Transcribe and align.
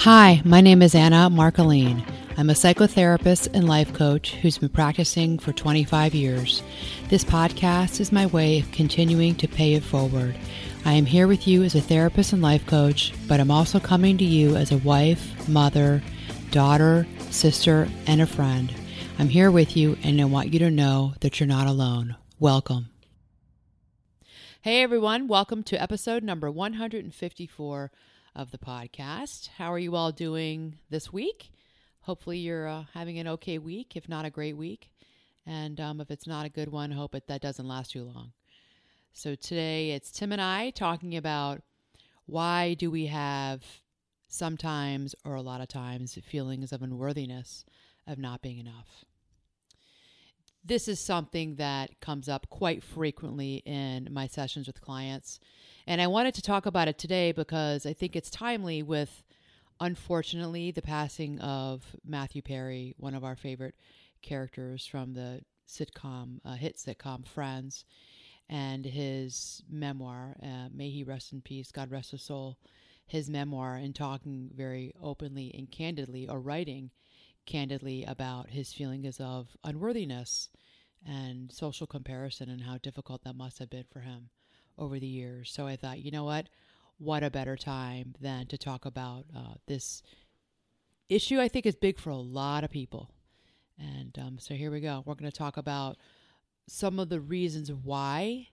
Hi, 0.00 0.42
my 0.44 0.60
name 0.60 0.82
is 0.82 0.94
Anna 0.94 1.30
Marcoline. 1.30 2.04
I'm 2.36 2.50
a 2.50 2.52
psychotherapist 2.52 3.48
and 3.54 3.66
life 3.66 3.94
coach 3.94 4.34
who's 4.34 4.58
been 4.58 4.68
practicing 4.68 5.38
for 5.38 5.54
25 5.54 6.14
years. 6.14 6.62
This 7.08 7.24
podcast 7.24 7.98
is 7.98 8.12
my 8.12 8.26
way 8.26 8.60
of 8.60 8.70
continuing 8.72 9.34
to 9.36 9.48
pay 9.48 9.72
it 9.72 9.82
forward. 9.82 10.36
I 10.84 10.92
am 10.92 11.06
here 11.06 11.26
with 11.26 11.48
you 11.48 11.62
as 11.62 11.74
a 11.74 11.80
therapist 11.80 12.34
and 12.34 12.42
life 12.42 12.64
coach, 12.66 13.14
but 13.26 13.40
I'm 13.40 13.50
also 13.50 13.80
coming 13.80 14.18
to 14.18 14.24
you 14.24 14.54
as 14.54 14.70
a 14.70 14.76
wife, 14.78 15.48
mother, 15.48 16.02
daughter, 16.50 17.06
sister, 17.30 17.88
and 18.06 18.20
a 18.20 18.26
friend. 18.26 18.72
I'm 19.18 19.30
here 19.30 19.50
with 19.50 19.78
you, 19.78 19.96
and 20.04 20.20
I 20.20 20.26
want 20.26 20.52
you 20.52 20.58
to 20.58 20.70
know 20.70 21.14
that 21.20 21.40
you're 21.40 21.46
not 21.48 21.66
alone. 21.66 22.16
Welcome. 22.38 22.90
Hey, 24.60 24.82
everyone. 24.82 25.26
Welcome 25.26 25.62
to 25.64 25.82
episode 25.82 26.22
number 26.22 26.50
154 26.50 27.90
of 28.36 28.50
the 28.50 28.58
podcast. 28.58 29.48
How 29.56 29.72
are 29.72 29.78
you 29.78 29.96
all 29.96 30.12
doing 30.12 30.76
this 30.90 31.10
week? 31.10 31.50
Hopefully, 32.00 32.38
you're 32.38 32.68
uh, 32.68 32.84
having 32.92 33.18
an 33.18 33.26
okay 33.26 33.58
week, 33.58 33.96
if 33.96 34.08
not 34.08 34.26
a 34.26 34.30
great 34.30 34.56
week. 34.56 34.90
And 35.46 35.80
um, 35.80 36.00
if 36.00 36.10
it's 36.10 36.26
not 36.26 36.44
a 36.44 36.48
good 36.50 36.68
one, 36.70 36.90
hope 36.90 37.14
it, 37.14 37.26
that 37.28 37.40
doesn't 37.40 37.66
last 37.66 37.92
too 37.92 38.04
long. 38.04 38.32
So, 39.14 39.34
today 39.34 39.92
it's 39.92 40.12
Tim 40.12 40.32
and 40.32 40.40
I 40.40 40.70
talking 40.70 41.16
about 41.16 41.62
why 42.26 42.74
do 42.74 42.90
we 42.90 43.06
have 43.06 43.64
sometimes 44.28 45.14
or 45.24 45.34
a 45.34 45.42
lot 45.42 45.62
of 45.62 45.68
times 45.68 46.16
feelings 46.28 46.72
of 46.72 46.82
unworthiness 46.82 47.64
of 48.06 48.18
not 48.18 48.42
being 48.42 48.58
enough. 48.58 49.04
This 50.62 50.88
is 50.88 51.00
something 51.00 51.54
that 51.56 52.00
comes 52.00 52.28
up 52.28 52.50
quite 52.50 52.82
frequently 52.82 53.62
in 53.64 54.08
my 54.10 54.26
sessions 54.26 54.66
with 54.66 54.80
clients 54.80 55.38
and 55.88 56.00
I 56.02 56.08
wanted 56.08 56.34
to 56.34 56.42
talk 56.42 56.66
about 56.66 56.88
it 56.88 56.98
today 56.98 57.30
because 57.30 57.86
I 57.86 57.92
think 57.92 58.16
it's 58.16 58.30
timely 58.30 58.82
with, 58.82 59.22
unfortunately, 59.78 60.72
the 60.72 60.82
passing 60.82 61.38
of 61.38 61.84
Matthew 62.04 62.42
Perry, 62.42 62.94
one 62.96 63.14
of 63.14 63.22
our 63.22 63.36
favorite 63.36 63.76
characters 64.20 64.84
from 64.84 65.14
the 65.14 65.42
sitcom, 65.68 66.40
uh, 66.44 66.54
hit 66.54 66.74
sitcom 66.78 67.24
Friends, 67.24 67.84
and 68.48 68.84
his 68.84 69.62
memoir, 69.70 70.36
uh, 70.42 70.68
May 70.72 70.90
He 70.90 71.04
Rest 71.04 71.32
in 71.32 71.40
Peace, 71.40 71.70
God 71.70 71.92
Rest 71.92 72.10
His 72.10 72.22
Soul, 72.22 72.58
his 73.06 73.30
memoir, 73.30 73.76
and 73.76 73.94
talking 73.94 74.50
very 74.54 74.92
openly 75.00 75.54
and 75.56 75.70
candidly, 75.70 76.28
or 76.28 76.40
writing 76.40 76.90
candidly 77.44 78.02
about 78.02 78.50
his 78.50 78.72
feelings 78.72 79.20
of 79.20 79.56
unworthiness 79.62 80.48
and 81.06 81.52
social 81.52 81.86
comparison 81.86 82.48
and 82.50 82.62
how 82.62 82.76
difficult 82.78 83.22
that 83.22 83.36
must 83.36 83.60
have 83.60 83.70
been 83.70 83.84
for 83.88 84.00
him 84.00 84.30
over 84.78 84.98
the 84.98 85.06
years. 85.06 85.50
So 85.50 85.66
I 85.66 85.76
thought, 85.76 86.00
you 86.02 86.10
know 86.10 86.24
what? 86.24 86.48
What 86.98 87.22
a 87.22 87.30
better 87.30 87.56
time 87.56 88.14
than 88.20 88.46
to 88.46 88.58
talk 88.58 88.86
about 88.86 89.24
uh, 89.34 89.54
this 89.66 90.02
issue 91.08 91.40
I 91.40 91.48
think 91.48 91.66
is 91.66 91.76
big 91.76 91.98
for 91.98 92.10
a 92.10 92.16
lot 92.16 92.64
of 92.64 92.70
people. 92.70 93.10
And 93.78 94.16
um, 94.18 94.36
so 94.38 94.54
here 94.54 94.70
we 94.70 94.80
go. 94.80 95.02
We're 95.04 95.14
going 95.14 95.30
to 95.30 95.36
talk 95.36 95.56
about 95.56 95.96
some 96.68 96.98
of 96.98 97.10
the 97.10 97.20
reasons 97.20 97.70
why 97.70 98.48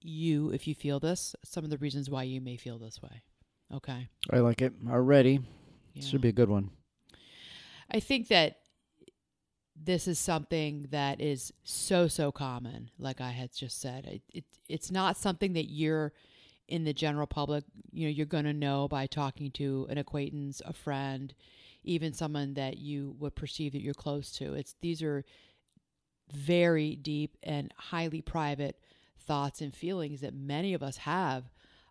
you, 0.00 0.50
if 0.52 0.68
you 0.68 0.74
feel 0.74 1.00
this, 1.00 1.34
some 1.44 1.64
of 1.64 1.70
the 1.70 1.78
reasons 1.78 2.08
why 2.08 2.22
you 2.22 2.40
may 2.40 2.56
feel 2.56 2.78
this 2.78 3.02
way. 3.02 3.22
Okay. 3.74 4.08
I 4.30 4.38
like 4.38 4.62
it 4.62 4.72
already. 4.88 5.40
Yeah. 5.94 6.04
Should 6.06 6.20
be 6.20 6.28
a 6.28 6.32
good 6.32 6.48
one. 6.48 6.70
I 7.90 7.98
think 7.98 8.28
that 8.28 8.56
this 9.84 10.08
is 10.08 10.18
something 10.18 10.88
that 10.90 11.20
is 11.20 11.52
so 11.64 12.08
so 12.08 12.32
common 12.32 12.90
like 12.98 13.20
i 13.20 13.30
had 13.30 13.52
just 13.54 13.80
said 13.80 14.06
it, 14.06 14.22
it 14.32 14.44
it's 14.68 14.90
not 14.90 15.16
something 15.16 15.52
that 15.52 15.66
you're 15.70 16.12
in 16.68 16.84
the 16.84 16.92
general 16.92 17.26
public 17.26 17.64
you 17.92 18.06
know 18.06 18.10
you're 18.10 18.26
going 18.26 18.44
to 18.44 18.52
know 18.52 18.88
by 18.88 19.06
talking 19.06 19.50
to 19.50 19.86
an 19.90 19.98
acquaintance 19.98 20.62
a 20.64 20.72
friend 20.72 21.34
even 21.84 22.12
someone 22.12 22.54
that 22.54 22.78
you 22.78 23.14
would 23.18 23.34
perceive 23.36 23.72
that 23.72 23.82
you're 23.82 23.94
close 23.94 24.32
to 24.32 24.54
it's 24.54 24.74
these 24.80 25.02
are 25.02 25.24
very 26.34 26.96
deep 26.96 27.36
and 27.42 27.72
highly 27.76 28.20
private 28.20 28.80
thoughts 29.26 29.60
and 29.60 29.74
feelings 29.74 30.20
that 30.22 30.34
many 30.34 30.74
of 30.74 30.82
us 30.82 30.96
have 30.98 31.44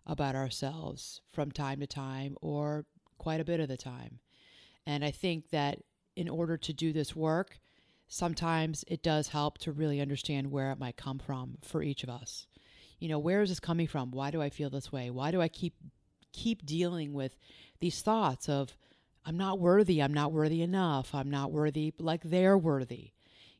about 0.06 0.34
ourselves 0.34 1.22
from 1.32 1.50
time 1.50 1.80
to 1.80 1.86
time 1.86 2.36
or 2.42 2.84
quite 3.16 3.40
a 3.40 3.44
bit 3.44 3.60
of 3.60 3.68
the 3.68 3.76
time 3.76 4.18
and 4.84 5.04
i 5.04 5.10
think 5.10 5.50
that 5.50 5.80
in 6.16 6.28
order 6.28 6.56
to 6.56 6.72
do 6.72 6.92
this 6.92 7.14
work 7.14 7.58
sometimes 8.08 8.84
it 8.88 9.02
does 9.02 9.28
help 9.28 9.58
to 9.58 9.72
really 9.72 10.00
understand 10.00 10.50
where 10.50 10.70
it 10.70 10.78
might 10.78 10.96
come 10.96 11.18
from 11.18 11.58
for 11.62 11.82
each 11.82 12.02
of 12.02 12.08
us. 12.08 12.46
You 12.98 13.08
know, 13.08 13.18
where 13.18 13.42
is 13.42 13.50
this 13.50 13.60
coming 13.60 13.86
from? 13.86 14.10
Why 14.10 14.30
do 14.30 14.40
I 14.40 14.48
feel 14.50 14.70
this 14.70 14.90
way? 14.92 15.10
Why 15.10 15.30
do 15.30 15.40
I 15.40 15.48
keep 15.48 15.74
keep 16.32 16.66
dealing 16.66 17.12
with 17.14 17.36
these 17.80 18.02
thoughts 18.02 18.48
of 18.48 18.76
I'm 19.24 19.36
not 19.36 19.58
worthy, 19.58 20.02
I'm 20.02 20.14
not 20.14 20.32
worthy 20.32 20.62
enough, 20.62 21.14
I'm 21.14 21.30
not 21.30 21.50
worthy 21.52 21.92
like 21.98 22.22
they're 22.22 22.56
worthy. 22.58 23.10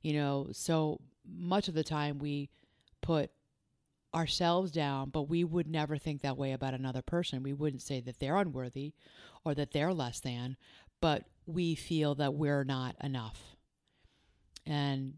You 0.02 0.14
know, 0.14 0.48
so 0.52 1.00
much 1.26 1.68
of 1.68 1.74
the 1.74 1.84
time 1.84 2.18
we 2.18 2.48
put 3.00 3.30
ourselves 4.14 4.70
down, 4.70 5.10
but 5.10 5.22
we 5.28 5.42
would 5.44 5.66
never 5.66 5.98
think 5.98 6.22
that 6.22 6.38
way 6.38 6.52
about 6.52 6.72
another 6.72 7.02
person. 7.02 7.42
We 7.42 7.52
wouldn't 7.52 7.82
say 7.82 8.00
that 8.02 8.20
they're 8.20 8.36
unworthy 8.36 8.94
or 9.44 9.54
that 9.54 9.72
they're 9.72 9.92
less 9.92 10.20
than, 10.20 10.56
but 11.00 11.24
we 11.46 11.74
feel 11.74 12.14
that 12.16 12.34
we're 12.34 12.64
not 12.64 12.96
enough 13.02 13.55
and 14.66 15.14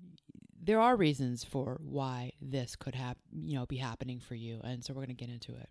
there 0.63 0.81
are 0.81 0.97
reasons 0.97 1.45
for 1.45 1.81
why 1.83 2.33
this 2.43 2.77
could 2.77 2.95
happen, 2.95 3.23
you 3.43 3.55
know, 3.59 3.65
be 3.67 3.77
happening 3.77 4.21
for 4.21 4.35
you, 4.35 4.61
and 4.63 4.85
so 4.85 4.93
we're 4.93 5.07
going 5.07 5.09
to 5.09 5.15
get 5.25 5.31
into 5.33 5.53
it. 5.53 5.69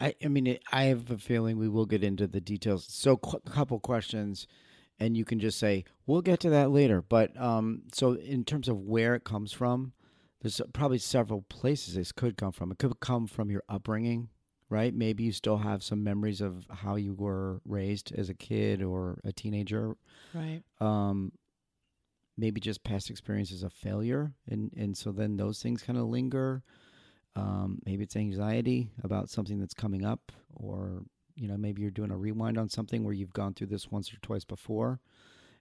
I, 0.00 0.14
I 0.24 0.28
mean, 0.28 0.46
it, 0.46 0.62
I 0.72 0.84
have 0.84 1.10
a 1.10 1.18
feeling 1.18 1.58
we 1.58 1.68
will 1.68 1.86
get 1.86 2.02
into 2.04 2.26
the 2.26 2.40
details. 2.40 2.86
So, 2.88 3.16
qu- 3.16 3.40
couple 3.40 3.78
questions, 3.80 4.46
and 4.98 5.16
you 5.16 5.24
can 5.24 5.38
just 5.40 5.58
say 5.58 5.84
we'll 6.06 6.20
get 6.22 6.40
to 6.40 6.50
that 6.50 6.70
later. 6.70 7.00
But 7.02 7.38
um, 7.40 7.82
so, 7.92 8.14
in 8.14 8.44
terms 8.44 8.68
of 8.68 8.80
where 8.80 9.14
it 9.14 9.22
comes 9.24 9.52
from, 9.52 9.92
there's 10.40 10.60
probably 10.72 10.98
several 10.98 11.42
places 11.42 11.94
this 11.94 12.10
could 12.12 12.36
come 12.36 12.50
from. 12.52 12.72
It 12.72 12.78
could 12.78 12.98
come 13.00 13.26
from 13.28 13.50
your 13.52 13.62
upbringing, 13.68 14.30
right? 14.68 14.92
Maybe 14.92 15.22
you 15.24 15.32
still 15.32 15.58
have 15.58 15.82
some 15.84 16.02
memories 16.02 16.40
of 16.40 16.66
how 16.68 16.96
you 16.96 17.14
were 17.14 17.60
raised 17.64 18.12
as 18.16 18.28
a 18.28 18.34
kid 18.34 18.82
or 18.82 19.20
a 19.24 19.32
teenager, 19.32 19.96
right? 20.34 20.62
Um, 20.80 21.30
maybe 22.38 22.60
just 22.60 22.82
past 22.84 23.10
experiences 23.10 23.62
of 23.62 23.72
failure 23.72 24.32
and 24.48 24.72
and 24.76 24.96
so 24.96 25.12
then 25.12 25.36
those 25.36 25.62
things 25.62 25.82
kind 25.82 25.98
of 25.98 26.06
linger 26.06 26.62
um, 27.34 27.78
maybe 27.86 28.02
it's 28.04 28.14
anxiety 28.16 28.90
about 29.04 29.30
something 29.30 29.58
that's 29.58 29.72
coming 29.74 30.04
up 30.04 30.32
or 30.54 31.02
you 31.34 31.48
know 31.48 31.56
maybe 31.56 31.80
you're 31.82 31.90
doing 31.90 32.10
a 32.10 32.16
rewind 32.16 32.58
on 32.58 32.68
something 32.68 33.04
where 33.04 33.14
you've 33.14 33.32
gone 33.32 33.54
through 33.54 33.66
this 33.68 33.90
once 33.90 34.12
or 34.12 34.18
twice 34.18 34.44
before 34.44 35.00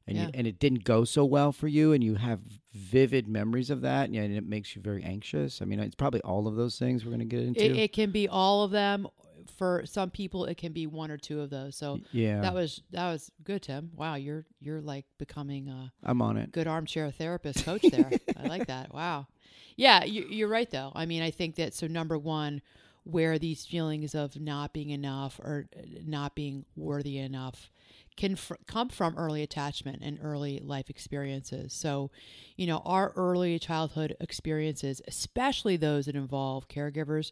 and 0.07 0.17
yeah. 0.17 0.25
you, 0.25 0.29
and 0.33 0.47
it 0.47 0.59
didn't 0.59 0.83
go 0.83 1.03
so 1.05 1.23
well 1.23 1.51
for 1.53 1.67
you 1.69 1.93
and 1.93 2.03
you 2.03 2.15
have 2.15 2.39
vivid 2.73 3.27
memories 3.29 3.69
of 3.69 3.81
that 3.81 4.09
and 4.09 4.15
it 4.15 4.45
makes 4.45 4.75
you 4.75 4.81
very 4.81 5.01
anxious 5.03 5.61
i 5.61 5.65
mean 5.65 5.79
it's 5.79 5.95
probably 5.95 6.19
all 6.21 6.45
of 6.47 6.55
those 6.55 6.77
things 6.77 7.05
we're 7.05 7.11
going 7.11 7.19
to 7.19 7.25
get 7.25 7.39
into 7.41 7.63
it, 7.63 7.75
it 7.77 7.93
can 7.93 8.11
be 8.11 8.27
all 8.27 8.63
of 8.63 8.71
them 8.71 9.07
for 9.57 9.83
some 9.85 10.09
people 10.09 10.45
it 10.45 10.55
can 10.57 10.73
be 10.73 10.87
one 10.87 11.11
or 11.11 11.17
two 11.17 11.41
of 11.41 11.49
those. 11.49 11.75
So 11.75 11.99
yeah, 12.11 12.41
that 12.41 12.53
was 12.53 12.81
that 12.91 13.05
was 13.11 13.31
good, 13.43 13.63
Tim. 13.63 13.91
Wow, 13.95 14.15
you're 14.15 14.45
you're 14.59 14.81
like 14.81 15.05
becoming 15.17 15.67
a 15.67 15.91
I'm 16.03 16.21
on 16.21 16.37
it. 16.37 16.51
Good 16.51 16.67
armchair 16.67 17.09
therapist 17.11 17.65
coach 17.65 17.81
there. 17.83 18.11
I 18.37 18.47
like 18.47 18.67
that. 18.67 18.93
Wow. 18.93 19.27
Yeah, 19.75 20.03
you, 20.03 20.25
you're 20.29 20.47
right 20.49 20.69
though. 20.69 20.91
I 20.95 21.05
mean, 21.05 21.21
I 21.23 21.31
think 21.31 21.55
that 21.55 21.73
so 21.73 21.87
number 21.87 22.17
one, 22.17 22.61
where 23.03 23.39
these 23.39 23.65
feelings 23.65 24.13
of 24.15 24.39
not 24.39 24.73
being 24.73 24.89
enough 24.89 25.39
or 25.39 25.67
uh, 25.77 25.81
not 26.05 26.35
being 26.35 26.65
worthy 26.75 27.17
enough 27.17 27.71
can 28.17 28.35
fr- 28.35 28.55
come 28.67 28.89
from 28.89 29.17
early 29.17 29.41
attachment 29.41 29.99
and 30.03 30.19
early 30.21 30.59
life 30.59 30.89
experiences. 30.89 31.73
So, 31.73 32.11
you 32.57 32.67
know, 32.67 32.81
our 32.85 33.13
early 33.15 33.57
childhood 33.57 34.17
experiences, 34.19 35.01
especially 35.07 35.77
those 35.77 36.05
that 36.07 36.15
involve 36.15 36.67
caregivers, 36.67 37.31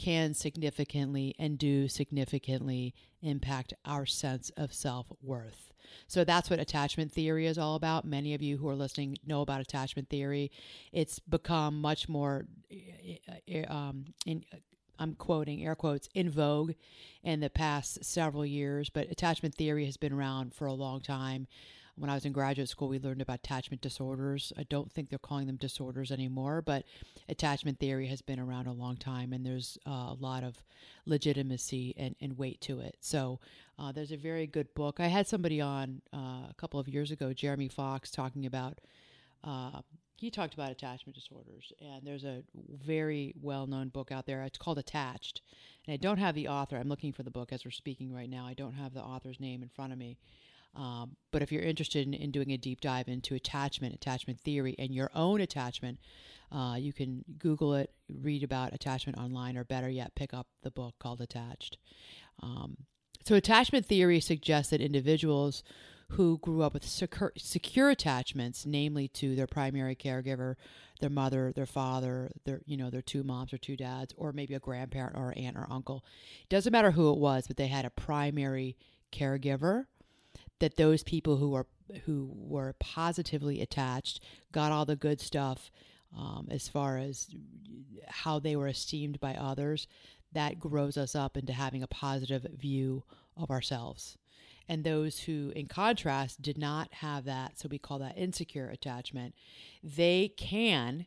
can 0.00 0.32
significantly 0.32 1.34
and 1.38 1.58
do 1.58 1.86
significantly 1.86 2.94
impact 3.20 3.74
our 3.84 4.06
sense 4.06 4.50
of 4.56 4.72
self 4.72 5.12
worth. 5.20 5.72
So 6.06 6.24
that's 6.24 6.48
what 6.48 6.58
attachment 6.58 7.12
theory 7.12 7.46
is 7.46 7.58
all 7.58 7.74
about. 7.74 8.06
Many 8.06 8.32
of 8.32 8.40
you 8.40 8.56
who 8.56 8.66
are 8.70 8.74
listening 8.74 9.18
know 9.26 9.42
about 9.42 9.60
attachment 9.60 10.08
theory. 10.08 10.50
It's 10.90 11.18
become 11.18 11.78
much 11.82 12.08
more, 12.08 12.46
eh, 12.70 13.16
eh, 13.46 13.64
um, 13.68 14.06
in, 14.24 14.42
I'm 14.98 15.16
quoting 15.16 15.64
air 15.66 15.74
quotes, 15.74 16.08
in 16.14 16.30
vogue 16.30 16.72
in 17.22 17.40
the 17.40 17.50
past 17.50 18.02
several 18.04 18.46
years, 18.46 18.88
but 18.88 19.10
attachment 19.10 19.54
theory 19.54 19.84
has 19.84 19.98
been 19.98 20.14
around 20.14 20.54
for 20.54 20.66
a 20.66 20.72
long 20.72 21.02
time 21.02 21.46
when 22.00 22.08
I 22.08 22.14
was 22.14 22.24
in 22.24 22.32
graduate 22.32 22.68
school, 22.70 22.88
we 22.88 22.98
learned 22.98 23.20
about 23.20 23.40
attachment 23.40 23.82
disorders. 23.82 24.52
I 24.56 24.62
don't 24.64 24.90
think 24.90 25.10
they're 25.10 25.18
calling 25.18 25.46
them 25.46 25.56
disorders 25.56 26.10
anymore, 26.10 26.62
but 26.62 26.84
attachment 27.28 27.78
theory 27.78 28.06
has 28.06 28.22
been 28.22 28.40
around 28.40 28.66
a 28.66 28.72
long 28.72 28.96
time, 28.96 29.34
and 29.34 29.44
there's 29.44 29.76
uh, 29.86 29.90
a 30.08 30.16
lot 30.18 30.42
of 30.42 30.56
legitimacy 31.04 31.94
and, 31.98 32.16
and 32.22 32.38
weight 32.38 32.58
to 32.62 32.80
it. 32.80 32.96
So 33.00 33.38
uh, 33.78 33.92
there's 33.92 34.12
a 34.12 34.16
very 34.16 34.46
good 34.46 34.72
book. 34.72 34.98
I 34.98 35.08
had 35.08 35.26
somebody 35.28 35.60
on 35.60 36.00
uh, 36.14 36.48
a 36.48 36.54
couple 36.56 36.80
of 36.80 36.88
years 36.88 37.10
ago, 37.10 37.34
Jeremy 37.34 37.68
Fox, 37.68 38.10
talking 38.10 38.46
about. 38.46 38.80
Uh, 39.44 39.82
he 40.16 40.30
talked 40.30 40.54
about 40.54 40.70
attachment 40.70 41.14
disorders, 41.16 41.70
and 41.82 42.02
there's 42.06 42.24
a 42.24 42.42
very 42.82 43.34
well 43.42 43.66
known 43.66 43.88
book 43.88 44.10
out 44.10 44.24
there. 44.24 44.42
It's 44.42 44.56
called 44.58 44.78
Attached. 44.78 45.42
And 45.86 45.92
I 45.92 45.96
don't 45.98 46.18
have 46.18 46.34
the 46.34 46.48
author. 46.48 46.78
I'm 46.78 46.88
looking 46.88 47.12
for 47.12 47.24
the 47.24 47.30
book 47.30 47.52
as 47.52 47.66
we're 47.66 47.70
speaking 47.70 48.10
right 48.12 48.28
now. 48.28 48.46
I 48.46 48.54
don't 48.54 48.72
have 48.74 48.94
the 48.94 49.00
author's 49.02 49.40
name 49.40 49.62
in 49.62 49.68
front 49.68 49.92
of 49.92 49.98
me 49.98 50.16
um, 50.74 51.16
but 51.32 51.42
if 51.42 51.50
you're 51.50 51.62
interested 51.62 52.06
in, 52.06 52.14
in, 52.14 52.30
doing 52.30 52.52
a 52.52 52.56
deep 52.56 52.80
dive 52.80 53.08
into 53.08 53.34
attachment, 53.34 53.94
attachment 53.94 54.40
theory, 54.40 54.76
and 54.78 54.94
your 54.94 55.10
own 55.14 55.40
attachment, 55.40 55.98
uh, 56.52 56.76
you 56.78 56.92
can 56.92 57.24
Google 57.38 57.74
it, 57.74 57.90
read 58.08 58.42
about 58.44 58.72
attachment 58.72 59.18
online, 59.18 59.56
or 59.56 59.64
better 59.64 59.88
yet, 59.88 60.14
pick 60.14 60.32
up 60.32 60.46
the 60.62 60.70
book 60.70 60.94
called 61.00 61.20
Attached. 61.20 61.76
Um, 62.42 62.76
so, 63.24 63.34
attachment 63.34 63.86
theory 63.86 64.20
suggests 64.20 64.70
that 64.70 64.80
individuals 64.80 65.62
who 66.14 66.38
grew 66.38 66.62
up 66.62 66.74
with 66.74 66.84
secure, 66.84 67.32
secure, 67.36 67.90
attachments, 67.90 68.64
namely 68.66 69.06
to 69.08 69.34
their 69.36 69.46
primary 69.48 69.94
caregiver, 69.96 70.54
their 71.00 71.10
mother, 71.10 71.52
their 71.54 71.66
father, 71.66 72.30
their 72.44 72.60
you 72.64 72.76
know 72.76 72.90
their 72.90 73.02
two 73.02 73.22
moms 73.24 73.52
or 73.52 73.58
two 73.58 73.76
dads, 73.76 74.14
or 74.16 74.32
maybe 74.32 74.54
a 74.54 74.60
grandparent 74.60 75.16
or 75.16 75.32
aunt 75.36 75.56
or 75.56 75.66
uncle. 75.70 76.04
It 76.44 76.48
doesn't 76.48 76.72
matter 76.72 76.92
who 76.92 77.10
it 77.12 77.18
was, 77.18 77.46
but 77.48 77.56
they 77.56 77.68
had 77.68 77.84
a 77.84 77.90
primary 77.90 78.76
caregiver 79.12 79.86
that 80.60 80.76
those 80.76 81.02
people 81.02 81.36
who 81.38 81.54
are 81.54 81.66
who 82.04 82.30
were 82.32 82.74
positively 82.78 83.60
attached 83.60 84.22
got 84.52 84.70
all 84.70 84.84
the 84.84 84.94
good 84.94 85.20
stuff 85.20 85.72
um, 86.16 86.46
as 86.50 86.68
far 86.68 86.98
as 86.98 87.28
how 88.06 88.38
they 88.38 88.54
were 88.54 88.68
esteemed 88.68 89.18
by 89.18 89.34
others 89.34 89.88
that 90.32 90.60
grows 90.60 90.96
us 90.96 91.16
up 91.16 91.36
into 91.36 91.52
having 91.52 91.82
a 91.82 91.88
positive 91.88 92.46
view 92.56 93.02
of 93.36 93.50
ourselves 93.50 94.16
and 94.68 94.84
those 94.84 95.18
who 95.18 95.52
in 95.56 95.66
contrast 95.66 96.40
did 96.40 96.56
not 96.56 96.92
have 96.94 97.24
that 97.24 97.58
so 97.58 97.66
we 97.68 97.78
call 97.78 97.98
that 97.98 98.16
insecure 98.16 98.68
attachment 98.68 99.34
they 99.82 100.32
can 100.36 101.06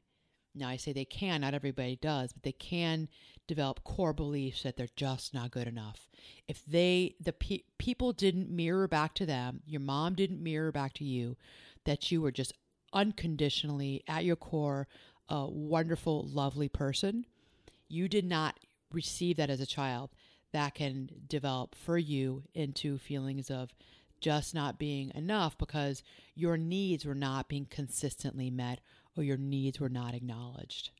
now 0.54 0.68
i 0.68 0.76
say 0.76 0.92
they 0.92 1.06
can 1.06 1.40
not 1.42 1.54
everybody 1.54 1.96
does 1.96 2.34
but 2.34 2.44
they 2.44 2.52
can 2.52 3.08
develop 3.48 3.84
core 3.84 4.14
beliefs 4.14 4.64
that 4.64 4.78
they're 4.78 4.88
just 4.96 5.34
not 5.34 5.52
good 5.52 5.68
enough. 5.68 6.08
If 6.48 6.64
they 6.66 7.16
the 7.20 7.34
pe- 7.34 7.64
people 7.78 8.14
didn't 8.14 8.50
mirror 8.50 8.88
back 8.88 9.14
to 9.16 9.26
them, 9.26 9.62
your 9.66 9.82
mom 9.82 10.14
didn't 10.16 10.42
mirror 10.44 10.72
back 10.72 10.94
to 10.96 11.04
you 11.04 11.36
that 11.86 12.12
you 12.12 12.22
were 12.22 12.32
just 12.32 12.54
unconditionally 12.94 14.04
at 14.08 14.24
your 14.26 14.36
core 14.36 14.88
a 15.30 15.46
wonderful, 15.50 16.28
lovely 16.28 16.68
person, 16.70 17.26
you 17.88 18.08
did 18.08 18.26
not 18.26 18.60
receive 18.92 19.38
that 19.38 19.50
as 19.50 19.60
a 19.60 19.66
child. 19.66 20.10
That 20.52 20.76
can 20.76 21.10
develop 21.28 21.74
for 21.76 21.98
you 21.98 22.44
into 22.54 23.00
feelings 23.00 23.50
of 23.50 23.74
just 24.22 24.54
not 24.54 24.78
being 24.78 25.12
enough 25.16 25.58
because 25.58 26.04
your 26.36 26.56
needs 26.58 27.06
were 27.06 27.16
not 27.16 27.50
being 27.50 27.66
consistently 27.68 28.50
met 28.52 28.80
or 29.18 29.24
your 29.24 29.38
needs 29.38 29.80
were 29.80 29.90
not 29.90 30.14
acknowledged. 30.14 30.92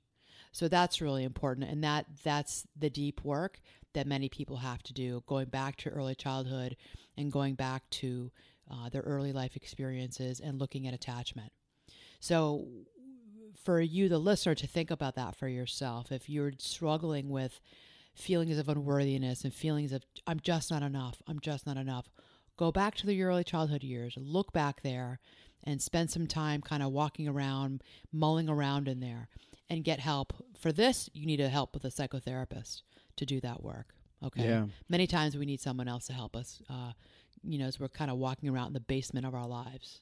So 0.54 0.68
that's 0.68 1.02
really 1.02 1.24
important 1.24 1.68
and 1.70 1.84
that 1.84 2.06
that's 2.24 2.68
the 2.78 2.90
deep 2.90 3.22
work 3.24 3.60
that 3.96 4.06
many 4.08 4.30
people 4.30 4.58
have 4.58 4.84
to 4.84 4.94
do 4.94 5.24
going 5.26 5.48
back 5.48 5.76
to 5.78 5.90
early 5.90 6.14
childhood 6.16 6.78
and 7.18 7.32
going 7.32 7.56
back 7.56 7.90
to 7.90 8.32
uh, 8.72 8.88
their 8.90 9.02
early 9.02 9.34
life 9.34 9.56
experiences 9.56 10.40
and 10.40 10.60
looking 10.60 10.88
at 10.88 10.94
attachment. 10.94 11.52
So 12.20 12.68
for 13.66 13.82
you 13.82 14.08
the 14.10 14.20
listener 14.20 14.54
to 14.56 14.68
think 14.68 14.90
about 14.92 15.16
that 15.16 15.36
for 15.36 15.48
yourself 15.48 16.12
if 16.12 16.30
you're 16.30 16.54
struggling 16.58 17.30
with 17.30 17.60
feelings 18.16 18.58
of 18.58 18.70
unworthiness 18.70 19.44
and 19.44 19.54
feelings 19.54 19.92
of 19.92 20.06
I'm 20.28 20.40
just 20.40 20.70
not 20.70 20.84
enough, 20.84 21.22
I'm 21.28 21.40
just 21.40 21.66
not 21.66 21.78
enough. 21.78 22.12
Go 22.58 22.72
back 22.72 22.94
to 22.98 23.12
your 23.12 23.30
early 23.30 23.44
childhood 23.44 23.82
years, 23.84 24.16
look 24.22 24.54
back 24.54 24.84
there 24.84 25.20
and 25.64 25.82
spend 25.82 26.12
some 26.12 26.28
time 26.28 26.62
kind 26.62 26.84
of 26.84 26.92
walking 26.92 27.28
around, 27.28 27.82
mulling 28.12 28.48
around 28.48 28.88
in 28.88 29.00
there 29.00 29.30
and 29.70 29.84
get 29.84 30.00
help. 30.00 30.34
For 30.58 30.72
this, 30.72 31.10
you 31.14 31.26
need 31.26 31.38
to 31.38 31.50
help 31.50 31.74
with 31.74 31.86
a 31.86 31.90
psychotherapist 31.90 32.82
to 33.18 33.26
do 33.26 33.40
that 33.42 33.64
work. 33.64 33.94
Okay. 34.24 34.44
Yeah. 34.48 34.66
Many 34.90 35.08
times 35.08 35.38
we 35.38 35.46
need 35.46 35.60
someone 35.60 35.88
else 35.88 36.06
to 36.08 36.14
help 36.14 36.36
us, 36.36 36.62
uh, 36.70 36.92
you 37.44 37.58
know, 37.60 37.66
as 37.66 37.80
we're 37.80 37.90
kind 37.90 38.10
of 38.10 38.18
walking 38.18 38.48
around 38.50 38.68
in 38.68 38.74
the 38.74 38.80
basement 38.80 39.26
of 39.26 39.36
our 39.36 39.48
lives. 39.48 40.02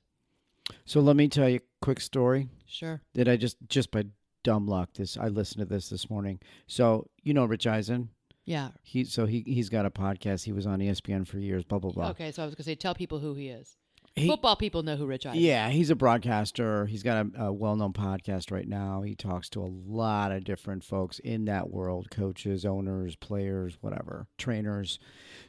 So 0.86 1.00
let 1.02 1.16
me 1.16 1.28
tell 1.28 1.50
you 1.50 1.58
a 1.58 1.86
quick 1.86 2.00
story. 2.00 2.48
Sure. 2.68 3.02
That 3.16 3.28
I 3.28 3.36
just, 3.36 3.58
just 3.68 3.92
by 3.92 4.04
dumb 4.44 4.68
luck, 4.68 4.94
this, 4.94 5.18
I 5.18 5.28
listened 5.28 5.60
to 5.68 5.74
this 5.74 5.90
this 5.90 6.10
morning. 6.10 6.40
So, 6.68 7.10
you 7.24 7.34
know, 7.34 7.46
Rich 7.46 7.66
Eisen. 7.66 8.10
Yeah. 8.46 8.70
He, 8.84 9.06
so 9.06 9.26
he, 9.26 9.44
he's 9.46 9.70
got 9.70 9.86
a 9.86 9.90
podcast. 9.90 10.44
He 10.44 10.52
was 10.52 10.68
on 10.68 10.80
ESPN 10.80 11.28
for 11.28 11.38
years, 11.40 11.64
blah, 11.64 11.80
blah, 11.80 11.92
blah. 11.92 12.10
Okay. 12.10 12.32
So 12.32 12.44
I 12.44 12.46
was 12.46 12.54
going 12.54 12.64
to 12.64 12.64
say, 12.70 12.76
tell 12.76 12.94
people 12.94 13.20
who 13.20 13.34
he 13.34 13.48
is 13.48 13.76
he, 14.16 14.28
football 14.28 14.56
people 14.56 14.84
know 14.84 14.98
who 14.98 15.06
Rich 15.06 15.26
Eisen. 15.26 15.42
Yeah, 15.42 15.70
he's 15.70 15.90
a 15.90 15.96
broadcaster. 15.96 16.86
He's 16.86 17.04
got 17.04 17.26
a, 17.38 17.46
a, 17.46 17.54
well-known 17.54 17.94
podcast 17.94 18.52
right 18.52 18.68
now. 18.68 19.02
He 19.04 19.16
talks 19.16 19.48
to 19.50 19.62
a 19.62 19.70
lot 19.90 20.32
of 20.32 20.44
different 20.44 20.84
folks 20.84 21.20
in 21.20 21.46
that 21.46 21.70
world: 21.70 22.12
coaches, 22.12 22.66
owners, 22.66 23.16
players, 23.16 23.78
whatever, 23.82 24.28
trainers. 24.38 25.00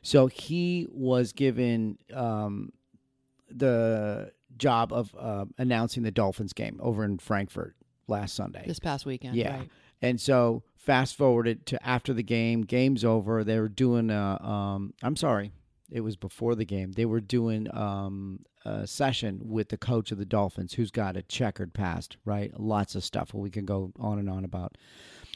So 0.02 0.28
he 0.28 0.86
was 0.90 1.32
given 1.32 1.98
um, 2.14 2.72
the 3.50 4.30
job 4.56 4.92
of 4.92 5.14
uh, 5.18 5.46
announcing 5.58 6.02
the 6.04 6.10
Dolphins 6.12 6.52
game 6.52 6.78
over 6.82 7.04
in 7.04 7.18
Frankfurt 7.18 7.74
last 8.06 8.34
Sunday. 8.36 8.64
This 8.66 8.78
past 8.78 9.04
weekend, 9.06 9.34
yeah. 9.34 9.56
Right. 9.58 9.70
And 10.02 10.20
so 10.20 10.62
fast 10.76 11.16
forwarded 11.16 11.64
to 11.66 11.84
after 11.86 12.12
the 12.12 12.24
game, 12.24 12.62
game's 12.62 13.04
over. 13.04 13.44
They 13.44 13.58
were 13.60 13.68
doing 13.68 14.10
a, 14.10 14.40
um, 14.44 14.94
I'm 15.00 15.14
sorry, 15.14 15.52
it 15.92 16.00
was 16.00 16.16
before 16.16 16.54
the 16.54 16.64
game. 16.64 16.92
They 16.92 17.04
were 17.04 17.20
doing 17.20 17.68
um, 17.74 18.40
a 18.64 18.86
session 18.86 19.40
with 19.44 19.68
the 19.68 19.76
coach 19.76 20.10
of 20.10 20.18
the 20.18 20.24
Dolphins, 20.24 20.72
who's 20.74 20.90
got 20.90 21.16
a 21.16 21.22
checkered 21.22 21.74
past, 21.74 22.16
right? 22.24 22.50
Lots 22.58 22.94
of 22.94 23.04
stuff 23.04 23.34
we 23.34 23.50
can 23.50 23.64
go 23.66 23.92
on 23.98 24.18
and 24.18 24.28
on 24.28 24.44
about. 24.44 24.76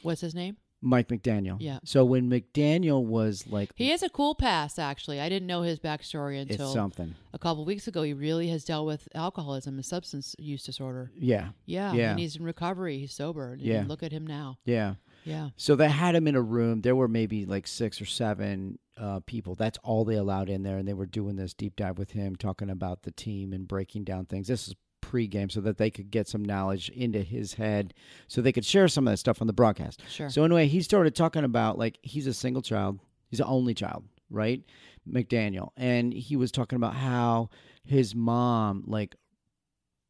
What's 0.03 0.21
his 0.23 0.35
name? 0.35 0.57
Mike 0.83 1.09
McDaniel. 1.09 1.57
Yeah. 1.59 1.79
So 1.85 2.05
when 2.05 2.29
McDaniel 2.31 3.03
was 3.05 3.47
like, 3.49 3.71
he 3.75 3.89
has 3.91 4.03
a 4.03 4.09
cool 4.11 4.35
past. 4.35 4.79
Actually, 4.79 5.21
I 5.21 5.29
didn't 5.29 5.47
know 5.49 5.63
his 5.63 5.81
backstory 5.81 6.41
until 6.41 6.73
something 6.73 7.15
a 7.33 7.39
couple 7.39 7.65
weeks 7.65 7.89
ago. 7.89 8.03
He 8.03 8.13
really 8.13 8.49
has 8.51 8.63
dealt 8.63 8.87
with 8.87 9.09
alcoholism 9.15 9.77
and 9.77 9.85
substance 9.85 10.37
use 10.39 10.65
disorder. 10.65 11.11
Yeah. 11.17 11.49
Yeah. 11.65 11.95
yeah. 11.95 12.11
And 12.11 12.21
he's 12.21 12.37
in 12.37 12.45
recovery. 12.45 12.99
He's 12.99 13.15
sober. 13.15 13.57
Yeah. 13.59 13.85
look 13.87 14.03
at 14.03 14.13
him 14.13 14.27
now. 14.27 14.59
Yeah. 14.67 14.95
Yeah. 15.25 15.49
So 15.57 15.77
they 15.77 15.89
had 15.89 16.15
him 16.15 16.29
in 16.29 16.37
a 16.37 16.43
room. 16.43 16.83
There 16.83 16.95
were 16.95 17.09
maybe 17.09 17.47
like 17.47 17.67
six 17.67 18.01
or 18.01 18.05
seven 18.07 18.79
uh, 18.99 19.21
people. 19.27 19.55
That's 19.55 19.79
all 19.83 20.05
they 20.05 20.17
allowed 20.17 20.49
in 20.49 20.63
there, 20.63 20.79
and 20.79 20.87
they 20.89 20.95
were 20.95 21.07
doing 21.07 21.37
this 21.37 21.55
deep 21.55 21.77
dive 21.77 21.99
with 21.99 22.11
him, 22.13 22.37
talking 22.37 22.71
about 22.71 23.03
the 23.03 23.11
team 23.11 23.53
and 23.53 23.67
breaking 23.69 24.05
down 24.05 24.27
things. 24.27 24.49
This 24.49 24.69
is 24.69 24.75
pregame, 25.03 25.51
so 25.51 25.61
that 25.61 25.79
they 25.79 25.91
could 25.91 26.11
get 26.11 26.29
some 26.29 26.45
knowledge 26.45 26.89
into 26.91 27.23
his 27.23 27.55
head, 27.55 27.95
so 28.29 28.41
they 28.41 28.53
could 28.53 28.65
share 28.65 28.89
some 28.89 29.07
of 29.07 29.13
that 29.13 29.19
stuff 29.19 29.41
on 29.41 29.47
the 29.47 29.53
broadcast. 29.53 30.03
Sure. 30.09 30.29
So 30.31 30.45
anyway, 30.45 30.67
he 30.67 30.81
started 30.83 31.15
talking 31.15 31.45
about 31.45 31.79
like 31.79 31.99
he's 32.03 32.27
a 32.27 32.35
single 32.35 32.63
child, 32.63 32.99
he's 33.29 33.39
the 33.39 33.47
only 33.47 33.75
child, 33.75 34.05
right? 34.31 34.63
McDaniel, 35.09 35.71
and 35.77 36.13
he 36.13 36.37
was 36.37 36.51
talking 36.51 36.77
about 36.77 36.95
how 36.95 37.51
his 37.85 38.15
mom 38.15 38.83
like 38.87 39.15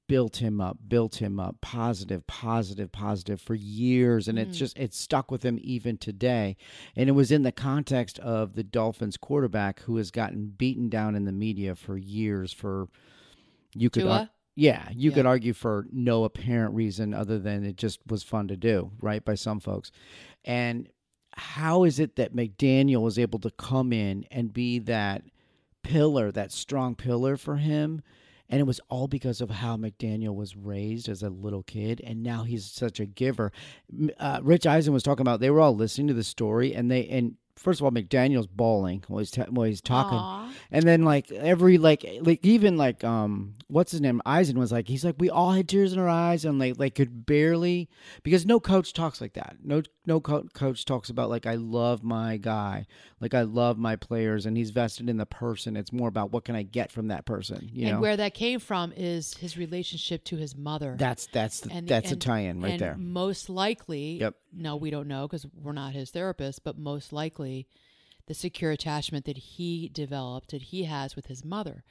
built 0.08 0.36
him 0.36 0.60
up, 0.60 0.78
built 0.88 1.16
him 1.20 1.40
up, 1.40 1.56
positive, 1.60 2.26
positive, 2.26 2.90
positive 2.92 3.40
for 3.40 3.54
years. 3.54 4.28
And 4.28 4.38
mm. 4.38 4.42
it's 4.42 4.58
just, 4.58 4.78
it 4.78 4.94
stuck 4.94 5.30
with 5.30 5.42
him 5.44 5.58
even 5.62 5.96
today. 5.98 6.56
And 6.94 7.08
it 7.08 7.12
was 7.12 7.32
in 7.32 7.42
the 7.42 7.52
context 7.52 8.18
of 8.20 8.54
the 8.54 8.62
Dolphins 8.62 9.16
quarterback 9.16 9.80
who 9.80 9.96
has 9.96 10.10
gotten 10.10 10.48
beaten 10.56 10.88
down 10.88 11.14
in 11.14 11.25
the 11.25 11.32
media 11.32 11.75
for 11.75 11.96
years 11.96 12.52
for, 12.52 12.88
you 13.75 13.90
could, 13.90 14.06
ar- 14.06 14.30
yeah, 14.54 14.88
you 14.92 15.10
yeah. 15.10 15.14
could 15.14 15.26
argue 15.26 15.52
for 15.52 15.86
no 15.92 16.25
apparent 16.25 16.75
reason 16.75 17.12
other 17.12 17.38
than 17.38 17.64
it 17.64 17.76
just 17.76 18.00
was 18.08 18.22
fun 18.22 18.48
to 18.48 18.56
do, 18.56 18.90
right? 19.00 19.25
By 19.25 19.34
some 19.34 19.60
folks. 19.60 19.90
And 20.44 20.88
how 21.34 21.84
is 21.84 21.98
it 21.98 22.16
that 22.16 22.34
McDaniel 22.36 23.02
was 23.02 23.18
able 23.18 23.38
to 23.40 23.50
come 23.50 23.92
in 23.92 24.25
and 24.30 24.52
be 24.52 24.78
that 24.80 25.22
pillar, 25.82 26.30
that 26.32 26.52
strong 26.52 26.94
pillar 26.94 27.36
for 27.36 27.56
him? 27.56 28.02
And 28.49 28.61
it 28.61 28.65
was 28.65 28.81
all 28.88 29.09
because 29.09 29.41
of 29.41 29.50
how 29.50 29.76
McDaniel 29.76 30.35
was 30.35 30.57
raised 30.57 31.09
as 31.09 31.23
a 31.23 31.31
little 31.31 31.62
kid. 31.62 32.00
And 32.05 32.23
now 32.23 32.45
he's 32.45 32.65
such 32.71 33.00
a 33.00 33.07
giver. 33.07 33.50
Uh, 34.19 34.41
Rich 34.43 34.67
Eisen 34.67 34.93
was 34.93 35.03
talking 35.03 35.23
about 35.23 35.41
they 35.41 35.50
were 35.50 35.61
all 35.61 35.75
listening 35.75 36.09
to 36.09 36.15
the 36.15 36.25
story 36.25 36.75
and 36.75 36.91
they, 36.91 37.07
and 37.09 37.37
first 37.56 37.80
of 37.80 37.84
all, 37.84 37.90
McDaniel's 37.90 38.46
bawling 38.46 39.02
while 39.08 39.18
he's, 39.20 39.30
t- 39.30 39.40
while 39.42 39.66
he's 39.66 39.80
talking, 39.80 40.18
Aww. 40.18 40.52
and 40.70 40.84
then 40.84 41.02
like 41.04 41.30
every 41.32 41.78
like 41.78 42.04
like 42.20 42.44
even 42.44 42.76
like 42.76 43.02
um 43.04 43.54
what's 43.68 43.92
his 43.92 44.00
name 44.00 44.20
Eisen 44.26 44.58
was 44.58 44.70
like 44.72 44.86
he's 44.88 45.04
like 45.04 45.14
we 45.18 45.30
all 45.30 45.52
had 45.52 45.68
tears 45.68 45.92
in 45.92 45.98
our 45.98 46.08
eyes 46.08 46.44
and 46.44 46.58
like 46.58 46.75
like 46.78 46.94
could 46.94 47.26
barely 47.26 47.88
because 48.22 48.46
no 48.46 48.60
coach 48.60 48.92
talks 48.92 49.20
like 49.20 49.32
that 49.34 49.56
no 49.64 49.82
no 50.06 50.20
co- 50.20 50.44
coach 50.54 50.84
talks 50.84 51.08
about 51.10 51.28
like 51.30 51.46
I 51.46 51.54
love 51.54 52.02
my 52.04 52.36
guy 52.36 52.86
like 53.20 53.34
I 53.34 53.42
love 53.42 53.76
my 53.78 53.96
players 53.96 54.46
and 54.46 54.56
he's 54.56 54.70
vested 54.70 55.08
in 55.10 55.16
the 55.16 55.26
person 55.26 55.76
it's 55.76 55.92
more 55.92 56.08
about 56.08 56.30
what 56.32 56.44
can 56.44 56.54
I 56.54 56.62
get 56.62 56.92
from 56.92 57.08
that 57.08 57.25
person 57.25 57.68
you 57.72 57.86
and 57.86 57.96
know? 57.96 58.00
where 58.00 58.16
that 58.16 58.34
came 58.34 58.60
from 58.60 58.92
is 58.96 59.34
his 59.36 59.56
relationship 59.58 60.25
to 60.26 60.36
his 60.36 60.54
mother 60.56 60.94
that's 60.98 61.26
that's 61.32 61.60
the, 61.60 61.72
and, 61.72 61.88
that's 61.88 62.12
and, 62.12 62.22
a 62.22 62.25
tie-in 62.26 62.60
right 62.60 62.78
there 62.78 62.94
most 62.98 63.48
likely 63.50 64.20
yep 64.20 64.36
now 64.56 64.76
we 64.76 64.90
don't 64.90 65.08
know 65.08 65.26
because 65.26 65.46
we're 65.62 65.72
not 65.72 65.92
his 65.92 66.10
therapist, 66.10 66.64
but 66.64 66.78
most 66.78 67.12
likely 67.12 67.66
the 68.26 68.34
secure 68.34 68.70
attachment 68.70 69.25
that 69.26 69.36
he 69.36 69.88
developed, 69.92 70.50
that 70.50 70.62
he 70.64 70.84
has 70.84 71.14
with 71.14 71.26
his 71.26 71.44
mother, 71.44 71.84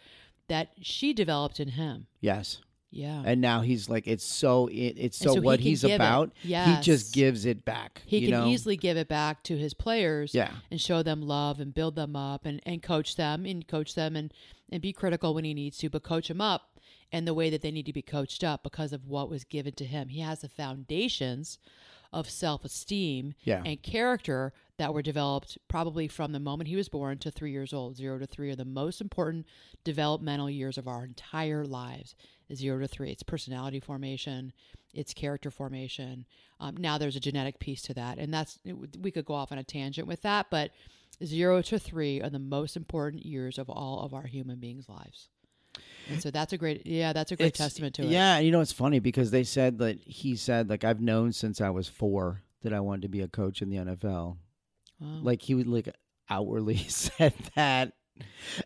that 0.48 0.70
she 0.82 1.14
developed 1.14 1.60
in 1.60 1.70
him. 1.70 2.08
Yes. 2.20 2.60
Yeah. 2.92 3.24
And 3.26 3.42
now 3.42 3.62
he's 3.62 3.90
like, 3.90 4.08
it's 4.08 4.24
so 4.24 4.68
it, 4.68 4.96
it's 4.98 5.18
so, 5.18 5.36
so 5.36 5.42
what 5.42 5.60
he 5.60 5.70
he's 5.70 5.84
about. 5.84 6.32
Yeah. 6.44 6.76
He 6.78 6.82
just 6.82 7.14
gives 7.14 7.46
it 7.46 7.66
back. 7.66 8.02
He 8.06 8.22
can 8.22 8.32
know? 8.32 8.48
easily 8.48 8.78
give 8.78 8.96
it 8.96 9.08
back 9.10 9.44
to 9.44 9.58
his 9.58 9.74
players. 9.74 10.34
Yeah. 10.34 10.52
And 10.72 10.80
show 10.80 11.04
them 11.04 11.22
love 11.22 11.60
and 11.60 11.74
build 11.74 11.96
them 11.96 12.16
up 12.16 12.46
and, 12.46 12.62
and 12.66 12.82
coach 12.82 13.16
them 13.18 13.46
and 13.46 13.68
coach 13.68 13.96
them 13.96 14.16
and 14.16 14.34
and 14.72 14.82
be 14.82 14.94
critical 14.94 15.34
when 15.34 15.44
he 15.44 15.54
needs 15.54 15.78
to, 15.80 15.90
but 15.90 16.04
coach 16.04 16.30
them 16.30 16.42
up 16.42 16.80
and 17.12 17.28
the 17.28 17.34
way 17.34 17.50
that 17.50 17.62
they 17.62 17.70
need 17.72 17.86
to 17.86 17.94
be 17.94 18.02
coached 18.02 18.44
up 18.44 18.64
because 18.64 18.94
of 18.94 19.06
what 19.08 19.30
was 19.30 19.44
given 19.44 19.74
to 19.74 19.86
him. 19.86 20.08
He 20.10 20.22
has 20.22 20.42
the 20.42 20.50
foundations 20.50 21.60
of 22.16 22.30
self 22.30 22.64
esteem 22.64 23.34
yeah. 23.44 23.62
and 23.66 23.84
character 23.84 24.54
that 24.78 24.94
were 24.94 25.02
developed 25.02 25.58
probably 25.68 26.08
from 26.08 26.32
the 26.32 26.40
moment 26.40 26.70
he 26.70 26.76
was 26.78 26.88
born 26.88 27.18
to 27.20 27.30
three 27.30 27.52
years 27.52 27.74
old. 27.74 27.98
Zero 27.98 28.18
to 28.18 28.26
three 28.26 28.50
are 28.50 28.56
the 28.56 28.64
most 28.64 29.02
important 29.02 29.46
developmental 29.84 30.50
years 30.50 30.78
of 30.78 30.88
our 30.88 31.04
entire 31.04 31.66
lives. 31.66 32.16
Zero 32.54 32.80
to 32.80 32.88
three, 32.88 33.12
it's 33.12 33.22
personality 33.22 33.82
formation, 33.82 34.54
it's 34.94 35.14
character 35.14 35.52
formation. 35.52 36.26
Um, 36.62 36.78
now 36.78 36.98
there's 36.98 37.18
a 37.18 37.20
genetic 37.20 37.60
piece 37.60 37.82
to 37.84 37.94
that, 37.96 38.18
and 38.18 38.34
that's 38.34 38.60
we 38.98 39.12
could 39.12 39.26
go 39.26 39.34
off 39.34 39.52
on 39.52 39.58
a 39.58 39.64
tangent 39.64 40.08
with 40.08 40.22
that, 40.22 40.48
but 40.50 40.72
zero 41.24 41.62
to 41.64 41.78
three 41.78 42.22
are 42.22 42.30
the 42.30 42.40
most 42.40 42.78
important 42.78 43.26
years 43.26 43.58
of 43.58 43.70
all 43.70 44.00
of 44.04 44.14
our 44.14 44.26
human 44.28 44.62
beings' 44.62 44.88
lives. 44.88 45.28
And 46.10 46.22
so 46.22 46.32
that's 46.32 46.54
a 46.54 46.58
great, 46.58 46.86
yeah, 46.86 47.14
that's 47.14 47.32
a 47.32 47.36
great 47.36 47.48
it's, 47.48 47.58
testament 47.58 47.96
to 47.96 48.04
it. 48.04 48.10
Yeah, 48.10 48.40
you 48.40 48.52
know, 48.52 48.62
it's 48.62 48.72
funny 48.72 49.00
because 49.00 49.32
they 49.32 49.44
said 49.44 49.80
that 49.80 50.00
he 50.06 50.36
said 50.36 50.70
like 50.70 50.84
I've 50.84 51.02
known 51.02 51.32
since 51.32 51.62
I 51.62 51.70
was 51.70 51.88
four 51.88 52.42
that 52.64 52.74
I 52.74 52.80
wanted 52.80 53.04
to 53.04 53.10
be 53.10 53.22
a 53.22 53.28
coach 53.28 53.62
in 53.62 53.70
the 53.70 53.78
NFL. 53.78 54.38
Wow. 55.00 55.20
Like 55.22 55.42
he 55.42 55.56
would 55.56 55.68
like 55.68 55.90
outwardly 56.30 56.78
said 56.78 57.34
that. 57.56 57.94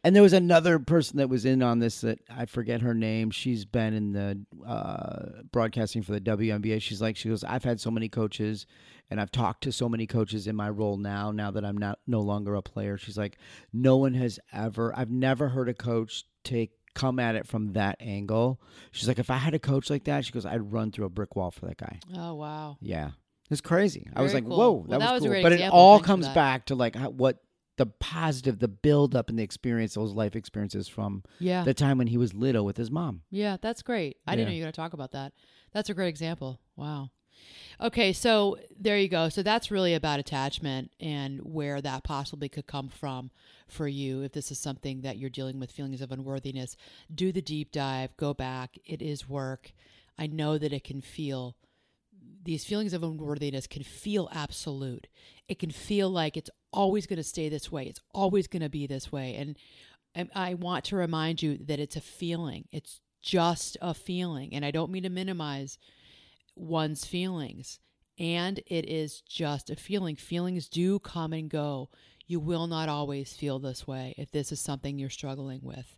And 0.03 0.15
there 0.15 0.22
was 0.22 0.34
another 0.34 0.77
person 0.77 1.17
that 1.17 1.27
was 1.27 1.43
in 1.43 1.63
on 1.63 1.79
this 1.79 2.01
that 2.01 2.19
I 2.29 2.46
forget 2.46 2.81
her 2.81 2.93
name. 2.93 3.31
She's 3.31 3.65
been 3.65 3.96
in 3.96 4.12
the 4.13 4.39
uh, 4.63 5.41
broadcasting 5.51 6.03
for 6.03 6.12
the 6.12 6.22
WNBA. 6.22 6.79
She's 6.84 7.01
like, 7.01 7.17
she 7.17 7.29
goes, 7.29 7.43
I've 7.43 7.63
had 7.63 7.81
so 7.81 7.89
many 7.89 8.10
coaches 8.10 8.67
and 9.10 9.19
I've 9.19 9.31
talked 9.31 9.63
to 9.63 9.72
so 9.72 9.89
many 9.89 10.05
coaches 10.05 10.46
in 10.46 10.55
my 10.55 10.69
role 10.69 10.98
now, 10.98 11.31
now 11.31 11.50
that 11.50 11.65
I'm 11.65 11.77
not 11.79 11.98
no 12.05 12.22
longer 12.22 12.53
a 12.53 12.62
player. 12.62 12.96
She's 12.96 13.17
like, 13.17 13.39
no 13.74 13.98
one 13.98 14.13
has 14.13 14.39
ever, 14.53 14.93
I've 14.96 15.10
never 15.10 15.48
heard 15.50 15.67
a 15.67 15.74
coach 15.74 16.25
take 16.43 16.74
come 16.93 17.19
at 17.19 17.36
it 17.36 17.48
from 17.48 17.74
that 17.74 17.98
angle. 18.00 18.60
She's 18.91 19.08
like, 19.08 19.19
if 19.19 19.29
I 19.29 19.38
had 19.38 19.53
a 19.53 19.60
coach 19.60 19.89
like 19.89 20.05
that, 20.05 20.25
she 20.25 20.31
goes, 20.31 20.46
I'd 20.46 20.72
run 20.72 20.91
through 20.91 21.05
a 21.05 21.10
brick 21.10 21.36
wall 21.36 21.51
for 21.51 21.65
that 21.67 21.77
guy. 21.77 22.00
Oh 22.15 22.36
wow. 22.36 22.77
Yeah. 22.81 23.12
It's 23.50 23.62
crazy. 23.62 24.01
Very 24.05 24.15
I 24.17 24.22
was 24.22 24.34
like, 24.34 24.48
cool. 24.48 24.58
whoa, 24.58 24.81
that, 24.81 24.89
well, 24.89 25.00
that 25.00 25.13
was, 25.13 25.22
was 25.24 25.34
cool. 25.34 25.41
But 25.43 25.53
it 25.53 25.69
all 25.72 26.00
comes 26.00 26.27
back 26.29 26.67
to 26.67 26.75
like 26.75 26.96
how, 26.96 27.10
what 27.10 27.38
the 27.77 27.88
positive, 27.88 28.60
the 28.60 28.67
build 28.67 29.15
up 29.15 29.29
and 29.29 29.39
the 29.39 29.43
experience, 29.43 29.96
those 29.96 30.13
life 30.13 30.36
experiences 30.36 30.88
from 30.88 31.24
yeah. 31.39 31.63
the 31.63 31.74
time 31.74 31.98
when 31.98 32.08
he 32.08 32.17
was 32.17 32.34
little 32.34 32.63
with 32.65 32.77
his 32.77 32.91
mom. 32.91 33.22
Yeah, 33.31 33.58
that's 33.60 33.81
great. 33.81 34.17
I 34.27 34.31
yeah. 34.31 34.36
didn't 34.36 34.50
know 34.50 34.53
you 34.55 34.62
were 34.62 34.65
going 34.65 34.74
to 34.74 34.75
talk 34.75 34.93
about 34.93 35.13
that. 35.13 35.34
That's 35.74 35.89
a 35.89 35.93
great 35.96 36.10
example. 36.10 36.60
Wow. 36.75 37.10
Okay, 37.81 38.12
so 38.12 38.58
there 38.77 38.98
you 38.98 39.08
go. 39.08 39.29
So 39.29 39.41
that's 39.41 39.72
really 39.72 39.93
about 39.93 40.19
attachment 40.19 40.91
and 41.00 41.39
where 41.41 41.81
that 41.81 42.03
possibly 42.03 42.50
could 42.50 42.67
come 42.67 42.89
from 42.89 43.31
for 43.67 43.88
you 43.88 44.22
if 44.24 44.34
this 44.34 44.51
is 44.51 44.60
something 44.60 45.01
that 45.01 45.17
you're 45.17 45.29
dealing 45.29 45.60
with 45.60 45.72
feelings 45.72 46.01
of 46.01 46.12
unworthiness. 46.12 46.75
Do 47.13 47.31
the 47.31 47.41
deep 47.41 47.72
dive, 47.72 48.15
go 48.17 48.34
back. 48.34 48.77
It 48.86 49.01
is 49.01 49.29
work. 49.29 49.72
I 50.17 50.27
know 50.27 50.58
that 50.58 50.74
it 50.74 50.84
can 50.84 51.01
feel 51.01 51.55
these 52.43 52.65
feelings 52.65 52.93
of 52.93 53.03
unworthiness 53.03 53.67
can 53.67 53.84
feel 53.84 54.29
absolute. 54.31 55.08
It 55.48 55.60
can 55.60 55.72
feel 55.72 56.10
like 56.10 56.38
it's 56.38 56.50
always 56.72 57.05
going 57.05 57.17
to 57.17 57.24
stay 57.24 57.50
this 57.50 57.72
way. 57.72 57.84
It's 57.86 58.00
always 58.13 58.48
going 58.48 58.62
to 58.62 58.69
be 58.69 58.88
this 58.88 59.12
way. 59.12 59.36
And, 59.36 59.58
and 60.15 60.29
I 60.34 60.53
want 60.53 60.86
to 60.86 60.96
remind 60.96 61.41
you 61.43 61.58
that 61.58 61.79
it's 61.81 61.98
a 61.98 62.01
feeling. 62.01 62.65
It's 62.72 63.01
just 63.22 63.77
a 63.81 63.93
feeling. 63.93 64.53
And 64.53 64.63
I 64.63 64.72
don't 64.72 64.89
mean 64.91 65.03
to 65.03 65.10
minimize 65.10 65.77
one's 66.59 67.05
feelings. 67.05 67.79
And 68.17 68.59
it 68.67 68.87
is 68.89 69.21
just 69.21 69.69
a 69.69 69.75
feeling. 69.75 70.15
Feelings 70.15 70.67
do 70.67 70.99
come 70.99 71.31
and 71.33 71.49
go. 71.49 71.89
You 72.27 72.39
will 72.39 72.67
not 72.67 72.89
always 72.89 73.33
feel 73.33 73.59
this 73.59 73.87
way 73.87 74.13
if 74.17 74.29
this 74.31 74.51
is 74.51 74.59
something 74.59 74.99
you're 74.99 75.09
struggling 75.09 75.61
with. 75.63 75.95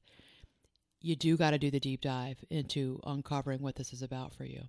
You 1.02 1.16
do 1.16 1.36
got 1.36 1.52
to 1.52 1.58
do 1.58 1.72
the 1.72 1.80
deep 1.80 2.02
dive 2.02 2.38
into 2.52 3.00
uncovering 3.06 3.62
what 3.62 3.76
this 3.76 3.92
is 3.92 4.04
about 4.04 4.36
for 4.36 4.46
you. 4.46 4.62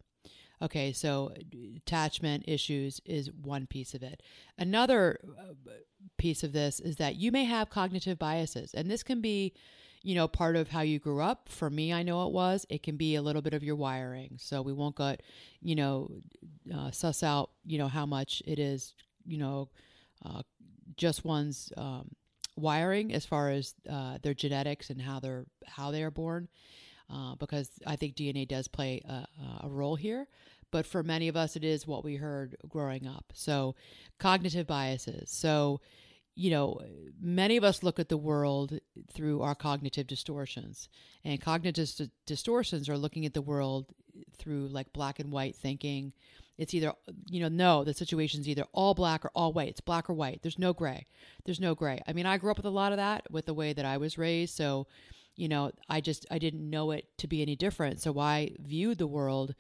Okay, 0.63 0.93
so 0.93 1.35
attachment 1.77 2.45
issues 2.47 3.01
is 3.05 3.31
one 3.33 3.67
piece 3.67 3.95
of 3.95 4.03
it. 4.03 4.23
Another 4.57 5.19
uh, 5.39 5.73
piece 6.19 6.43
of 6.43 6.53
this 6.53 6.81
is 6.81 6.97
that 6.97 7.17
you 7.17 7.33
may 7.33 7.45
have 7.45 7.69
cognitive 7.69 8.19
biases, 8.19 8.73
and 8.73 8.89
this 8.91 9.03
can 9.03 9.21
be 9.21 9.53
you 10.03 10.15
know, 10.17 10.27
part 10.29 10.57
of 10.57 10.69
how 10.69 10.81
you 10.81 10.99
grew 10.99 11.21
up. 11.21 11.49
For 11.49 11.71
me, 11.71 11.93
I 11.93 12.03
know 12.03 12.27
it 12.27 12.33
was. 12.33 12.67
It 12.69 12.83
can 12.83 12.97
be 12.97 13.15
a 13.15 13.23
little 13.23 13.43
bit 13.43 13.55
of 13.55 13.63
your 13.63 13.77
wiring. 13.77 14.37
So 14.41 14.63
we 14.63 14.73
won't 14.73 14.97
get, 14.97 15.23
you 15.61 15.75
know, 15.75 16.11
uh, 16.75 16.91
suss 16.91 17.23
out, 17.23 17.51
you 17.65 17.79
know, 17.79 17.89
how 17.89 18.05
much 18.07 18.43
it 18.47 18.59
is, 18.59 18.95
you 19.25 19.39
know, 19.39 19.69
uh, 20.25 20.43
just 20.97 21.25
one's 21.25 21.73
um, 21.77 22.09
wiring 22.57 23.13
as 23.15 23.25
far 23.25 23.51
as 23.51 23.75
uh, 23.89 24.19
their 24.23 24.35
genetics 24.35 24.91
and 24.91 25.01
how 25.01 25.21
they're 25.21 25.47
how 25.67 25.91
they 25.91 26.03
are 26.03 26.11
born, 26.11 26.49
uh, 27.11 27.35
because 27.37 27.71
I 27.87 27.97
think 27.97 28.15
DNA 28.15 28.47
does 28.47 28.69
play 28.69 29.01
a, 29.09 29.25
a 29.65 29.69
role 29.69 29.97
here 29.97 30.27
but 30.71 30.87
for 30.87 31.03
many 31.03 31.29
of 31.29 31.37
us 31.37 31.55
it 31.55 31.65
is 31.65 31.87
what 31.87 32.03
we 32.03 32.17
heard 32.17 32.57
growing 32.67 33.07
up 33.07 33.25
so 33.35 33.75
cognitive 34.19 34.67
biases 34.67 35.31
so 35.31 35.79
you 36.35 36.51
know, 36.51 36.81
many 37.21 37.57
of 37.57 37.65
us 37.65 37.83
look 37.83 37.99
at 37.99 38.09
the 38.09 38.17
world 38.17 38.79
through 39.13 39.43
our 39.43 39.55
cognitive 39.55 40.07
distortions, 40.07 40.89
and 41.25 41.41
cognitive 41.41 41.91
distortions 42.27 42.89
are 42.89 42.97
looking 42.97 43.27
at 43.27 43.35
the 43.35 43.43
world 43.43 43.87
through 44.39 44.69
like 44.69 44.93
black 44.93 45.21
and 45.21 45.31
white 45.31 45.55
thinking. 45.55 46.13
It's 46.57 46.73
either, 46.75 46.95
you 47.29 47.41
know, 47.41 47.49
no, 47.49 47.85
the 47.85 47.93
situation's 47.93 48.49
either 48.49 48.65
all 48.73 48.95
black 48.95 49.25
or 49.25 49.31
all 49.35 49.53
white. 49.53 49.69
It's 49.69 49.81
black 49.81 50.09
or 50.09 50.13
white. 50.15 50.41
There's 50.43 50.59
no 50.59 50.73
gray. 50.73 51.07
There's 51.45 51.61
no 51.61 51.75
gray. 51.75 52.01
I 52.07 52.13
mean, 52.13 52.27
I 52.27 52.37
grew 52.39 52.51
up 52.51 52.57
with 52.57 52.67
a 52.67 52.71
lot 52.71 52.93
of 52.93 52.99
that 52.99 53.27
with 53.31 53.47
the 53.47 53.55
way 53.55 53.73
that 53.73 53.85
I 53.85 53.97
was 53.97 54.17
raised. 54.19 54.55
So, 54.55 54.87
you 55.37 55.49
know, 55.49 55.73
I 55.89 56.01
just, 56.01 56.27
I 56.31 56.39
didn't 56.39 56.69
know 56.69 56.91
it 56.93 57.07
to 57.19 57.27
be 57.27 57.43
any 57.43 57.57
different. 57.57 58.01
So 58.01 58.19
I 58.19 58.53
viewed 58.61 58.99
the 58.99 59.07
world 59.07 59.55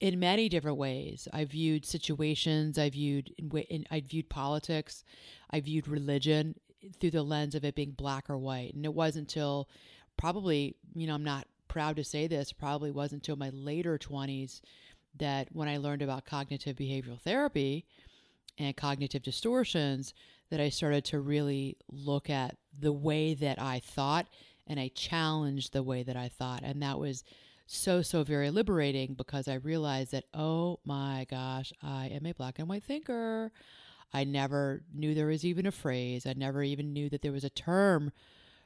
in 0.00 0.18
many 0.18 0.48
different 0.48 0.76
ways. 0.76 1.28
I 1.32 1.44
viewed 1.44 1.84
situations, 1.84 2.78
I 2.78 2.90
viewed 2.90 3.32
in, 3.68 3.84
I 3.90 4.00
viewed 4.00 4.28
politics, 4.28 5.04
I 5.50 5.60
viewed 5.60 5.88
religion 5.88 6.54
through 7.00 7.10
the 7.10 7.22
lens 7.22 7.54
of 7.54 7.64
it 7.64 7.74
being 7.74 7.92
black 7.92 8.30
or 8.30 8.38
white. 8.38 8.74
And 8.74 8.84
it 8.84 8.94
wasn't 8.94 9.30
until 9.34 9.68
probably, 10.16 10.76
you 10.94 11.06
know, 11.06 11.14
I'm 11.14 11.24
not 11.24 11.46
proud 11.66 11.96
to 11.96 12.04
say 12.04 12.26
this, 12.28 12.52
probably 12.52 12.90
wasn't 12.90 13.22
until 13.26 13.36
my 13.36 13.50
later 13.50 13.98
20s 13.98 14.60
that 15.16 15.48
when 15.52 15.68
I 15.68 15.78
learned 15.78 16.02
about 16.02 16.24
cognitive 16.24 16.76
behavioral 16.76 17.20
therapy 17.20 17.84
and 18.56 18.76
cognitive 18.76 19.22
distortions 19.22 20.14
that 20.50 20.60
I 20.60 20.68
started 20.68 21.04
to 21.06 21.20
really 21.20 21.76
look 21.90 22.30
at 22.30 22.56
the 22.78 22.92
way 22.92 23.34
that 23.34 23.60
I 23.60 23.80
thought 23.80 24.28
and 24.66 24.78
I 24.78 24.90
challenged 24.94 25.72
the 25.72 25.82
way 25.82 26.04
that 26.04 26.16
I 26.16 26.28
thought. 26.28 26.62
And 26.62 26.82
that 26.82 26.98
was 26.98 27.24
so, 27.70 28.00
so 28.00 28.24
very 28.24 28.50
liberating 28.50 29.12
because 29.12 29.46
I 29.46 29.54
realized 29.54 30.12
that, 30.12 30.24
oh 30.32 30.80
my 30.86 31.26
gosh, 31.30 31.70
I 31.82 32.06
am 32.06 32.24
a 32.24 32.32
black 32.32 32.58
and 32.58 32.66
white 32.66 32.82
thinker. 32.82 33.52
I 34.10 34.24
never 34.24 34.80
knew 34.94 35.14
there 35.14 35.26
was 35.26 35.44
even 35.44 35.66
a 35.66 35.70
phrase. 35.70 36.24
I 36.26 36.32
never 36.32 36.62
even 36.62 36.94
knew 36.94 37.10
that 37.10 37.20
there 37.20 37.30
was 37.32 37.44
a 37.44 37.50
term 37.50 38.10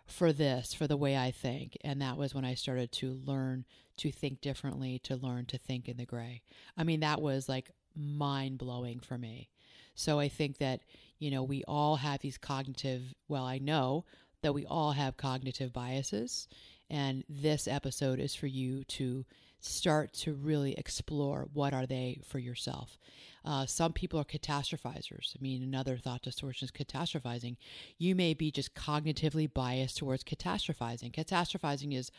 for 0.07 0.33
this, 0.33 0.73
for 0.73 0.87
the 0.87 0.97
way 0.97 1.17
I 1.19 1.33
think. 1.33 1.77
And 1.83 2.01
that 2.01 2.17
was 2.17 2.33
when 2.33 2.45
I 2.45 2.55
started 2.55 2.93
to 2.93 3.19
learn 3.27 3.65
to 3.97 4.13
think 4.13 4.41
differently, 4.41 5.01
to 5.01 5.17
learn 5.17 5.47
to 5.47 5.59
think 5.59 5.89
in 5.89 5.97
the 5.97 6.07
gray. 6.07 6.43
I 6.77 6.85
mean, 6.85 7.01
that 7.01 7.21
was 7.21 7.49
like 7.49 7.73
mind 7.97 8.59
blowing 8.59 9.01
for 9.01 9.19
me. 9.19 9.49
So 9.97 10.21
I 10.21 10.29
think 10.29 10.59
that, 10.59 10.81
you 11.19 11.33
know, 11.33 11.43
we 11.43 11.65
all 11.67 11.97
have 11.97 12.21
these 12.21 12.39
cognitive, 12.39 13.03
well, 13.27 13.45
I 13.45 13.59
know 13.59 14.05
that 14.43 14.55
we 14.55 14.65
all 14.65 14.93
have 14.93 15.17
cognitive 15.17 15.73
biases 15.73 16.47
and 16.93 17.25
this 17.27 17.67
episode 17.67 18.21
is 18.21 18.35
for 18.35 18.47
you 18.47 18.85
to 18.85 19.25
start 19.61 20.13
to 20.13 20.35
really 20.35 20.75
explore 20.75 21.49
what 21.55 21.73
are 21.73 21.87
they 21.87 22.21
for 22.29 22.39
yourself. 22.39 22.99
Uh, 23.47 23.65
some 23.65 23.95
people 23.95 24.21
are 24.21 24.25
catastrophizers. 24.25 25.35
I 25.37 25.41
mean, 25.43 25.63
another 25.63 25.97
thought 25.97 26.21
distortion 26.21 26.67
is 26.67 26.71
catastrophizing. 26.71 27.57
You 27.97 28.15
may 28.15 28.35
be 28.35 28.51
just 28.51 28.75
cognitively 28.75 29.53
biased 29.53 29.97
towards 29.97 30.23
catastrophizing. 30.23 31.13
Catastrophizing 31.13 31.95
is 31.97 32.11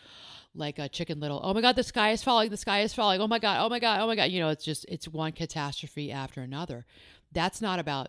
like 0.56 0.80
a 0.80 0.90
chicken 0.90 1.20
little, 1.20 1.40
oh 1.44 1.54
my 1.54 1.62
God, 1.62 1.76
the 1.76 1.84
sky 1.84 2.12
is 2.12 2.24
falling, 2.24 2.50
the 2.50 2.58
sky 2.58 2.82
is 2.82 2.96
falling, 2.96 3.22
oh 3.22 3.28
my 3.28 3.40
God, 3.40 3.64
oh 3.64 3.70
my 3.70 3.80
God, 3.80 4.02
oh 4.02 4.08
my 4.08 4.16
God. 4.16 4.32
You 4.32 4.40
know, 4.40 4.50
it's 4.50 4.66
just, 4.66 4.86
it's 4.90 5.08
one 5.08 5.34
catastrophe 5.34 6.12
after 6.12 6.42
another. 6.42 6.86
That's 7.32 7.62
not 7.62 7.78
about 7.78 8.08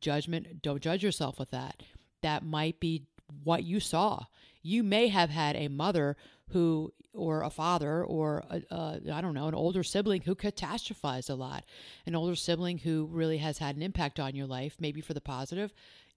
judgment. 0.00 0.62
Don't 0.62 0.80
judge 0.80 1.02
yourself 1.02 1.40
with 1.40 1.50
that. 1.50 1.82
That 2.22 2.44
might 2.46 2.78
be 2.78 3.02
what 3.42 3.64
you 3.64 3.80
saw 3.80 4.20
you 4.62 4.82
may 4.82 5.08
have 5.08 5.30
had 5.30 5.56
a 5.56 5.68
mother 5.68 6.16
who 6.50 6.92
or 7.14 7.42
a 7.42 7.50
father 7.50 8.04
or 8.04 8.44
I 8.50 9.20
don't 9.20 9.34
know 9.34 9.48
an 9.48 9.54
older 9.54 9.82
sibling 9.82 10.22
who 10.22 10.34
catastrophized 10.36 11.30
a 11.30 11.34
lot 11.34 11.64
an 12.06 12.14
older 12.14 12.36
sibling 12.36 12.78
who 12.78 13.06
really 13.10 13.38
has 13.38 13.58
had 13.58 13.76
an 13.76 13.82
impact 13.82 14.20
on 14.20 14.36
your 14.36 14.46
life 14.46 14.76
maybe 14.78 15.00
for 15.00 15.14
the 15.14 15.20
positive 15.20 15.72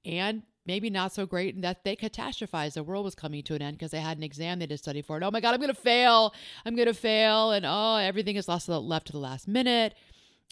and 0.06 0.44
maybe 0.66 0.90
not 0.90 1.12
so 1.14 1.26
great 1.26 1.56
and 1.56 1.64
that 1.64 1.84
they 1.84 1.96
catastrophized 1.96 2.74
the 2.74 2.84
world 2.84 3.06
was 3.06 3.16
coming 3.16 3.42
to 3.44 3.56
an 3.56 3.62
end 3.62 3.78
because 3.78 3.92
they 3.92 4.02
had 4.02 4.18
an 4.18 4.24
exam 4.24 4.60
they 4.60 4.64
had 4.64 4.70
to 4.70 4.78
study 4.78 5.02
for 5.02 5.20
oh 5.24 5.32
my 5.32 5.40
god 5.40 5.56
i'm 5.56 5.60
gonna 5.62 5.74
fail 5.74 6.34
i'm 6.66 6.76
gonna 6.76 6.94
fail 6.94 7.52
and 7.52 7.66
oh 7.68 7.96
everything 7.96 8.36
is 8.36 8.48
lost 8.48 8.68
left 8.70 9.08
to 9.08 9.12
the 9.14 9.20
last 9.20 9.48
minute 9.48 9.96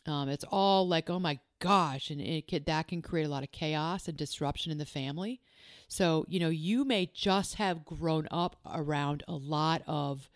um, 0.08 0.30
it's 0.30 0.46
all 0.52 0.88
like, 0.88 1.10
oh 1.10 1.20
my 1.20 1.40
gosh, 1.60 2.10
and 2.10 2.22
it 2.22 2.48
can, 2.48 2.64
that 2.66 2.88
can 2.88 3.02
create 3.02 3.26
a 3.26 3.30
lot 3.30 3.44
of 3.44 3.52
chaos 3.52 4.08
and 4.08 4.18
disruption 4.18 4.72
in 4.72 4.78
the 4.78 4.86
family. 4.86 5.42
So, 5.88 6.26
you 6.28 6.40
know, 6.40 6.50
you 6.50 6.86
may 6.86 7.10
just 7.14 7.56
have 7.56 7.86
grown 7.86 8.28
up 8.32 8.58
around 8.66 9.24
a 9.28 9.34
lot 9.34 9.82
of 9.88 10.30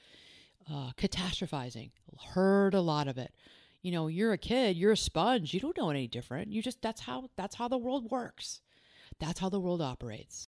uh, 0.70 0.91
catastrophizing, 0.98 1.91
heard 2.34 2.74
a 2.74 2.82
lot 2.82 3.08
of 3.08 3.17
it. 3.17 3.34
You 3.82 3.91
know, 3.91 4.08
you're 4.08 4.34
a 4.34 4.38
kid, 4.38 4.75
you're 4.77 4.93
a 4.93 4.98
sponge, 4.98 5.53
you 5.53 5.60
don't 5.60 5.77
know 5.77 5.89
any 5.89 6.08
different. 6.08 6.51
You 6.53 6.62
just, 6.62 6.82
that's 6.82 7.01
how, 7.01 7.29
that's 7.36 7.55
how 7.55 7.67
the 7.67 7.77
world 7.77 8.10
works. 8.12 8.62
That's 9.20 9.39
how 9.39 9.50
the 9.50 9.60
world 9.60 9.82
operates. 9.82 10.48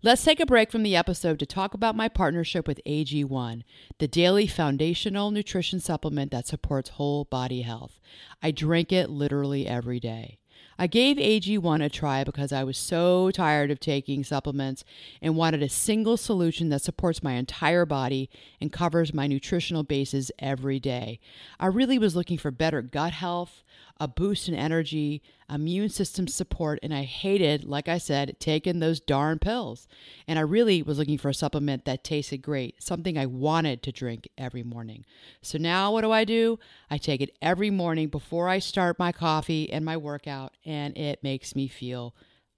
Let's 0.00 0.22
take 0.22 0.38
a 0.38 0.46
break 0.46 0.70
from 0.70 0.84
the 0.84 0.94
episode 0.94 1.40
to 1.40 1.46
talk 1.46 1.74
about 1.74 1.96
my 1.96 2.08
partnership 2.08 2.68
with 2.68 2.80
AG1, 2.86 3.62
the 3.98 4.06
daily 4.06 4.46
foundational 4.46 5.32
nutrition 5.32 5.80
supplement 5.80 6.30
that 6.30 6.46
supports 6.46 6.90
whole 6.90 7.24
body 7.24 7.62
health. 7.62 7.98
I 8.40 8.52
drink 8.52 8.92
it 8.92 9.10
literally 9.10 9.66
every 9.66 9.98
day. 9.98 10.38
I 10.78 10.86
gave 10.86 11.16
AG1 11.16 11.84
a 11.84 11.88
try 11.88 12.22
because 12.22 12.52
I 12.52 12.62
was 12.62 12.78
so 12.78 13.32
tired 13.32 13.72
of 13.72 13.80
taking 13.80 14.22
supplements 14.22 14.84
and 15.20 15.36
wanted 15.36 15.64
a 15.64 15.68
single 15.68 16.16
solution 16.16 16.68
that 16.68 16.82
supports 16.82 17.20
my 17.24 17.32
entire 17.32 17.84
body 17.84 18.30
and 18.60 18.72
covers 18.72 19.12
my 19.12 19.26
nutritional 19.26 19.82
bases 19.82 20.30
every 20.38 20.78
day. 20.78 21.18
I 21.58 21.66
really 21.66 21.98
was 21.98 22.14
looking 22.14 22.38
for 22.38 22.52
better 22.52 22.82
gut 22.82 23.14
health, 23.14 23.64
a 24.00 24.06
boost 24.06 24.48
in 24.48 24.54
energy, 24.54 25.22
immune 25.52 25.88
system 25.88 26.28
support, 26.28 26.78
and 26.82 26.94
I 26.94 27.02
hated, 27.02 27.64
like 27.64 27.88
I 27.88 27.98
said, 27.98 28.36
taking 28.38 28.78
those 28.78 29.00
darn 29.00 29.38
pills. 29.40 29.88
And 30.28 30.38
I 30.38 30.42
really 30.42 30.82
was 30.82 30.98
looking 30.98 31.18
for 31.18 31.28
a 31.30 31.34
supplement 31.34 31.84
that 31.84 32.04
tasted 32.04 32.38
great, 32.38 32.80
something 32.82 33.18
I 33.18 33.26
wanted 33.26 33.82
to 33.82 33.92
drink 33.92 34.28
every 34.38 34.62
morning. 34.62 35.04
So 35.42 35.58
now 35.58 35.92
what 35.92 36.02
do 36.02 36.12
I 36.12 36.24
do? 36.24 36.60
I 36.90 36.96
take 36.98 37.20
it 37.20 37.34
every 37.42 37.70
morning 37.70 38.08
before 38.08 38.48
I 38.48 38.60
start 38.60 38.98
my 39.00 39.10
coffee 39.10 39.72
and 39.72 39.84
my 39.84 39.96
workout, 39.96 40.52
and 40.64 40.96
it 40.96 41.24
makes 41.24 41.56
me 41.56 41.66
feel 41.66 42.14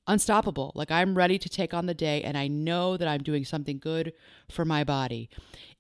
unstoppable. 0.07 0.73
Like 0.75 0.91
I'm 0.91 1.15
ready 1.17 1.39
to 1.39 1.49
take 1.49 1.73
on 1.73 1.87
the 1.87 1.95
day 1.95 2.23
and 2.23 2.37
I 2.37 2.49
know 2.49 2.97
that 2.97 3.07
I'm 3.07 3.23
doing 3.23 3.45
something 3.45 3.79
good 3.79 4.13
for 4.51 4.65
my 4.65 4.83
body. 4.83 5.29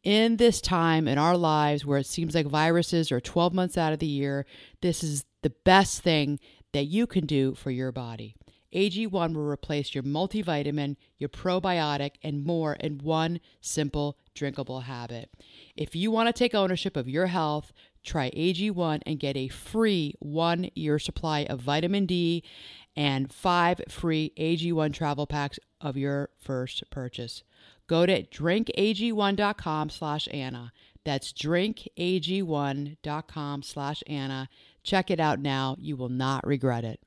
In 0.04 0.36
this 0.36 0.60
time 0.60 1.08
in 1.08 1.18
our 1.18 1.36
lives 1.36 1.84
where 1.84 1.98
it 1.98 2.06
seems 2.06 2.32
like 2.34 2.46
viruses 2.46 3.10
are 3.10 3.18
12 3.20 3.52
months 3.52 3.76
out 3.76 3.92
of 3.92 3.98
the 3.98 4.06
year, 4.06 4.46
this 4.82 5.02
is 5.02 5.24
the 5.42 5.50
best 5.50 6.00
thing 6.02 6.38
that 6.72 6.84
you 6.86 7.06
can 7.06 7.26
do 7.26 7.54
for 7.54 7.70
your 7.70 7.92
body. 7.92 8.34
AG1 8.74 9.10
will 9.34 9.50
replace 9.50 9.94
your 9.94 10.02
multivitamin, 10.04 10.96
your 11.18 11.28
probiotic, 11.28 12.12
and 12.22 12.44
more 12.46 12.72
in 12.74 12.96
one 12.98 13.40
simple 13.60 14.16
drinkable 14.34 14.80
habit. 14.80 15.28
If 15.76 15.94
you 15.96 16.10
want 16.12 16.28
to 16.28 16.32
take 16.32 16.54
ownership 16.54 16.96
of 16.96 17.08
your 17.08 17.26
health, 17.26 17.72
try 18.04 18.30
AG1 18.30 19.00
and 19.04 19.18
get 19.18 19.36
a 19.36 19.48
free 19.48 20.14
one 20.20 20.70
year 20.76 21.00
supply 21.00 21.40
of 21.50 21.58
vitamin 21.60 22.06
D 22.06 22.44
and 22.94 23.32
five 23.32 23.80
free 23.88 24.32
AG1 24.38 24.92
travel 24.94 25.26
packs 25.26 25.58
of 25.80 25.96
your 25.96 26.28
first 26.38 26.84
purchase. 26.90 27.42
Go 27.88 28.06
to 28.06 28.22
drinkag1.com 28.24 29.90
slash 29.90 30.28
Anna. 30.30 30.70
That's 31.04 31.32
drinkag1.com 31.32 33.62
slash 33.64 34.02
Anna 34.06 34.48
Check 34.82 35.10
it 35.10 35.20
out 35.20 35.40
now. 35.40 35.76
You 35.78 35.96
will 35.96 36.08
not 36.08 36.46
regret 36.46 36.84
it. 36.84 37.00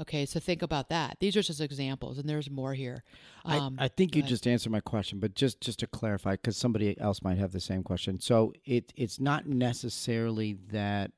Okay, 0.00 0.24
so 0.24 0.40
think 0.40 0.62
about 0.62 0.88
that. 0.88 1.18
These 1.20 1.36
are 1.36 1.42
just 1.42 1.60
examples, 1.60 2.16
and 2.16 2.26
there's 2.26 2.48
more 2.50 2.72
here. 2.72 3.04
Um, 3.44 3.76
I, 3.78 3.84
I, 3.84 3.88
think 3.88 4.16
you 4.16 4.22
just 4.22 4.46
answered 4.46 4.70
my 4.72 4.80
question, 4.80 5.18
but 5.18 5.34
just 5.34 5.60
just 5.60 5.80
to 5.80 5.86
clarify, 5.86 6.32
because 6.32 6.56
somebody 6.56 6.98
else 6.98 7.20
might 7.22 7.36
have 7.36 7.52
the 7.52 7.60
same 7.60 7.82
question. 7.82 8.18
So 8.18 8.54
it 8.64 8.92
it's 8.96 9.20
not 9.20 9.46
necessarily 9.46 10.54
that 10.72 11.10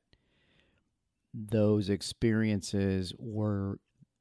those 1.33 1.91
experiences 1.91 3.13
were 3.19 3.79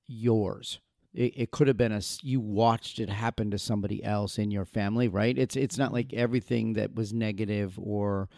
yours. 0.07 0.79
It, 1.13 1.33
it 1.35 1.51
could 1.51 1.67
have 1.67 1.75
been 1.77 1.91
a 1.91 2.01
you 2.21 2.39
watched 2.39 2.99
it 2.99 3.09
happen 3.09 3.49
to 3.51 3.57
somebody 3.57 4.03
else 4.03 4.37
in 4.37 4.51
your 4.51 4.65
family, 4.65 5.07
right? 5.07 5.39
It's 5.39 5.55
it's 5.55 5.79
not 5.79 5.85
mm-hmm. 5.85 5.93
like 5.95 6.13
everything 6.13 6.73
that 6.73 6.93
was 6.93 7.13
negative 7.13 7.79
or 7.81 8.29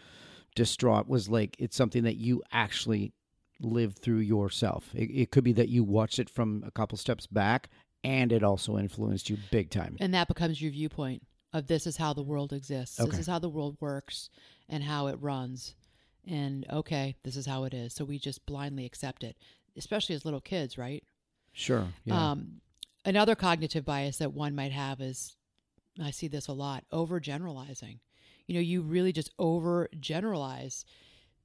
distraught 0.54 1.08
was 1.08 1.28
like 1.28 1.56
it's 1.58 1.76
something 1.76 2.04
that 2.04 2.16
you 2.16 2.42
actually 2.52 3.12
lived 3.60 3.98
through 3.98 4.18
yourself. 4.18 4.90
It, 4.94 5.10
it 5.10 5.30
could 5.30 5.44
be 5.44 5.52
that 5.54 5.68
you 5.68 5.84
watched 5.84 6.18
it 6.18 6.30
from 6.30 6.62
a 6.66 6.70
couple 6.70 6.96
steps 6.98 7.26
back 7.26 7.68
and 8.02 8.32
it 8.32 8.42
also 8.42 8.78
influenced 8.78 9.30
you 9.30 9.38
big 9.50 9.70
time. 9.70 9.96
And 10.00 10.12
that 10.14 10.28
becomes 10.28 10.60
your 10.60 10.70
viewpoint 10.72 11.22
of 11.52 11.66
this 11.66 11.86
is 11.86 11.96
how 11.96 12.12
the 12.12 12.22
world 12.22 12.52
exists. 12.52 13.00
Okay. 13.00 13.10
This 13.10 13.20
is 13.20 13.26
how 13.26 13.38
the 13.38 13.48
world 13.48 13.76
works 13.80 14.28
and 14.68 14.82
how 14.82 15.06
it 15.06 15.16
runs. 15.20 15.74
And 16.26 16.66
okay, 16.70 17.16
this 17.22 17.36
is 17.36 17.46
how 17.46 17.64
it 17.64 17.74
is. 17.74 17.94
So 17.94 18.04
we 18.04 18.18
just 18.18 18.44
blindly 18.46 18.84
accept 18.86 19.22
it, 19.24 19.36
especially 19.76 20.14
as 20.16 20.24
little 20.24 20.40
kids, 20.40 20.76
right? 20.76 21.02
Sure. 21.52 21.86
Yeah. 22.04 22.32
Um, 22.32 22.60
another 23.04 23.34
cognitive 23.34 23.84
bias 23.84 24.18
that 24.18 24.32
one 24.32 24.54
might 24.54 24.72
have 24.72 25.00
is 25.00 25.36
I 26.02 26.10
see 26.10 26.26
this 26.28 26.48
a 26.48 26.52
lot 26.52 26.84
overgeneralizing 26.92 27.98
you 28.46 28.54
know, 28.54 28.60
you 28.60 28.82
really 28.82 29.12
just 29.12 29.30
over 29.38 29.88
generalize 29.98 30.84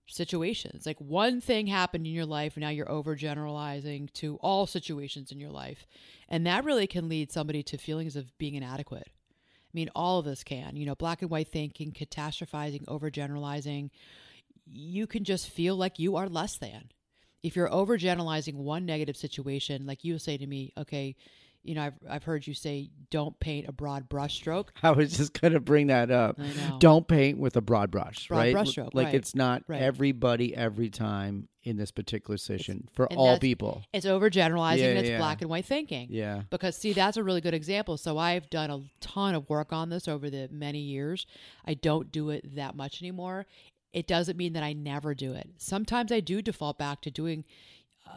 situations. 0.07 0.85
Like 0.85 0.99
one 0.99 1.39
thing 1.39 1.67
happened 1.67 2.05
in 2.07 2.13
your 2.13 2.25
life, 2.25 2.55
and 2.55 2.61
now 2.61 2.69
you're 2.69 2.85
overgeneralizing 2.87 4.11
to 4.13 4.37
all 4.37 4.65
situations 4.65 5.31
in 5.31 5.39
your 5.39 5.51
life. 5.51 5.85
And 6.27 6.45
that 6.45 6.65
really 6.65 6.87
can 6.87 7.07
lead 7.09 7.31
somebody 7.31 7.63
to 7.63 7.77
feelings 7.77 8.15
of 8.15 8.35
being 8.37 8.55
inadequate. 8.55 9.07
I 9.07 9.71
mean, 9.73 9.89
all 9.95 10.17
of 10.19 10.25
us 10.27 10.43
can, 10.43 10.75
you 10.75 10.85
know, 10.85 10.95
black 10.95 11.21
and 11.21 11.29
white 11.29 11.47
thinking, 11.49 11.91
catastrophizing, 11.91 12.85
overgeneralizing. 12.85 13.91
You 14.65 15.05
can 15.07 15.23
just 15.23 15.47
feel 15.49 15.75
like 15.75 15.99
you 15.99 16.15
are 16.15 16.27
less 16.27 16.57
than. 16.57 16.89
If 17.43 17.55
you're 17.55 17.69
overgeneralizing 17.69 18.55
one 18.55 18.85
negative 18.85 19.15
situation, 19.15 19.85
like 19.85 20.03
you 20.03 20.17
say 20.17 20.37
to 20.37 20.45
me, 20.47 20.73
okay, 20.77 21.15
you 21.63 21.75
know, 21.75 21.83
I've, 21.83 21.93
I've 22.09 22.23
heard 22.23 22.47
you 22.47 22.53
say, 22.53 22.89
don't 23.11 23.37
paint 23.39 23.67
a 23.67 23.71
broad 23.71 24.09
brushstroke. 24.09 24.67
I 24.83 24.91
was 24.91 25.17
just 25.17 25.39
going 25.39 25.53
to 25.53 25.59
bring 25.59 25.87
that 25.87 26.09
up. 26.09 26.37
Don't 26.79 27.07
paint 27.07 27.37
with 27.37 27.57
a 27.57 27.61
broad 27.61 27.91
brush, 27.91 28.27
broad 28.27 28.37
right? 28.37 28.53
Brush 28.53 28.69
stroke, 28.71 28.91
like 28.93 29.07
right. 29.07 29.15
it's 29.15 29.35
not 29.35 29.63
right. 29.67 29.81
everybody 29.81 30.55
every 30.55 30.89
time 30.89 31.49
in 31.63 31.75
this 31.75 31.91
particular 31.91 32.37
session 32.37 32.85
it's, 32.87 32.95
for 32.95 33.07
all 33.11 33.37
people. 33.39 33.83
It's 33.93 34.05
overgeneralizing 34.05 34.77
yeah, 34.77 34.85
and 34.89 34.99
it's 34.99 35.09
yeah. 35.09 35.17
black 35.17 35.41
and 35.41 35.49
white 35.49 35.65
thinking. 35.65 36.07
Yeah. 36.11 36.43
Because, 36.49 36.77
see, 36.77 36.93
that's 36.93 37.17
a 37.17 37.23
really 37.23 37.41
good 37.41 37.53
example. 37.53 37.97
So 37.97 38.17
I've 38.17 38.49
done 38.49 38.69
a 38.69 38.81
ton 39.01 39.35
of 39.35 39.49
work 39.49 39.73
on 39.73 39.89
this 39.89 40.07
over 40.07 40.29
the 40.29 40.47
many 40.51 40.79
years. 40.79 41.25
I 41.65 41.73
don't 41.73 42.11
do 42.11 42.29
it 42.29 42.55
that 42.55 42.75
much 42.75 43.01
anymore. 43.01 43.45
It 43.91 44.07
doesn't 44.07 44.37
mean 44.37 44.53
that 44.53 44.63
I 44.63 44.73
never 44.73 45.13
do 45.15 45.33
it. 45.33 45.49
Sometimes 45.57 46.11
I 46.11 46.19
do 46.19 46.41
default 46.43 46.77
back 46.77 47.01
to 47.01 47.11
doing, 47.11 47.43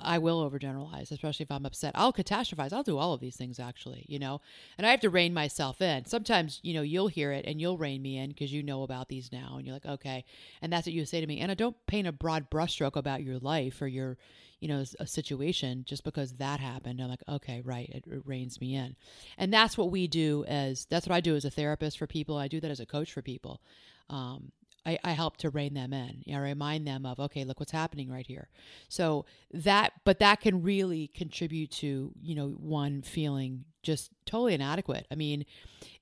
I 0.00 0.18
will 0.18 0.48
overgeneralize, 0.48 1.10
especially 1.10 1.44
if 1.44 1.50
I'm 1.50 1.66
upset. 1.66 1.92
I'll 1.94 2.12
catastrophize. 2.12 2.72
I'll 2.72 2.82
do 2.82 2.98
all 2.98 3.12
of 3.12 3.20
these 3.20 3.36
things, 3.36 3.58
actually, 3.58 4.06
you 4.08 4.18
know, 4.18 4.40
and 4.78 4.86
I 4.86 4.90
have 4.90 5.00
to 5.00 5.10
rein 5.10 5.34
myself 5.34 5.82
in. 5.82 6.04
Sometimes, 6.06 6.60
you 6.62 6.74
know, 6.74 6.82
you'll 6.82 7.08
hear 7.08 7.32
it 7.32 7.44
and 7.46 7.60
you'll 7.60 7.76
rein 7.78 8.00
me 8.02 8.16
in 8.18 8.30
because 8.30 8.52
you 8.52 8.62
know 8.62 8.82
about 8.82 9.08
these 9.08 9.30
now 9.32 9.56
and 9.56 9.66
you're 9.66 9.74
like, 9.74 9.86
okay. 9.86 10.24
And 10.62 10.72
that's 10.72 10.86
what 10.86 10.94
you 10.94 11.04
say 11.04 11.20
to 11.20 11.26
me. 11.26 11.40
And 11.40 11.50
I 11.50 11.54
don't 11.54 11.76
paint 11.86 12.06
a 12.08 12.12
broad 12.12 12.50
brushstroke 12.50 12.96
about 12.96 13.22
your 13.22 13.38
life 13.38 13.80
or 13.82 13.86
your, 13.88 14.16
you 14.60 14.68
know, 14.68 14.84
a 15.00 15.06
situation 15.06 15.84
just 15.86 16.04
because 16.04 16.34
that 16.34 16.60
happened. 16.60 17.00
I'm 17.00 17.08
like, 17.10 17.24
okay, 17.28 17.60
right. 17.64 17.88
It, 17.90 18.04
it 18.10 18.22
reins 18.26 18.60
me 18.60 18.74
in. 18.74 18.96
And 19.38 19.52
that's 19.52 19.76
what 19.76 19.90
we 19.90 20.06
do 20.06 20.44
as, 20.46 20.86
that's 20.86 21.06
what 21.06 21.14
I 21.14 21.20
do 21.20 21.36
as 21.36 21.44
a 21.44 21.50
therapist 21.50 21.98
for 21.98 22.06
people. 22.06 22.36
I 22.36 22.48
do 22.48 22.60
that 22.60 22.70
as 22.70 22.80
a 22.80 22.86
coach 22.86 23.12
for 23.12 23.22
people. 23.22 23.60
Um, 24.08 24.52
I, 24.84 24.98
I 25.04 25.12
help 25.12 25.36
to 25.38 25.50
rein 25.50 25.74
them 25.74 25.92
in. 25.92 26.22
You 26.26 26.34
know, 26.34 26.40
remind 26.40 26.86
them 26.86 27.06
of, 27.06 27.20
okay, 27.20 27.44
look 27.44 27.60
what's 27.60 27.72
happening 27.72 28.10
right 28.10 28.26
here. 28.26 28.48
So 28.88 29.26
that, 29.52 29.92
but 30.04 30.18
that 30.18 30.40
can 30.40 30.62
really 30.62 31.08
contribute 31.08 31.70
to, 31.72 32.12
you 32.20 32.34
know, 32.34 32.48
one 32.50 33.02
feeling 33.02 33.64
just 33.82 34.10
totally 34.26 34.54
inadequate. 34.54 35.06
I 35.10 35.14
mean, 35.14 35.44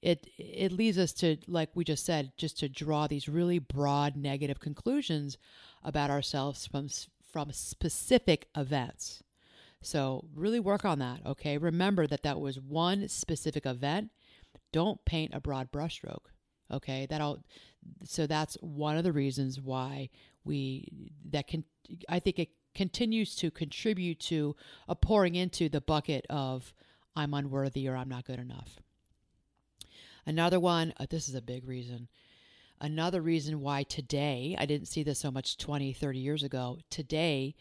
it 0.02 0.26
it 0.38 0.72
leads 0.72 0.98
us 0.98 1.12
to, 1.14 1.36
like 1.46 1.70
we 1.74 1.84
just 1.84 2.04
said, 2.06 2.32
just 2.36 2.58
to 2.60 2.68
draw 2.68 3.06
these 3.06 3.28
really 3.28 3.58
broad 3.58 4.16
negative 4.16 4.60
conclusions 4.60 5.36
about 5.82 6.10
ourselves 6.10 6.66
from 6.66 6.88
from 7.32 7.52
specific 7.52 8.48
events. 8.56 9.22
So 9.82 10.26
really 10.34 10.60
work 10.60 10.84
on 10.84 10.98
that. 10.98 11.20
Okay, 11.24 11.56
remember 11.58 12.06
that 12.06 12.22
that 12.22 12.40
was 12.40 12.60
one 12.60 13.08
specific 13.08 13.64
event. 13.64 14.10
Don't 14.72 15.02
paint 15.04 15.32
a 15.34 15.40
broad 15.40 15.70
brushstroke 15.70 16.22
okay 16.72 17.04
that'll 17.10 17.40
so 18.04 18.26
that's 18.26 18.54
one 18.60 18.96
of 18.96 19.04
the 19.04 19.12
reasons 19.12 19.60
why 19.60 20.08
we 20.44 21.12
that 21.30 21.46
can 21.46 21.64
I 22.08 22.18
think 22.18 22.38
it 22.38 22.50
continues 22.74 23.34
to 23.36 23.50
contribute 23.50 24.20
to 24.20 24.54
a 24.88 24.92
uh, 24.92 24.94
pouring 24.94 25.34
into 25.34 25.68
the 25.68 25.80
bucket 25.80 26.26
of 26.30 26.72
I'm 27.16 27.34
unworthy 27.34 27.88
or 27.88 27.96
I'm 27.96 28.08
not 28.08 28.24
good 28.24 28.38
enough. 28.38 28.78
Another 30.26 30.60
one, 30.60 30.92
uh, 30.98 31.06
this 31.10 31.28
is 31.28 31.34
a 31.34 31.42
big 31.42 31.66
reason. 31.66 32.08
Another 32.80 33.20
reason 33.20 33.60
why 33.60 33.82
today, 33.82 34.54
I 34.58 34.64
didn't 34.66 34.86
see 34.88 35.02
this 35.02 35.18
so 35.18 35.30
much 35.30 35.58
20, 35.58 35.92
30 35.92 36.18
years 36.18 36.42
ago, 36.42 36.78
today 36.88 37.56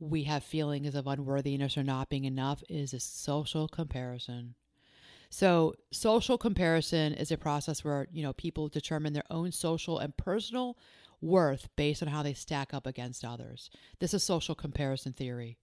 we 0.00 0.24
have 0.24 0.42
feelings 0.42 0.94
of 0.94 1.06
unworthiness 1.06 1.76
or 1.76 1.82
not 1.82 2.08
being 2.08 2.24
enough 2.24 2.62
is 2.68 2.94
a 2.94 3.00
social 3.00 3.68
comparison. 3.68 4.54
So, 5.30 5.74
social 5.90 6.38
comparison 6.38 7.12
is 7.12 7.30
a 7.30 7.36
process 7.36 7.84
where, 7.84 8.08
you 8.10 8.22
know, 8.22 8.32
people 8.32 8.68
determine 8.68 9.12
their 9.12 9.30
own 9.30 9.52
social 9.52 9.98
and 9.98 10.16
personal 10.16 10.78
worth 11.20 11.68
based 11.76 12.02
on 12.02 12.08
how 12.08 12.22
they 12.22 12.32
stack 12.32 12.72
up 12.72 12.86
against 12.86 13.24
others. 13.24 13.68
This 13.98 14.14
is 14.14 14.22
social 14.22 14.54
comparison 14.54 15.12
theory. 15.12 15.58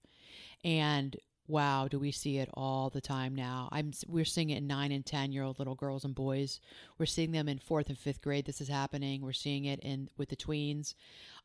And 0.62 1.16
wow, 1.48 1.88
do 1.88 1.98
we 1.98 2.12
see 2.12 2.38
it 2.38 2.48
all 2.54 2.90
the 2.90 3.00
time 3.00 3.34
now? 3.34 3.68
I'm 3.72 3.92
we're 4.06 4.24
seeing 4.24 4.50
it 4.50 4.58
in 4.58 4.66
9 4.68 4.92
and 4.92 5.04
10 5.04 5.32
year 5.32 5.42
old 5.42 5.58
little 5.58 5.74
girls 5.74 6.04
and 6.04 6.14
boys. 6.14 6.60
We're 6.96 7.06
seeing 7.06 7.32
them 7.32 7.48
in 7.48 7.58
4th 7.58 7.88
and 7.88 7.98
5th 7.98 8.20
grade 8.22 8.44
this 8.46 8.60
is 8.60 8.68
happening. 8.68 9.20
We're 9.20 9.32
seeing 9.32 9.64
it 9.64 9.80
in 9.80 10.10
with 10.16 10.28
the 10.28 10.36
tweens. 10.36 10.94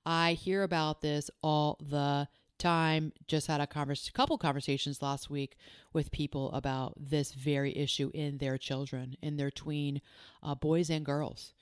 I 0.06 0.34
hear 0.34 0.62
about 0.64 1.02
this 1.02 1.32
all 1.42 1.80
the 1.82 2.28
time 2.62 3.12
just 3.28 3.48
had 3.48 3.60
a 3.60 3.68
converse, 3.68 4.10
couple 4.12 4.38
conversations 4.38 5.02
last 5.02 5.30
week 5.32 5.56
with 5.94 6.12
people 6.12 6.52
about 6.52 6.94
this 6.98 7.34
very 7.34 7.76
issue 7.76 8.12
in 8.14 8.38
their 8.38 8.58
children, 8.58 9.18
in 9.22 9.36
their 9.36 9.50
tween 9.52 10.00
uh, 10.44 10.54
boys 10.56 10.90
and 10.90 11.04
girls. 11.06 11.54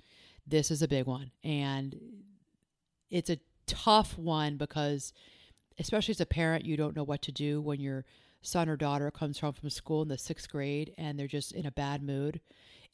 This 0.45 0.69
is 0.69 0.81
a 0.81 0.87
big 0.89 1.05
one. 1.05 1.31
And 1.43 1.95
it's 3.09 3.29
a 3.29 3.39
tough 3.65 4.17
one 4.17 4.57
because, 4.57 5.13
especially 5.79 6.11
as 6.11 6.21
a 6.21 6.25
parent, 6.25 6.65
you 6.65 6.75
don't 6.75 6.95
know 6.95 7.03
what 7.03 7.21
to 7.23 7.31
do 7.31 7.61
when 7.61 7.79
your 7.79 8.03
son 8.41 8.67
or 8.69 8.75
daughter 8.75 9.09
comes 9.09 9.39
home 9.39 9.53
from 9.53 9.69
school 9.69 10.01
in 10.01 10.07
the 10.09 10.17
sixth 10.17 10.49
grade 10.49 10.93
and 10.97 11.17
they're 11.17 11.27
just 11.27 11.53
in 11.53 11.65
a 11.65 11.71
bad 11.71 12.03
mood. 12.03 12.41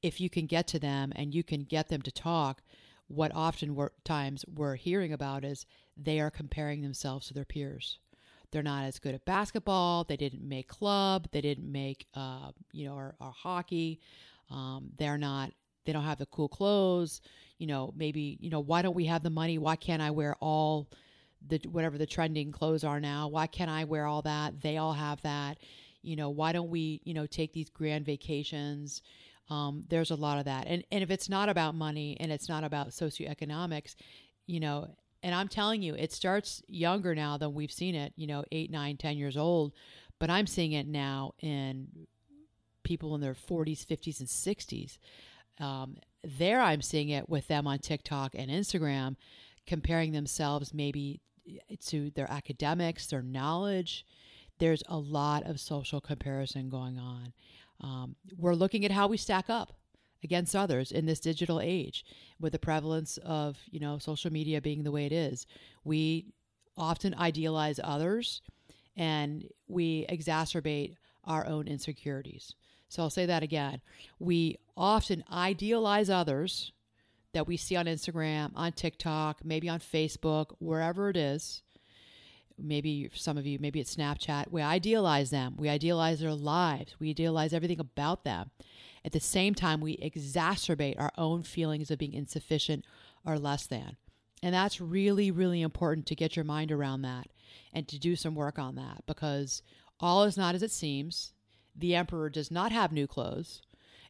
If 0.02 0.22
you 0.22 0.30
can 0.30 0.46
get 0.46 0.68
to 0.68 0.80
them 0.80 1.12
and 1.16 1.34
you 1.34 1.44
can 1.44 1.62
get 1.64 1.88
them 1.90 2.02
to 2.04 2.12
talk, 2.12 2.62
what 3.08 3.32
often 3.36 3.76
we're, 3.76 3.90
times 4.04 4.46
we're 4.54 4.76
hearing 4.76 5.14
about 5.14 5.44
is 5.44 5.66
they 5.98 6.20
are 6.20 6.32
comparing 6.32 6.82
themselves 6.82 7.28
to 7.28 7.34
their 7.34 7.46
peers. 7.46 8.00
They're 8.52 8.64
not 8.64 8.84
as 8.86 9.00
good 9.00 9.16
at 9.16 9.26
basketball. 9.26 10.04
They 10.06 10.18
didn't 10.18 10.48
make 10.48 10.68
club. 10.68 11.28
They 11.32 11.42
didn't 11.42 11.72
make, 11.72 12.08
uh, 12.14 12.52
you 12.72 12.88
know, 12.88 12.94
or, 12.96 13.16
or 13.20 13.32
hockey. 13.32 14.00
Um, 14.50 14.92
they're 14.98 15.18
not. 15.18 15.52
They 15.86 15.94
don't 15.94 16.04
have 16.06 16.18
the 16.18 16.26
cool 16.28 16.48
clothes. 16.48 17.22
You 17.58 17.68
know, 17.68 17.94
maybe 17.96 18.38
you 18.42 18.50
know 18.50 18.60
why 18.62 18.82
don't 18.82 18.96
we 18.96 19.06
have 19.06 19.24
the 19.24 19.30
money? 19.30 19.58
Why 19.58 19.76
can't 19.76 20.02
I 20.02 20.12
wear 20.12 20.36
all 20.40 20.90
the 21.48 21.60
whatever 21.70 21.98
the 21.98 22.06
trending 22.06 22.52
clothes 22.52 22.84
are 22.84 23.00
now? 23.00 23.28
Why 23.28 23.46
can't 23.48 23.70
I 23.70 23.84
wear 23.84 24.06
all 24.06 24.22
that? 24.22 24.62
They 24.62 24.78
all 24.78 24.94
have 24.94 25.22
that. 25.24 25.58
You 26.02 26.16
know, 26.16 26.30
why 26.30 26.54
don't 26.54 26.70
we 26.70 27.02
you 27.04 27.14
know 27.14 27.26
take 27.26 27.52
these 27.52 27.70
grand 27.70 28.06
vacations? 28.06 29.02
Um, 29.50 29.84
there's 29.90 30.12
a 30.12 30.16
lot 30.16 30.40
of 30.40 30.46
that. 30.46 30.66
And, 30.68 30.84
and 30.92 31.04
if 31.04 31.12
it's 31.12 31.30
not 31.30 31.50
about 31.50 31.76
money 31.76 32.18
and 32.20 32.32
it's 32.32 32.50
not 32.50 32.64
about 32.64 32.90
socioeconomics, 32.90 33.96
you 34.48 34.60
know, 34.60 34.90
and 35.22 35.34
I'm 35.36 35.48
telling 35.48 35.82
you, 35.82 35.96
it 35.96 36.12
starts 36.12 36.62
younger 36.68 37.16
now 37.16 37.38
than 37.38 37.54
we've 37.54 37.72
seen 37.72 37.96
it, 37.96 38.14
you 38.16 38.28
know, 38.28 38.44
eight, 38.52 38.72
nine, 38.72 38.98
ten 38.98 39.18
years 39.18 39.38
old. 39.38 39.74
But 40.20 40.30
I'm 40.30 40.48
seeing 40.48 40.72
it 40.72 40.88
now 40.88 41.34
in 41.40 41.88
people 42.84 43.16
in 43.16 43.22
their 43.22 43.34
40s, 43.34 43.86
50s, 43.86 44.20
and 44.20 44.30
60s. 44.30 44.98
Um, 45.64 45.98
there, 46.38 46.62
I'm 46.62 46.82
seeing 46.82 47.10
it 47.10 47.28
with 47.28 47.48
them 47.48 47.68
on 47.68 47.80
TikTok 47.80 48.34
and 48.36 48.50
Instagram, 48.50 49.16
comparing 49.68 50.12
themselves 50.12 50.74
maybe 50.74 51.22
eh, 51.50 51.76
to 51.88 52.12
their 52.12 52.32
academics, 52.32 53.08
their 53.08 53.22
knowledge. 53.22 54.06
There's 54.60 54.84
a 54.88 54.98
lot 54.98 55.44
of 55.46 55.60
social 55.60 56.00
comparison 56.00 56.70
going 56.70 56.98
on. 56.98 57.34
Um, 57.82 58.16
we're 58.38 58.54
looking 58.56 58.86
at 58.86 58.92
how 58.92 59.08
we 59.08 59.18
stack 59.18 59.50
up 59.50 59.74
against 60.24 60.56
others 60.56 60.92
in 60.92 61.06
this 61.06 61.20
digital 61.20 61.60
age 61.62 62.06
with 62.40 62.52
the 62.52 62.60
prevalence 62.60 63.18
of 63.24 63.58
you 63.70 63.80
know 63.80 63.98
social 63.98 64.32
media 64.32 64.62
being 64.62 64.84
the 64.84 64.92
way 64.92 65.06
it 65.06 65.12
is 65.12 65.46
we 65.84 66.26
often 66.78 67.14
idealize 67.14 67.80
others 67.84 68.42
and 68.96 69.48
we 69.68 70.06
exacerbate 70.10 70.96
our 71.26 71.46
own 71.46 71.68
insecurities 71.68 72.56
so 72.90 73.04
i'll 73.04 73.10
say 73.10 73.28
that 73.28 73.44
again 73.44 73.82
we 74.18 74.58
often 74.76 75.24
idealize 75.32 76.10
others 76.10 76.72
that 77.34 77.46
we 77.46 77.58
see 77.58 77.76
on 77.76 77.86
instagram 77.86 78.52
on 78.56 78.72
tiktok 78.72 79.44
maybe 79.46 79.70
on 79.70 79.80
facebook 79.80 80.56
wherever 80.60 81.08
it 81.10 81.18
is 81.18 81.62
maybe 82.58 83.10
some 83.14 83.38
of 83.38 83.46
you, 83.46 83.60
maybe 83.60 83.80
it's 83.80 83.96
Snapchat, 83.96 84.52
we 84.52 84.62
idealize 84.62 85.30
them. 85.30 85.56
We 85.58 85.70
idealize 85.70 86.20
their 86.20 86.34
lives. 86.34 86.96
We 87.00 87.10
idealize 87.10 87.54
everything 87.54 87.80
about 87.80 88.24
them. 88.24 88.52
At 89.04 89.12
the 89.12 89.20
same 89.20 89.54
time, 89.54 89.82
we 89.82 89.98
exacerbate 89.98 90.96
our 90.98 91.12
own 91.18 91.44
feelings 91.44 91.92
of 91.92 92.00
being 92.00 92.14
insufficient 92.14 92.86
or 93.26 93.38
less 93.38 93.66
than. 93.68 93.98
And 94.42 94.54
that's 94.54 94.80
really, 94.82 95.32
really 95.32 95.62
important 95.62 96.06
to 96.08 96.16
get 96.16 96.36
your 96.36 96.46
mind 96.46 96.72
around 96.72 97.02
that 97.02 97.28
and 97.74 97.88
to 97.88 98.00
do 98.00 98.16
some 98.16 98.36
work 98.36 98.58
on 98.58 98.76
that 98.76 99.04
because 99.06 99.62
all 100.00 100.24
is 100.24 100.38
not 100.38 100.56
as 100.56 100.64
it 100.64 100.72
seems. 100.72 101.34
The 101.76 101.96
emperor 101.96 102.30
does 102.30 102.52
not 102.52 102.72
have 102.72 102.92
new 102.92 103.08
clothes. 103.08 103.62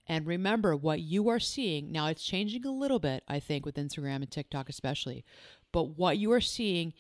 And 0.08 0.28
remember 0.28 0.76
what 0.76 1.00
you 1.02 1.30
are 1.30 1.40
seeing. 1.40 1.92
Now, 1.92 2.08
it's 2.08 2.24
changing 2.24 2.66
a 2.66 2.72
little 2.72 3.00
bit, 3.00 3.24
I 3.28 3.40
think, 3.40 3.66
with 3.66 3.76
Instagram 3.76 4.18
and 4.18 4.30
TikTok, 4.30 4.70
especially. 4.70 5.26
But 5.72 5.98
what 5.98 6.18
you 6.20 6.32
are 6.32 6.42
seeing 6.42 6.94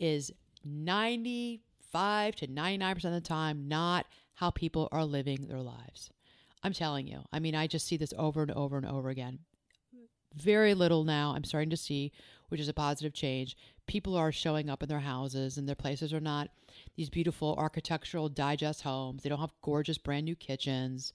is 0.00 0.32
95 0.64 2.36
to 2.36 2.46
99% 2.46 3.04
of 3.04 3.12
the 3.12 3.20
time 3.20 3.68
not 3.68 4.06
how 4.34 4.50
people 4.50 4.88
are 4.92 5.04
living 5.04 5.46
their 5.48 5.60
lives. 5.60 6.10
I'm 6.62 6.72
telling 6.72 7.06
you. 7.06 7.20
I 7.32 7.38
mean, 7.38 7.54
I 7.54 7.66
just 7.66 7.86
see 7.86 7.96
this 7.96 8.14
over 8.18 8.42
and 8.42 8.50
over 8.50 8.76
and 8.76 8.86
over 8.86 9.08
again. 9.10 9.40
Very 10.36 10.74
little 10.74 11.04
now 11.04 11.32
I'm 11.34 11.44
starting 11.44 11.70
to 11.70 11.76
see, 11.76 12.12
which 12.48 12.60
is 12.60 12.68
a 12.68 12.72
positive 12.74 13.12
change. 13.14 13.56
People 13.86 14.14
are 14.16 14.30
showing 14.30 14.68
up 14.68 14.82
in 14.82 14.88
their 14.88 15.00
houses, 15.00 15.56
and 15.56 15.66
their 15.66 15.74
places 15.74 16.12
are 16.12 16.20
not 16.20 16.50
these 16.96 17.08
beautiful 17.08 17.54
architectural 17.58 18.28
digest 18.28 18.82
homes. 18.82 19.22
They 19.22 19.30
don't 19.30 19.40
have 19.40 19.52
gorgeous 19.62 19.98
brand 19.98 20.24
new 20.24 20.36
kitchens. 20.36 21.12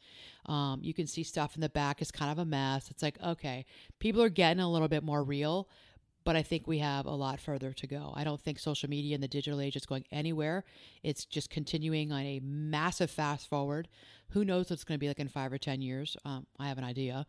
Um, 0.48 0.80
you 0.84 0.94
can 0.94 1.06
see 1.08 1.24
stuff 1.24 1.56
in 1.56 1.62
the 1.62 1.70
back 1.70 2.02
is 2.02 2.10
kind 2.12 2.32
of 2.32 2.40
a 2.40 2.46
mess. 2.46 2.90
It's 2.90 3.04
like, 3.04 3.18
okay, 3.24 3.66
people 4.00 4.22
are 4.22 4.30
getting 4.30 4.62
a 4.64 4.72
little 4.72 4.88
bit 4.88 5.04
more 5.04 5.24
real, 5.24 5.70
but 6.26 6.36
I 6.36 6.42
think 6.42 6.68
we 6.68 6.80
have 6.80 7.06
a 7.06 7.12
lot 7.12 7.40
further 7.40 7.74
to 7.74 7.88
go. 7.88 8.14
I 8.16 8.24
don't 8.24 8.42
think 8.42 8.60
social 8.60 8.90
media 8.90 9.14
and 9.14 9.24
the 9.24 9.28
digital 9.28 9.60
age 9.60 9.76
is 9.76 9.86
going 9.86 10.06
anywhere. 10.12 10.64
It's 11.04 11.26
just 11.26 11.50
continuing 11.50 12.12
on 12.12 12.22
a 12.22 12.40
massive 12.44 13.12
fast 13.12 13.48
forward. 13.50 13.88
Who 14.30 14.46
knows 14.46 14.70
what's 14.70 14.84
going 14.84 14.96
to 14.96 15.00
be 15.00 15.08
like 15.08 15.20
in 15.20 15.28
five 15.28 15.52
or 15.52 15.58
10 15.58 15.82
years? 15.82 16.16
Um, 16.26 16.46
I 16.60 16.68
have 16.68 16.78
an 16.78 16.84
idea. 16.84 17.26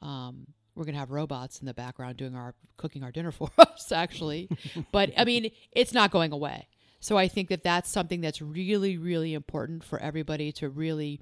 Um, 0.00 0.46
we're 0.74 0.84
going 0.84 0.94
to 0.94 1.00
have 1.00 1.10
robots 1.10 1.60
in 1.60 1.66
the 1.66 1.74
background 1.74 2.18
doing 2.18 2.34
our 2.34 2.54
cooking 2.76 3.02
our 3.02 3.10
dinner 3.10 3.32
for 3.32 3.50
us, 3.58 3.90
actually. 3.90 4.48
but 4.92 5.12
I 5.16 5.24
mean, 5.24 5.50
it's 5.72 5.92
not 5.92 6.10
going 6.10 6.32
away. 6.32 6.68
So 7.00 7.16
I 7.18 7.28
think 7.28 7.48
that 7.50 7.62
that's 7.62 7.90
something 7.90 8.20
that's 8.20 8.40
really, 8.40 8.96
really 8.96 9.34
important 9.34 9.84
for 9.84 9.98
everybody 9.98 10.50
to 10.52 10.68
really 10.68 11.20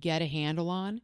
get 0.00 0.22
a 0.22 0.26
handle 0.26 0.70
on. 0.70 1.00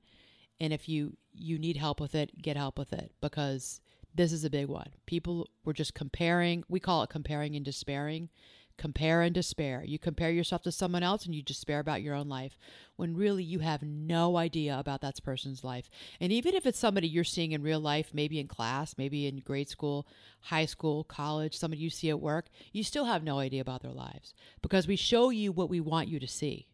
And 0.58 0.72
if 0.72 0.88
you 0.88 1.16
you 1.34 1.58
need 1.58 1.76
help 1.76 2.00
with 2.00 2.14
it, 2.14 2.40
get 2.42 2.56
help 2.56 2.76
with 2.78 2.92
it 2.92 3.12
because 3.20 3.80
this 4.14 4.32
is 4.32 4.44
a 4.44 4.50
big 4.50 4.66
one. 4.68 4.88
People 5.06 5.48
were 5.64 5.72
just 5.72 5.94
comparing. 5.94 6.64
We 6.68 6.80
call 6.80 7.02
it 7.02 7.10
comparing 7.10 7.54
and 7.54 7.64
despairing. 7.64 8.28
Compare 8.76 9.22
and 9.22 9.34
despair. 9.34 9.84
You 9.86 9.98
compare 9.98 10.30
yourself 10.30 10.62
to 10.62 10.72
someone 10.72 11.02
else 11.02 11.26
and 11.26 11.34
you 11.34 11.42
despair 11.42 11.80
about 11.80 12.00
your 12.02 12.14
own 12.14 12.28
life 12.28 12.56
when 12.96 13.14
really 13.14 13.44
you 13.44 13.58
have 13.58 13.82
no 13.82 14.38
idea 14.38 14.76
about 14.78 15.02
that 15.02 15.22
person's 15.22 15.62
life. 15.62 15.90
And 16.18 16.32
even 16.32 16.54
if 16.54 16.64
it's 16.64 16.78
somebody 16.78 17.06
you're 17.06 17.22
seeing 17.22 17.52
in 17.52 17.60
real 17.62 17.78
life, 17.78 18.10
maybe 18.14 18.38
in 18.40 18.48
class, 18.48 18.94
maybe 18.96 19.26
in 19.26 19.36
grade 19.40 19.68
school, 19.68 20.06
high 20.40 20.64
school, 20.64 21.04
college, 21.04 21.54
somebody 21.56 21.82
you 21.82 21.90
see 21.90 22.08
at 22.08 22.20
work, 22.20 22.46
you 22.72 22.82
still 22.82 23.04
have 23.04 23.22
no 23.22 23.38
idea 23.38 23.60
about 23.60 23.82
their 23.82 23.92
lives 23.92 24.32
because 24.62 24.86
we 24.88 24.96
show 24.96 25.28
you 25.28 25.52
what 25.52 25.68
we 25.70 25.78
want 25.78 26.08
you 26.08 26.18
to 26.18 26.28
see. 26.28 26.66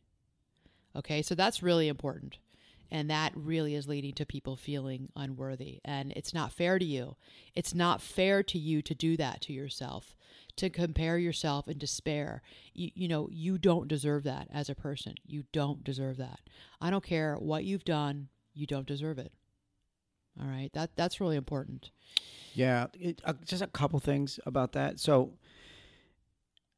Okay, 0.94 1.22
so 1.22 1.34
that's 1.34 1.60
really 1.60 1.88
important. 1.88 2.38
And 2.90 3.10
that 3.10 3.32
really 3.34 3.74
is 3.74 3.88
leading 3.88 4.12
to 4.14 4.26
people 4.26 4.56
feeling 4.56 5.08
unworthy. 5.16 5.80
And 5.84 6.12
it's 6.14 6.32
not 6.32 6.52
fair 6.52 6.78
to 6.78 6.84
you. 6.84 7.16
It's 7.54 7.74
not 7.74 8.00
fair 8.00 8.42
to 8.44 8.58
you 8.58 8.80
to 8.82 8.94
do 8.94 9.16
that 9.16 9.40
to 9.42 9.52
yourself, 9.52 10.14
to 10.56 10.70
compare 10.70 11.18
yourself 11.18 11.68
in 11.68 11.78
despair. 11.78 12.42
You, 12.74 12.90
you 12.94 13.08
know, 13.08 13.28
you 13.32 13.58
don't 13.58 13.88
deserve 13.88 14.22
that 14.24 14.48
as 14.52 14.68
a 14.68 14.74
person. 14.74 15.14
You 15.26 15.44
don't 15.52 15.82
deserve 15.82 16.16
that. 16.18 16.40
I 16.80 16.90
don't 16.90 17.04
care 17.04 17.36
what 17.38 17.64
you've 17.64 17.84
done, 17.84 18.28
you 18.54 18.66
don't 18.66 18.86
deserve 18.86 19.18
it. 19.18 19.32
All 20.40 20.46
right. 20.46 20.70
That 20.74 20.94
that's 20.96 21.20
really 21.20 21.36
important. 21.36 21.90
Yeah, 22.54 22.86
it, 22.98 23.20
uh, 23.24 23.34
just 23.44 23.62
a 23.62 23.66
couple 23.66 23.98
things 24.00 24.38
about 24.46 24.72
that. 24.72 25.00
So 25.00 25.32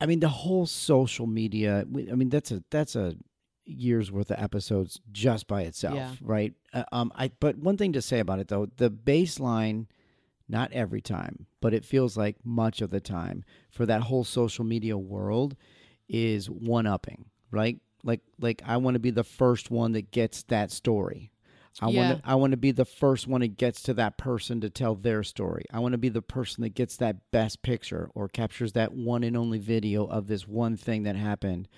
I 0.00 0.06
mean 0.06 0.20
the 0.20 0.28
whole 0.28 0.64
social 0.64 1.26
media 1.26 1.80
I 1.80 2.14
mean 2.14 2.28
that's 2.28 2.52
a 2.52 2.62
that's 2.70 2.94
a 2.94 3.16
years 3.68 4.10
worth 4.10 4.30
of 4.30 4.42
episodes 4.42 5.00
just 5.12 5.46
by 5.46 5.62
itself, 5.62 5.94
yeah. 5.94 6.14
right? 6.22 6.54
Uh, 6.72 6.84
um, 6.92 7.12
I 7.14 7.30
but 7.40 7.56
one 7.58 7.76
thing 7.76 7.92
to 7.92 8.02
say 8.02 8.18
about 8.20 8.38
it 8.38 8.48
though, 8.48 8.66
the 8.76 8.90
baseline, 8.90 9.86
not 10.48 10.72
every 10.72 11.00
time, 11.00 11.46
but 11.60 11.74
it 11.74 11.84
feels 11.84 12.16
like 12.16 12.36
much 12.44 12.80
of 12.80 12.90
the 12.90 13.00
time 13.00 13.44
for 13.70 13.86
that 13.86 14.02
whole 14.02 14.24
social 14.24 14.64
media 14.64 14.96
world 14.96 15.56
is 16.08 16.48
one 16.48 16.86
upping, 16.86 17.26
right? 17.50 17.78
Like 18.02 18.20
like 18.40 18.62
I 18.66 18.78
want 18.78 18.94
to 18.94 19.00
be 19.00 19.10
the 19.10 19.24
first 19.24 19.70
one 19.70 19.92
that 19.92 20.10
gets 20.10 20.42
that 20.44 20.70
story. 20.70 21.32
I 21.80 21.90
yeah. 21.90 22.00
want 22.08 22.22
to, 22.22 22.28
I 22.28 22.34
want 22.34 22.50
to 22.52 22.56
be 22.56 22.72
the 22.72 22.84
first 22.84 23.28
one 23.28 23.40
that 23.42 23.56
gets 23.56 23.82
to 23.84 23.94
that 23.94 24.16
person 24.18 24.62
to 24.62 24.70
tell 24.70 24.96
their 24.96 25.22
story. 25.22 25.64
I 25.72 25.78
want 25.78 25.92
to 25.92 25.98
be 25.98 26.08
the 26.08 26.22
person 26.22 26.62
that 26.62 26.70
gets 26.74 26.96
that 26.96 27.30
best 27.30 27.62
picture 27.62 28.10
or 28.16 28.26
captures 28.26 28.72
that 28.72 28.94
one 28.94 29.22
and 29.22 29.36
only 29.36 29.58
video 29.60 30.04
of 30.04 30.26
this 30.26 30.48
one 30.48 30.76
thing 30.76 31.04
that 31.04 31.14
happened 31.14 31.68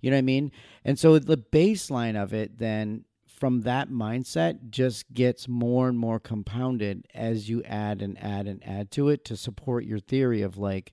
you 0.00 0.10
know 0.10 0.16
what 0.16 0.20
I 0.20 0.22
mean? 0.22 0.52
And 0.84 0.98
so 0.98 1.18
the 1.18 1.36
baseline 1.36 2.20
of 2.20 2.32
it 2.32 2.58
then 2.58 3.04
from 3.26 3.62
that 3.62 3.88
mindset 3.88 4.70
just 4.70 5.12
gets 5.12 5.48
more 5.48 5.88
and 5.88 5.98
more 5.98 6.20
compounded 6.20 7.06
as 7.14 7.48
you 7.48 7.62
add 7.64 8.02
and 8.02 8.22
add 8.22 8.46
and 8.46 8.62
add 8.66 8.90
to 8.92 9.08
it 9.08 9.24
to 9.26 9.36
support 9.36 9.84
your 9.84 9.98
theory 9.98 10.42
of 10.42 10.58
like 10.58 10.92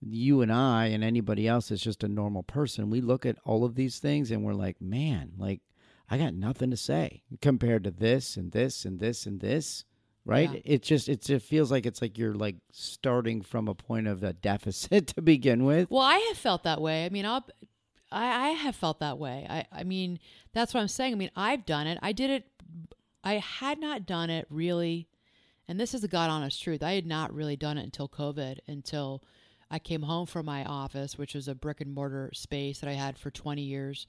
you 0.00 0.40
and 0.42 0.52
I 0.52 0.86
and 0.86 1.04
anybody 1.04 1.46
else 1.46 1.70
is 1.70 1.80
just 1.80 2.02
a 2.02 2.08
normal 2.08 2.42
person. 2.42 2.90
We 2.90 3.00
look 3.00 3.24
at 3.24 3.38
all 3.44 3.64
of 3.64 3.74
these 3.76 3.98
things 4.00 4.30
and 4.30 4.44
we're 4.44 4.54
like, 4.54 4.80
man, 4.80 5.32
like 5.38 5.60
I 6.10 6.18
got 6.18 6.34
nothing 6.34 6.70
to 6.72 6.76
say 6.76 7.22
compared 7.40 7.84
to 7.84 7.90
this 7.90 8.36
and 8.36 8.50
this 8.50 8.84
and 8.84 8.98
this 8.98 9.26
and 9.26 9.40
this. 9.40 9.84
Right? 10.26 10.50
Yeah. 10.54 10.60
It 10.64 10.82
just 10.82 11.10
it 11.10 11.20
just 11.22 11.44
feels 11.44 11.70
like 11.70 11.84
it's 11.84 12.00
like 12.00 12.16
you're 12.16 12.34
like 12.34 12.56
starting 12.72 13.42
from 13.42 13.68
a 13.68 13.74
point 13.74 14.06
of 14.06 14.22
a 14.22 14.32
deficit 14.32 15.06
to 15.08 15.20
begin 15.22 15.64
with. 15.66 15.90
Well, 15.90 16.00
I 16.00 16.16
have 16.28 16.38
felt 16.38 16.62
that 16.62 16.80
way. 16.80 17.04
I 17.04 17.10
mean, 17.10 17.26
I'll 17.26 17.44
I, 18.14 18.48
I 18.48 18.48
have 18.50 18.76
felt 18.76 19.00
that 19.00 19.18
way. 19.18 19.46
I, 19.50 19.66
I 19.72 19.82
mean, 19.84 20.20
that's 20.52 20.72
what 20.72 20.80
I'm 20.80 20.88
saying. 20.88 21.12
I 21.12 21.16
mean, 21.16 21.30
I've 21.34 21.66
done 21.66 21.86
it. 21.88 21.98
I 22.00 22.12
did 22.12 22.30
it. 22.30 22.46
I 23.24 23.34
had 23.34 23.78
not 23.80 24.06
done 24.06 24.30
it 24.30 24.46
really. 24.50 25.08
And 25.66 25.80
this 25.80 25.94
is 25.94 26.02
the 26.02 26.08
God 26.08 26.30
honest 26.30 26.62
truth. 26.62 26.82
I 26.82 26.92
had 26.92 27.06
not 27.06 27.34
really 27.34 27.56
done 27.56 27.76
it 27.76 27.82
until 27.84 28.08
COVID, 28.08 28.58
until 28.68 29.24
I 29.70 29.78
came 29.80 30.02
home 30.02 30.26
from 30.26 30.46
my 30.46 30.64
office, 30.64 31.18
which 31.18 31.34
was 31.34 31.48
a 31.48 31.54
brick 31.56 31.80
and 31.80 31.92
mortar 31.92 32.30
space 32.34 32.78
that 32.80 32.88
I 32.90 32.92
had 32.92 33.18
for 33.18 33.30
20 33.30 33.62
years, 33.62 34.06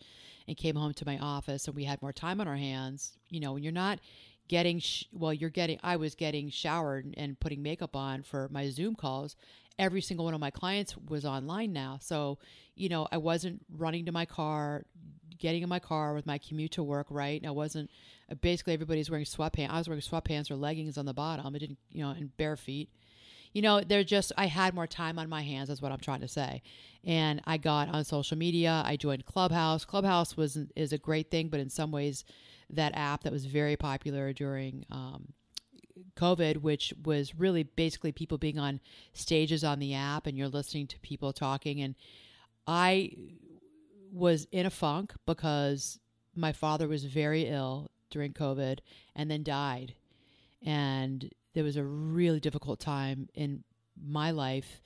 and 0.47 0.55
came 0.55 0.75
home 0.75 0.93
to 0.93 1.05
my 1.05 1.17
office 1.17 1.65
and 1.65 1.75
we 1.75 1.85
had 1.85 2.01
more 2.01 2.13
time 2.13 2.39
on 2.39 2.47
our 2.47 2.57
hands. 2.57 3.13
You 3.29 3.39
know, 3.39 3.53
when 3.53 3.63
you're 3.63 3.71
not 3.71 3.99
getting 4.47 4.79
sh- 4.79 5.05
well 5.11 5.33
you're 5.33 5.49
getting 5.49 5.79
i 5.83 5.95
was 5.95 6.13
getting 6.15 6.49
showered 6.49 7.13
and 7.17 7.39
putting 7.39 7.61
makeup 7.61 7.95
on 7.95 8.21
for 8.23 8.47
my 8.51 8.69
zoom 8.69 8.95
calls 8.95 9.35
every 9.79 10.01
single 10.01 10.25
one 10.25 10.33
of 10.33 10.39
my 10.39 10.51
clients 10.51 10.95
was 11.09 11.25
online 11.25 11.73
now 11.73 11.97
so 12.01 12.37
you 12.75 12.87
know 12.89 13.07
i 13.11 13.17
wasn't 13.17 13.59
running 13.75 14.05
to 14.05 14.11
my 14.11 14.25
car 14.25 14.83
getting 15.37 15.61
in 15.63 15.69
my 15.69 15.79
car 15.79 16.13
with 16.13 16.25
my 16.25 16.37
commute 16.37 16.71
to 16.71 16.83
work 16.83 17.07
right 17.09 17.41
and 17.41 17.47
i 17.47 17.51
wasn't 17.51 17.89
basically 18.41 18.73
everybody's 18.73 19.09
wearing 19.09 19.25
sweatpants 19.25 19.69
i 19.69 19.77
was 19.77 19.87
wearing 19.87 20.01
sweatpants 20.01 20.49
or 20.51 20.55
leggings 20.55 20.97
on 20.97 21.05
the 21.05 21.13
bottom 21.13 21.53
i 21.53 21.57
didn't 21.57 21.77
you 21.91 22.01
know 22.03 22.11
and 22.11 22.35
bare 22.37 22.55
feet 22.55 22.89
you 23.51 23.61
know 23.61 23.81
they're 23.81 24.03
just 24.03 24.31
i 24.37 24.45
had 24.45 24.73
more 24.73 24.87
time 24.87 25.19
on 25.19 25.27
my 25.27 25.41
hands 25.41 25.69
is 25.69 25.81
what 25.81 25.91
i'm 25.91 25.99
trying 25.99 26.21
to 26.21 26.27
say 26.27 26.61
and 27.03 27.41
i 27.45 27.57
got 27.57 27.89
on 27.89 28.03
social 28.05 28.37
media 28.37 28.81
i 28.85 28.95
joined 28.95 29.25
clubhouse 29.25 29.83
clubhouse 29.83 30.37
was 30.37 30.57
is 30.75 30.93
a 30.93 30.97
great 30.97 31.29
thing 31.31 31.49
but 31.49 31.59
in 31.59 31.69
some 31.69 31.91
ways 31.91 32.23
that 32.69 32.93
app 32.95 33.23
that 33.23 33.33
was 33.33 33.45
very 33.45 33.75
popular 33.77 34.33
during 34.33 34.85
um, 34.91 35.27
COVID, 36.15 36.57
which 36.57 36.93
was 37.03 37.35
really 37.35 37.63
basically 37.63 38.11
people 38.11 38.37
being 38.37 38.59
on 38.59 38.79
stages 39.13 39.63
on 39.63 39.79
the 39.79 39.93
app 39.93 40.25
and 40.27 40.37
you're 40.37 40.47
listening 40.47 40.87
to 40.87 40.99
people 40.99 41.31
talking. 41.33 41.81
And 41.81 41.95
I 42.67 43.11
was 44.11 44.47
in 44.51 44.65
a 44.65 44.69
funk 44.69 45.13
because 45.25 45.99
my 46.35 46.51
father 46.51 46.87
was 46.87 47.05
very 47.05 47.43
ill 47.45 47.91
during 48.09 48.33
COVID 48.33 48.79
and 49.15 49.29
then 49.29 49.43
died. 49.43 49.93
And 50.65 51.29
there 51.53 51.63
was 51.63 51.77
a 51.77 51.83
really 51.83 52.39
difficult 52.39 52.79
time 52.79 53.29
in 53.33 53.63
my 54.01 54.31
life 54.31 54.81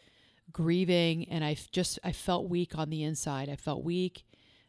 grieving 0.52 1.30
and 1.30 1.44
I 1.44 1.56
just 1.72 2.00
I 2.04 2.12
felt 2.12 2.50
weak 2.50 2.76
on 2.78 2.90
the 2.90 3.04
inside. 3.04 3.50
I 3.50 3.56
felt 3.56 3.84
weak 3.84 4.24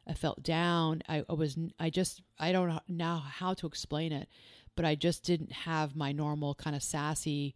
I 0.07 0.15
felt 0.15 0.43
down. 0.43 1.03
I, 1.09 1.23
I 1.29 1.33
was, 1.35 1.57
I 1.79 1.91
just, 1.91 2.23
I 2.39 2.53
don't 2.53 2.79
know 2.89 3.17
how 3.17 3.55
to 3.55 3.67
explain 3.67 4.13
it, 4.13 4.29
but 4.77 4.85
I 4.85 4.95
just 4.95 5.25
didn't 5.25 5.53
have 5.53 5.97
my 5.97 6.13
normal 6.13 6.55
kind 6.55 6.75
of 6.75 6.83
sassy, 6.83 7.55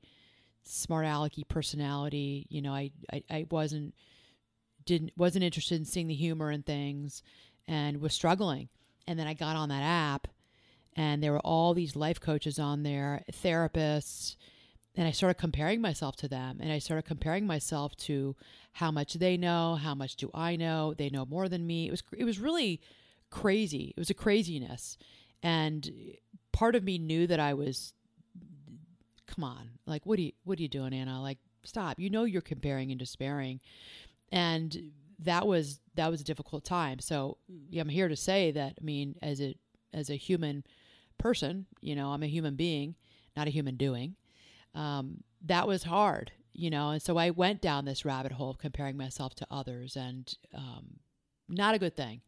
smart 0.62 1.06
alecky 1.06 1.46
personality. 1.46 2.46
You 2.50 2.62
know, 2.62 2.72
I, 2.74 2.90
I, 3.12 3.22
I 3.30 3.46
wasn't, 3.50 3.94
didn't, 4.84 5.12
wasn't 5.16 5.44
interested 5.44 5.76
in 5.78 5.84
seeing 5.86 6.08
the 6.08 6.14
humor 6.14 6.50
in 6.50 6.62
things 6.62 7.22
and 7.66 8.00
was 8.00 8.12
struggling. 8.12 8.68
And 9.06 9.18
then 9.18 9.26
I 9.26 9.34
got 9.34 9.56
on 9.56 9.68
that 9.70 9.82
app 9.82 10.28
and 10.94 11.22
there 11.22 11.32
were 11.32 11.40
all 11.40 11.74
these 11.74 11.96
life 11.96 12.20
coaches 12.20 12.58
on 12.58 12.82
there, 12.82 13.24
therapists, 13.32 14.36
and 14.96 15.08
I 15.08 15.10
started 15.10 15.34
comparing 15.34 15.80
myself 15.80 16.16
to 16.16 16.28
them 16.28 16.58
and 16.60 16.70
I 16.72 16.78
started 16.78 17.02
comparing 17.04 17.46
myself 17.46 17.96
to 17.98 18.36
how 18.72 18.90
much 18.90 19.14
they 19.14 19.36
know, 19.36 19.74
how 19.76 19.94
much 19.94 20.16
do 20.16 20.30
I 20.32 20.56
know, 20.56 20.94
they 20.94 21.10
know 21.10 21.24
more 21.26 21.48
than 21.48 21.66
me. 21.66 21.86
It 21.86 21.90
was 21.90 22.02
it 22.16 22.24
was 22.24 22.38
really 22.38 22.80
crazy. 23.30 23.92
It 23.96 23.98
was 24.00 24.10
a 24.10 24.14
craziness. 24.14 24.96
And 25.42 25.90
part 26.52 26.74
of 26.76 26.84
me 26.84 26.98
knew 26.98 27.26
that 27.26 27.40
I 27.40 27.54
was 27.54 27.92
come 29.26 29.44
on. 29.44 29.70
Like 29.86 30.06
what 30.06 30.18
are 30.18 30.22
you 30.22 30.32
what 30.44 30.58
are 30.58 30.62
you 30.62 30.68
doing, 30.68 30.92
Anna? 30.92 31.20
Like 31.20 31.38
stop. 31.64 31.98
You 31.98 32.08
know 32.10 32.24
you're 32.24 32.40
comparing 32.40 32.90
and 32.92 32.98
despairing. 32.98 33.60
And 34.30 34.92
that 35.20 35.46
was 35.46 35.80
that 35.96 36.10
was 36.10 36.20
a 36.20 36.24
difficult 36.24 36.64
time. 36.64 37.00
So 37.00 37.38
I'm 37.76 37.88
here 37.88 38.08
to 38.08 38.16
say 38.16 38.52
that 38.52 38.78
I 38.80 38.84
mean 38.84 39.16
as 39.22 39.40
a 39.40 39.56
as 39.92 40.08
a 40.10 40.14
human 40.16 40.62
person, 41.18 41.66
you 41.80 41.96
know, 41.96 42.10
I'm 42.12 42.22
a 42.22 42.26
human 42.28 42.54
being, 42.54 42.94
not 43.36 43.48
a 43.48 43.50
human 43.50 43.76
doing 43.76 44.14
um, 44.74 45.18
that 45.46 45.66
was 45.66 45.84
hard, 45.84 46.32
you 46.52 46.70
know. 46.70 46.90
And 46.90 47.02
so 47.02 47.16
I 47.16 47.30
went 47.30 47.60
down 47.60 47.84
this 47.84 48.04
rabbit 48.04 48.32
hole 48.32 48.50
of 48.50 48.58
comparing 48.58 48.96
myself 48.96 49.34
to 49.36 49.46
others, 49.50 49.96
and 49.96 50.32
um, 50.54 50.98
not 51.48 51.74
a 51.74 51.78
good 51.78 51.96
thing. 51.96 52.20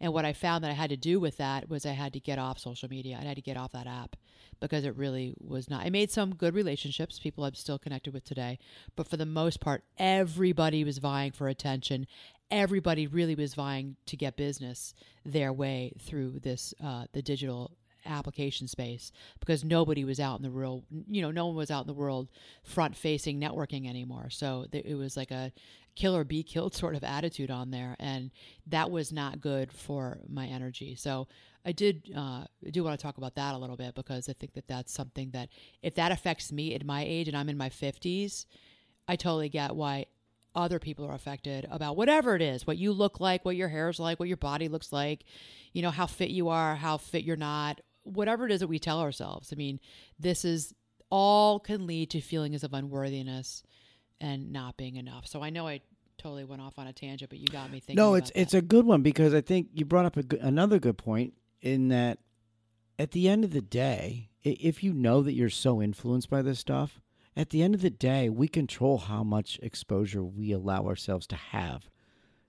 And 0.00 0.12
what 0.12 0.24
I 0.24 0.32
found 0.32 0.62
that 0.64 0.70
I 0.70 0.74
had 0.74 0.90
to 0.90 0.96
do 0.96 1.18
with 1.18 1.38
that 1.38 1.68
was 1.68 1.86
I 1.86 1.92
had 1.92 2.12
to 2.12 2.20
get 2.20 2.38
off 2.38 2.58
social 2.58 2.88
media. 2.88 3.18
I 3.20 3.24
had 3.24 3.36
to 3.36 3.42
get 3.42 3.56
off 3.56 3.72
that 3.72 3.86
app 3.86 4.16
because 4.60 4.84
it 4.84 4.96
really 4.96 5.34
was 5.40 5.68
not. 5.68 5.84
I 5.84 5.90
made 5.90 6.10
some 6.10 6.34
good 6.34 6.54
relationships, 6.54 7.18
people 7.18 7.44
I'm 7.44 7.54
still 7.54 7.78
connected 7.78 8.14
with 8.14 8.24
today, 8.24 8.58
but 8.96 9.08
for 9.08 9.16
the 9.16 9.26
most 9.26 9.60
part, 9.60 9.82
everybody 9.98 10.84
was 10.84 10.98
vying 10.98 11.32
for 11.32 11.48
attention. 11.48 12.06
Everybody 12.52 13.06
really 13.08 13.34
was 13.34 13.54
vying 13.54 13.96
to 14.06 14.16
get 14.16 14.36
business 14.36 14.94
their 15.24 15.52
way 15.52 15.92
through 16.00 16.38
this 16.40 16.72
uh, 16.82 17.06
the 17.12 17.22
digital 17.22 17.72
application 18.06 18.68
space 18.68 19.12
because 19.40 19.64
nobody 19.64 20.04
was 20.04 20.20
out 20.20 20.36
in 20.38 20.42
the 20.42 20.50
real, 20.50 20.84
you 21.08 21.22
know, 21.22 21.30
no 21.30 21.46
one 21.46 21.56
was 21.56 21.70
out 21.70 21.82
in 21.82 21.86
the 21.86 21.92
world 21.94 22.28
front 22.62 22.96
facing 22.96 23.40
networking 23.40 23.88
anymore. 23.88 24.30
So 24.30 24.66
it 24.72 24.94
was 24.96 25.16
like 25.16 25.30
a 25.30 25.52
kill 25.94 26.14
or 26.16 26.24
be 26.24 26.42
killed 26.42 26.74
sort 26.74 26.94
of 26.94 27.04
attitude 27.04 27.50
on 27.50 27.70
there. 27.70 27.96
And 27.98 28.30
that 28.66 28.90
was 28.90 29.12
not 29.12 29.40
good 29.40 29.72
for 29.72 30.18
my 30.28 30.46
energy. 30.46 30.94
So 30.94 31.28
I 31.66 31.72
did 31.72 32.10
uh, 32.14 32.44
do 32.70 32.84
want 32.84 32.98
to 32.98 33.02
talk 33.02 33.16
about 33.16 33.36
that 33.36 33.54
a 33.54 33.58
little 33.58 33.76
bit 33.76 33.94
because 33.94 34.28
I 34.28 34.34
think 34.34 34.52
that 34.54 34.68
that's 34.68 34.92
something 34.92 35.30
that 35.30 35.48
if 35.82 35.94
that 35.94 36.12
affects 36.12 36.52
me 36.52 36.74
at 36.74 36.84
my 36.84 37.02
age 37.06 37.26
and 37.26 37.36
I'm 37.36 37.48
in 37.48 37.56
my 37.56 37.70
50s, 37.70 38.44
I 39.08 39.16
totally 39.16 39.48
get 39.48 39.74
why 39.74 40.06
other 40.54 40.78
people 40.78 41.06
are 41.06 41.14
affected 41.14 41.66
about 41.70 41.96
whatever 41.96 42.36
it 42.36 42.40
is 42.42 42.64
what 42.64 42.78
you 42.78 42.92
look 42.92 43.18
like 43.18 43.44
what 43.44 43.56
your 43.56 43.66
hair 43.66 43.88
is 43.90 43.98
like 43.98 44.20
what 44.20 44.28
your 44.28 44.36
body 44.36 44.68
looks 44.68 44.92
like 44.92 45.24
you 45.72 45.82
know 45.82 45.90
how 45.90 46.06
fit 46.06 46.30
you 46.30 46.48
are 46.48 46.76
how 46.76 46.96
fit 46.96 47.24
you're 47.24 47.34
not 47.36 47.80
whatever 48.04 48.46
it 48.46 48.52
is 48.52 48.60
that 48.60 48.68
we 48.68 48.78
tell 48.78 49.00
ourselves. 49.00 49.50
I 49.52 49.56
mean, 49.56 49.80
this 50.18 50.44
is 50.44 50.72
all 51.10 51.58
can 51.58 51.86
lead 51.86 52.10
to 52.10 52.20
feelings 52.20 52.62
of 52.62 52.72
unworthiness 52.72 53.62
and 54.20 54.52
not 54.52 54.76
being 54.76 54.96
enough. 54.96 55.26
So 55.26 55.42
I 55.42 55.50
know 55.50 55.66
I 55.66 55.80
totally 56.18 56.44
went 56.44 56.62
off 56.62 56.78
on 56.78 56.86
a 56.86 56.92
tangent, 56.92 57.28
but 57.30 57.38
you 57.38 57.46
got 57.48 57.70
me 57.70 57.80
thinking. 57.80 57.96
No, 58.02 58.14
it's 58.14 58.30
it's 58.34 58.52
that. 58.52 58.58
a 58.58 58.62
good 58.62 58.86
one 58.86 59.02
because 59.02 59.34
I 59.34 59.40
think 59.40 59.68
you 59.74 59.84
brought 59.84 60.06
up 60.06 60.16
another 60.40 60.78
good 60.78 60.98
point 60.98 61.34
in 61.60 61.88
that 61.88 62.18
at 62.98 63.10
the 63.10 63.28
end 63.28 63.44
of 63.44 63.52
the 63.52 63.60
day, 63.60 64.30
if 64.42 64.84
you 64.84 64.92
know 64.92 65.22
that 65.22 65.32
you're 65.32 65.50
so 65.50 65.82
influenced 65.82 66.30
by 66.30 66.42
this 66.42 66.58
stuff, 66.58 67.00
at 67.36 67.50
the 67.50 67.62
end 67.62 67.74
of 67.74 67.82
the 67.82 67.90
day, 67.90 68.28
we 68.28 68.46
control 68.46 68.98
how 68.98 69.24
much 69.24 69.58
exposure 69.62 70.22
we 70.22 70.52
allow 70.52 70.86
ourselves 70.86 71.26
to 71.28 71.36
have 71.36 71.82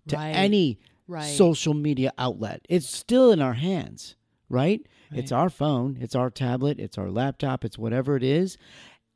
to 0.07 0.15
right. 0.15 0.31
any 0.33 0.79
right. 1.07 1.23
social 1.23 1.73
media 1.73 2.13
outlet. 2.19 2.61
It's 2.69 2.87
still 2.87 3.31
in 3.31 3.41
our 3.41 3.53
hands 3.55 4.15
right? 4.49 4.85
right? 5.11 5.19
It's 5.19 5.31
our 5.31 5.49
phone, 5.49 5.97
it's 5.99 6.15
our 6.15 6.29
tablet, 6.29 6.79
it's 6.79 6.97
our 6.97 7.09
laptop, 7.09 7.65
it's 7.65 7.77
whatever 7.77 8.15
it 8.15 8.23
is. 8.23 8.57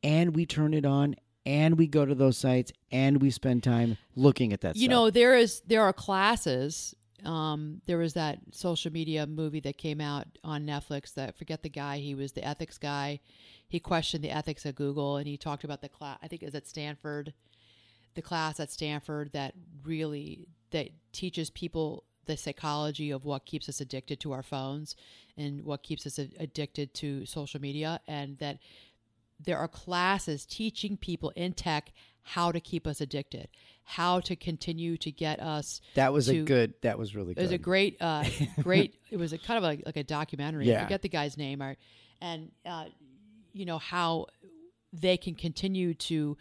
And 0.04 0.36
we 0.36 0.46
turn 0.46 0.74
it 0.74 0.86
on 0.86 1.15
and 1.46 1.78
we 1.78 1.88
go 1.88 2.06
to 2.06 2.15
those 2.15 2.38
sites 2.38 2.72
and 2.92 3.22
we 3.22 3.30
spend 3.32 3.63
time 3.63 3.98
looking 4.15 4.54
at 4.54 4.62
that 4.62 4.76
you 4.76 4.84
stuff. 4.84 4.89
know 4.92 5.10
there 5.10 5.36
is 5.38 5.62
there 5.65 5.82
are 5.82 5.94
classes 5.94 6.94
um, 7.26 7.82
there 7.86 7.98
was 7.98 8.13
that 8.13 8.39
social 8.52 8.92
media 8.92 9.26
movie 9.26 9.60
that 9.62 9.78
came 9.78 10.02
out 10.02 10.26
on 10.44 10.65
netflix 10.65 11.13
that 11.13 11.38
forget 11.38 11.63
the 11.63 11.70
guy 11.70 11.98
he 11.98 12.13
was 12.13 12.34
the 12.34 12.46
ethics 12.46 12.78
guy 12.78 13.20
he 13.70 13.80
questioned 13.80 14.22
the 14.22 14.30
ethics 14.30 14.65
of 14.65 14.76
google 14.76 15.15
and 15.15 15.28
he 15.28 15.38
talked 15.38 15.63
about 15.63 15.82
the 15.82 15.89
class 15.89 16.18
i 16.22 16.28
think 16.28 16.42
it 16.44 16.46
was 16.46 16.56
at 16.56 16.68
stanford 16.68 17.34
the 18.15 18.22
class 18.22 18.60
at 18.60 18.70
stanford 18.70 19.32
that 19.32 19.54
really 19.86 20.46
that 20.72 20.89
teaches 21.13 21.50
people 21.50 22.04
the 22.30 22.38
psychology 22.38 23.10
of 23.10 23.26
what 23.26 23.44
keeps 23.46 23.68
us 23.68 23.82
addicted 23.82 24.20
to 24.20 24.32
our 24.32 24.44
phones 24.44 24.96
and 25.36 25.65
what 25.65 25.82
keeps 25.82 26.06
us 26.06 26.20
addicted 26.20 26.94
to 26.94 27.26
social 27.26 27.60
media, 27.60 28.00
and 28.08 28.38
that 28.38 28.60
there 29.44 29.58
are 29.58 29.68
classes 29.68 30.46
teaching 30.46 30.96
people 30.96 31.32
in 31.36 31.54
tech 31.54 31.92
how 32.22 32.52
to 32.52 32.60
keep 32.60 32.86
us 32.86 33.02
addicted, 33.02 33.48
how 33.84 34.20
to 34.20 34.36
continue 34.36 34.96
to 34.98 35.10
get 35.12 35.39
us. 35.39 35.82
That 35.96 36.13
was 36.13 36.28
to, 36.28 36.42
a 36.42 36.44
good. 36.44 36.76
That 36.84 37.00
was 37.00 37.15
really. 37.15 37.34
good. 37.34 37.39
It 37.39 37.44
was 37.46 37.52
a 37.52 37.58
great, 37.58 37.98
uh, 38.00 38.24
great. 38.62 38.94
It 39.10 39.18
was 39.18 39.34
a 39.34 39.39
kind 39.39 39.58
of 39.58 39.63
like 39.63 39.96
a 39.98 40.04
documentary. 40.04 40.68
Yeah. 40.68 40.82
I 40.82 40.84
forget 40.84 41.02
the 41.02 41.10
guy's 41.10 41.36
name, 41.36 41.63
or, 41.63 41.78
and 42.22 42.52
uh, 42.63 42.86
you 43.54 43.65
know 43.65 43.80
how 43.80 44.28
they 44.94 45.18
can 45.18 45.34
continue 45.34 45.94
to 45.96 46.38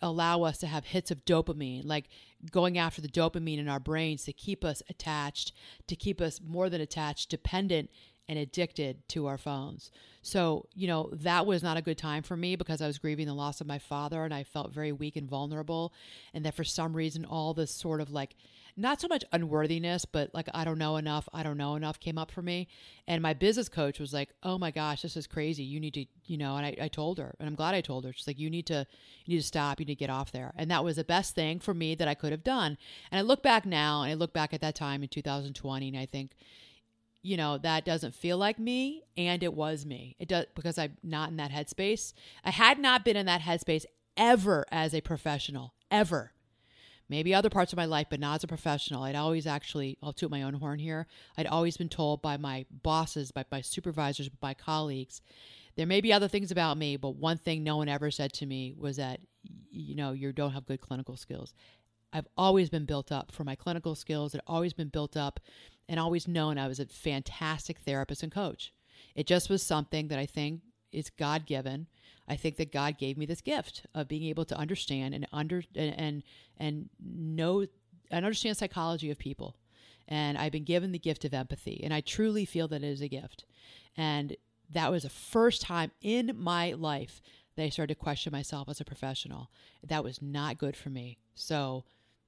allow 0.00 0.42
us 0.44 0.58
to 0.58 0.66
have 0.66 0.86
hits 0.86 1.10
of 1.10 1.26
dopamine, 1.26 1.84
like 1.84 2.06
going 2.50 2.78
after 2.78 3.00
the 3.00 3.08
dopamine 3.08 3.58
in 3.58 3.68
our 3.68 3.80
brains 3.80 4.24
to 4.24 4.32
keep 4.32 4.64
us 4.64 4.82
attached, 4.88 5.52
to 5.86 5.94
keep 5.94 6.20
us 6.20 6.40
more 6.44 6.68
than 6.68 6.80
attached, 6.80 7.28
dependent 7.30 7.90
and 8.28 8.38
addicted 8.38 9.06
to 9.08 9.26
our 9.26 9.38
phones. 9.38 9.90
So, 10.22 10.68
you 10.74 10.86
know, 10.86 11.10
that 11.12 11.44
was 11.46 11.62
not 11.62 11.76
a 11.76 11.82
good 11.82 11.98
time 11.98 12.22
for 12.22 12.36
me 12.36 12.56
because 12.56 12.80
I 12.80 12.86
was 12.86 12.98
grieving 12.98 13.26
the 13.26 13.34
loss 13.34 13.60
of 13.60 13.66
my 13.66 13.78
father 13.78 14.24
and 14.24 14.32
I 14.32 14.44
felt 14.44 14.72
very 14.72 14.92
weak 14.92 15.16
and 15.16 15.28
vulnerable. 15.28 15.92
And 16.32 16.44
that 16.44 16.54
for 16.54 16.64
some 16.64 16.94
reason, 16.96 17.24
all 17.24 17.52
this 17.52 17.72
sort 17.72 18.00
of 18.00 18.10
like 18.10 18.34
not 18.76 19.00
so 19.00 19.08
much 19.08 19.24
unworthiness, 19.32 20.04
but 20.04 20.32
like, 20.32 20.48
I 20.54 20.64
don't 20.64 20.78
know 20.78 20.96
enough, 20.96 21.28
I 21.32 21.42
don't 21.42 21.58
know 21.58 21.76
enough 21.76 22.00
came 22.00 22.16
up 22.16 22.30
for 22.30 22.40
me. 22.40 22.68
And 23.06 23.20
my 23.22 23.34
business 23.34 23.68
coach 23.68 23.98
was 23.98 24.12
like, 24.12 24.30
oh 24.42 24.56
my 24.56 24.70
gosh, 24.70 25.02
this 25.02 25.16
is 25.16 25.26
crazy. 25.26 25.62
You 25.62 25.78
need 25.78 25.94
to, 25.94 26.06
you 26.24 26.38
know, 26.38 26.56
and 26.56 26.64
I, 26.64 26.76
I 26.82 26.88
told 26.88 27.18
her, 27.18 27.34
and 27.38 27.48
I'm 27.48 27.54
glad 27.54 27.74
I 27.74 27.82
told 27.82 28.04
her, 28.04 28.12
she's 28.12 28.26
like, 28.26 28.38
you 28.38 28.48
need 28.48 28.66
to, 28.68 28.86
you 29.26 29.34
need 29.34 29.40
to 29.42 29.46
stop, 29.46 29.78
you 29.78 29.86
need 29.86 29.94
to 29.94 29.98
get 29.98 30.10
off 30.10 30.32
there. 30.32 30.52
And 30.56 30.70
that 30.70 30.84
was 30.84 30.96
the 30.96 31.04
best 31.04 31.34
thing 31.34 31.58
for 31.60 31.74
me 31.74 31.94
that 31.96 32.08
I 32.08 32.14
could 32.14 32.32
have 32.32 32.44
done. 32.44 32.78
And 33.10 33.18
I 33.18 33.22
look 33.22 33.42
back 33.42 33.66
now 33.66 34.02
and 34.02 34.10
I 34.10 34.14
look 34.14 34.32
back 34.32 34.54
at 34.54 34.62
that 34.62 34.74
time 34.74 35.02
in 35.02 35.08
2020 35.08 35.88
and 35.88 35.96
I 35.98 36.06
think, 36.06 36.32
you 37.24 37.36
know 37.36 37.56
that 37.58 37.84
doesn't 37.84 38.16
feel 38.16 38.36
like 38.36 38.58
me 38.58 39.04
and 39.16 39.44
it 39.44 39.54
was 39.54 39.86
me 39.86 40.16
it 40.18 40.26
does 40.26 40.44
because 40.56 40.76
i'm 40.76 40.96
not 41.04 41.30
in 41.30 41.36
that 41.36 41.52
headspace 41.52 42.12
i 42.44 42.50
had 42.50 42.80
not 42.80 43.04
been 43.04 43.16
in 43.16 43.26
that 43.26 43.40
headspace 43.42 43.84
ever 44.16 44.66
as 44.72 44.92
a 44.92 45.00
professional 45.02 45.72
ever 45.88 46.32
maybe 47.12 47.34
other 47.34 47.50
parts 47.50 47.74
of 47.74 47.76
my 47.76 47.84
life, 47.84 48.06
but 48.08 48.18
not 48.20 48.36
as 48.36 48.44
a 48.44 48.48
professional. 48.48 49.02
I'd 49.02 49.14
always 49.14 49.46
actually, 49.46 49.98
I'll 50.02 50.14
toot 50.14 50.30
my 50.30 50.42
own 50.44 50.54
horn 50.54 50.78
here. 50.78 51.06
I'd 51.36 51.46
always 51.46 51.76
been 51.76 51.90
told 51.90 52.22
by 52.22 52.38
my 52.38 52.64
bosses, 52.82 53.30
by 53.30 53.44
my 53.52 53.60
supervisors, 53.60 54.30
by 54.30 54.54
colleagues, 54.54 55.20
there 55.76 55.84
may 55.86 56.00
be 56.00 56.10
other 56.10 56.26
things 56.26 56.50
about 56.50 56.78
me, 56.78 56.96
but 56.96 57.10
one 57.10 57.36
thing 57.36 57.62
no 57.62 57.76
one 57.76 57.88
ever 57.88 58.10
said 58.10 58.32
to 58.34 58.46
me 58.46 58.74
was 58.76 58.96
that, 58.96 59.20
you 59.70 59.94
know, 59.94 60.12
you 60.12 60.32
don't 60.32 60.52
have 60.52 60.64
good 60.66 60.80
clinical 60.80 61.18
skills. 61.18 61.52
I've 62.14 62.26
always 62.38 62.70
been 62.70 62.86
built 62.86 63.12
up 63.12 63.30
for 63.30 63.44
my 63.44 63.56
clinical 63.56 63.94
skills. 63.94 64.34
i 64.34 64.40
always 64.46 64.72
been 64.72 64.88
built 64.88 65.14
up 65.14 65.38
and 65.90 66.00
always 66.00 66.26
known 66.26 66.56
I 66.56 66.66
was 66.68 66.80
a 66.80 66.86
fantastic 66.86 67.80
therapist 67.80 68.22
and 68.22 68.32
coach. 68.32 68.72
It 69.14 69.26
just 69.26 69.50
was 69.50 69.62
something 69.62 70.08
that 70.08 70.18
I 70.18 70.24
think 70.24 70.62
is 70.92 71.10
God 71.10 71.44
given 71.44 71.88
I 72.28 72.36
think 72.36 72.56
that 72.56 72.72
God 72.72 72.98
gave 72.98 73.18
me 73.18 73.26
this 73.26 73.40
gift 73.40 73.86
of 73.94 74.08
being 74.08 74.24
able 74.24 74.44
to 74.46 74.56
understand 74.56 75.14
and 75.14 75.26
under 75.32 75.62
and 75.74 75.94
and, 75.98 76.22
and 76.58 76.88
know 77.00 77.66
and 78.10 78.24
understand 78.24 78.56
psychology 78.56 79.10
of 79.10 79.18
people. 79.18 79.56
And 80.08 80.36
I've 80.36 80.52
been 80.52 80.64
given 80.64 80.92
the 80.92 80.98
gift 80.98 81.24
of 81.24 81.32
empathy, 81.32 81.80
and 81.82 81.94
I 81.94 82.00
truly 82.00 82.44
feel 82.44 82.68
that 82.68 82.82
it 82.82 82.86
is 82.88 83.00
a 83.00 83.08
gift. 83.08 83.44
And 83.96 84.36
that 84.70 84.90
was 84.90 85.04
the 85.04 85.08
first 85.10 85.62
time 85.62 85.92
in 86.00 86.32
my 86.36 86.72
life 86.72 87.20
that 87.56 87.62
I 87.64 87.68
started 87.68 87.94
to 87.94 88.00
question 88.00 88.32
myself 88.32 88.68
as 88.68 88.80
a 88.80 88.84
professional. 88.84 89.50
That 89.86 90.04
was 90.04 90.20
not 90.20 90.58
good 90.58 90.76
for 90.76 90.90
me. 90.90 91.18
So 91.34 91.84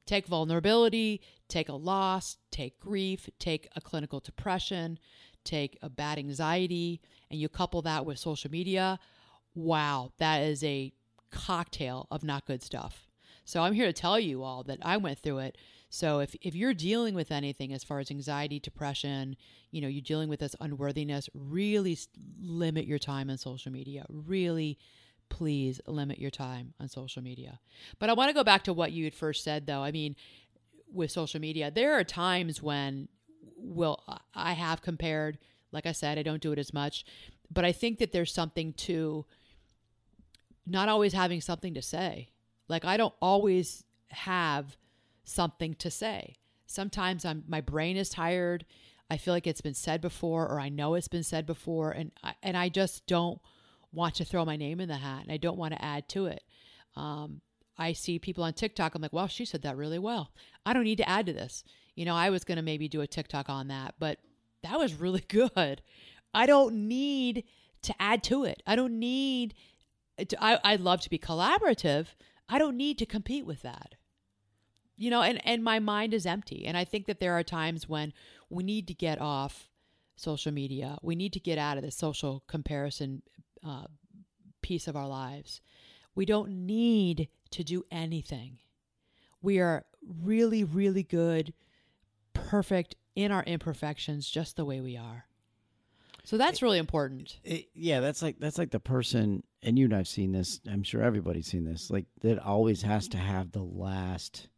take 0.07 0.27
vulnerability, 0.27 1.21
take 1.49 1.69
a 1.69 1.75
loss, 1.75 2.37
take 2.51 2.79
grief, 2.81 3.29
take 3.39 3.69
a 3.75 3.81
clinical 3.81 4.21
depression, 4.21 4.99
take 5.45 5.79
a 5.83 5.89
bad 5.91 6.19
anxiety, 6.19 7.01
and 7.31 7.41
you 7.41 7.49
couple 7.49 7.83
that 7.83 8.07
with 8.07 8.19
social 8.19 8.51
media, 8.51 8.99
wow, 9.55 10.13
that 10.19 10.43
is 10.43 10.63
a 10.65 10.93
cocktail 11.31 12.07
of 12.11 12.23
not 12.25 12.47
good 12.47 12.63
stuff. 12.63 13.07
So 13.45 13.63
I'm 13.63 13.73
here 13.75 13.87
to 13.87 13.93
tell 13.93 14.19
you 14.19 14.43
all 14.43 14.63
that 14.65 14.79
I 14.83 14.97
went 14.97 15.19
through 15.19 15.39
it. 15.39 15.59
So 15.91 16.21
if, 16.21 16.35
if 16.43 16.55
you're 16.55 16.75
dealing 16.75 17.15
with 17.15 17.31
anything 17.31 17.73
as 17.73 17.85
far 17.85 18.01
as 18.01 18.11
anxiety, 18.11 18.59
depression, 18.59 19.37
you 19.71 19.81
know, 19.81 19.87
you're 19.87 20.03
dealing 20.03 20.29
with 20.29 20.41
this 20.41 20.57
unworthiness, 20.61 21.29
really 21.35 21.99
limit 22.43 22.87
your 22.87 22.99
time 22.99 23.31
on 23.31 23.39
social 23.39 23.71
media. 23.71 24.05
Really, 24.09 24.79
please 25.29 25.81
limit 25.87 26.19
your 26.19 26.31
time 26.31 26.75
on 26.81 26.89
social 26.89 27.23
media. 27.23 27.61
But 28.01 28.11
I 28.11 28.15
want 28.15 28.29
to 28.31 28.35
go 28.35 28.43
back 28.43 28.65
to 28.65 28.73
what 28.73 28.93
you 28.93 29.05
had 29.05 29.15
first 29.15 29.45
said, 29.45 29.67
though. 29.67 29.83
I 29.83 29.93
mean, 29.93 30.17
with 30.93 31.13
social 31.13 31.41
media, 31.41 31.71
there 31.71 31.93
are 31.97 32.03
times 32.05 32.61
when, 32.61 33.09
well, 33.57 34.03
I 34.35 34.55
have 34.55 34.83
compared. 34.83 35.39
Like 35.71 35.87
I 35.87 35.93
said, 35.93 36.19
I 36.19 36.23
don't 36.23 36.41
do 36.43 36.53
it 36.53 36.59
as 36.59 36.73
much, 36.73 37.05
but 37.51 37.65
I 37.65 37.73
think 37.73 37.99
that 37.99 38.13
there's 38.13 38.33
something 38.33 38.73
to 38.75 39.25
not 40.67 40.89
always 40.89 41.13
having 41.13 41.41
something 41.41 41.75
to 41.75 41.83
say. 41.83 42.29
Like 42.69 42.85
I 42.85 42.97
don't 42.97 43.15
always 43.21 43.85
have 44.09 44.77
something 45.25 45.75
to 45.75 45.91
say. 45.91 46.37
Sometimes 46.67 47.25
I'm 47.25 47.45
my 47.47 47.61
brain 47.61 47.97
is 47.97 48.09
tired. 48.09 48.65
I 49.11 49.19
feel 49.19 49.35
like 49.35 49.47
it's 49.47 49.61
been 49.61 49.75
said 49.75 50.01
before 50.01 50.49
or 50.49 50.59
I 50.59 50.71
know 50.71 50.95
it's 50.95 51.09
been 51.09 51.23
said 51.23 51.45
before 51.47 51.91
and 51.91 52.11
I, 52.23 52.35
and 52.43 52.57
I 52.57 52.71
just 52.71 53.07
don't 53.07 53.39
want 53.93 54.15
to 54.17 54.25
throw 54.25 54.45
my 54.47 54.57
name 54.57 54.81
in 54.81 54.89
the 54.89 54.97
hat 54.97 55.23
and 55.23 55.31
I 55.33 55.37
don't 55.37 55.59
want 55.59 55.75
to 55.75 55.85
add 55.85 56.09
to 56.11 56.27
it. 56.27 56.43
Um, 56.97 57.43
I 57.77 57.93
see 57.93 58.19
people 58.19 58.43
on 58.45 58.55
TikTok. 58.55 58.95
I'm 58.95 59.03
like, 59.03 59.13
well, 59.13 59.27
she 59.29 59.45
said 59.45 59.63
that 59.63 59.77
really 59.77 59.99
well. 59.99 60.33
I 60.65 60.73
don't 60.73 60.85
need 60.85 60.97
to 60.99 61.09
add 61.09 61.27
to 61.27 61.33
this. 61.35 61.65
You 61.97 62.07
know, 62.07 62.15
I 62.15 62.31
was 62.31 62.45
going 62.45 62.57
to 62.57 62.63
maybe 62.63 62.89
do 62.89 63.03
a 63.03 63.07
TikTok 63.07 63.51
on 63.51 63.69
that, 63.69 63.95
but 63.99 64.19
that 64.63 64.79
was 64.79 64.95
really 64.95 65.25
good. 65.29 65.83
I 66.33 66.47
don't 66.47 66.89
need 66.89 67.45
to 67.83 67.95
add 68.01 68.25
to 68.25 68.45
it. 68.45 68.63
I 68.67 68.75
don't 68.75 68.99
need 68.99 69.55
I, 70.19 70.59
I 70.63 70.77
love 70.77 71.01
to 71.03 71.11
be 71.11 71.19
collaborative. 71.19 72.09
I 72.49 72.59
don't 72.59 72.77
need 72.77 72.99
to 72.99 73.07
compete 73.07 73.47
with 73.47 73.63
that. 73.63 73.95
You 74.97 75.11
know, 75.11 75.23
and, 75.23 75.45
and 75.45 75.65
my 75.65 75.81
mind 75.81 76.15
is 76.15 76.25
empty. 76.25 76.65
And 76.67 76.77
I 76.77 76.85
think 76.85 77.07
that 77.07 77.19
there 77.21 77.33
are 77.37 77.43
times 77.43 77.89
when 77.89 78.13
we 78.49 78.63
need 78.63 78.87
to 78.89 78.95
get 78.95 79.21
off 79.21 79.69
social 80.17 80.53
media. 80.53 80.99
We 81.03 81.17
need 81.17 81.33
to 81.33 81.41
get 81.41 81.59
out 81.59 81.77
of 81.77 81.83
the 81.83 81.91
social 81.91 82.45
comparison 82.47 83.23
uh, 83.67 83.87
piece 84.63 84.87
of 84.87 84.95
our 84.95 85.09
lives. 85.09 85.61
We 86.15 86.25
don't 86.27 86.65
need 86.67 87.29
to 87.51 87.65
do 87.65 87.85
anything. 87.91 88.59
We 89.43 89.59
are 89.59 89.85
really, 90.23 90.63
really 90.63 91.03
good, 91.03 91.53
perfect 92.33 92.95
in 93.17 93.33
our 93.33 93.43
imperfections, 93.45 94.29
just 94.31 94.57
the 94.57 94.65
way 94.65 94.81
we 94.81 94.97
are. 94.97 95.25
So 96.25 96.39
that's 96.39 96.63
really 96.63 96.79
important. 96.79 97.39
It, 97.45 97.69
yeah, 97.75 98.01
that's 98.01 98.23
like 98.23 98.39
that's 98.41 98.57
like 98.57 98.71
the 98.71 98.81
person, 98.81 99.43
and 99.63 99.79
you 99.79 99.85
and 99.85 99.95
I've 99.95 100.09
seen 100.09 100.33
this. 100.33 100.59
I'm 100.71 100.83
sure 100.83 101.03
everybody's 101.03 101.47
seen 101.47 101.65
this. 101.65 101.91
Like 101.91 102.07
that 102.23 102.39
always 102.39 102.81
has 102.83 103.09
to 103.09 103.19
have 103.19 103.53
the 103.53 103.63
last 103.63 104.49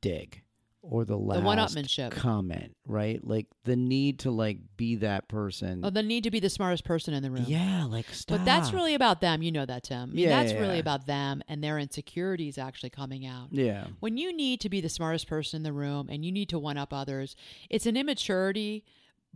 dig 0.00 0.42
or 0.84 1.04
the 1.04 1.16
last 1.16 1.38
the 1.38 1.44
one-upmanship 1.46 2.10
comment, 2.10 2.74
right? 2.84 3.24
Like 3.24 3.46
the 3.62 3.76
need 3.76 4.18
to 4.20 4.32
like 4.32 4.58
be 4.76 4.96
that 4.96 5.28
person. 5.28 5.82
Oh, 5.84 5.90
the 5.90 6.02
need 6.02 6.24
to 6.24 6.30
be 6.32 6.40
the 6.40 6.50
smartest 6.50 6.84
person 6.84 7.14
in 7.14 7.22
the 7.22 7.30
room. 7.30 7.44
Yeah, 7.46 7.84
like 7.84 8.08
stop. 8.10 8.38
But 8.38 8.44
that's 8.44 8.72
really 8.72 8.96
about 8.96 9.20
them. 9.20 9.44
You 9.44 9.52
know 9.52 9.64
that, 9.64 9.84
Tim. 9.84 9.96
I 10.02 10.06
mean, 10.06 10.24
yeah, 10.24 10.30
that's 10.42 10.54
yeah, 10.54 10.60
really 10.60 10.80
about 10.80 11.06
them 11.06 11.42
and 11.46 11.62
their 11.62 11.78
insecurities 11.78 12.58
actually 12.58 12.90
coming 12.90 13.24
out. 13.26 13.50
Yeah. 13.52 13.84
When 14.00 14.16
you 14.16 14.32
need 14.36 14.60
to 14.62 14.68
be 14.68 14.80
the 14.80 14.88
smartest 14.88 15.28
person 15.28 15.58
in 15.58 15.62
the 15.62 15.72
room 15.72 16.08
and 16.10 16.24
you 16.24 16.32
need 16.32 16.48
to 16.48 16.58
one-up 16.58 16.92
others, 16.92 17.36
it's 17.70 17.86
an 17.86 17.96
immaturity 17.96 18.84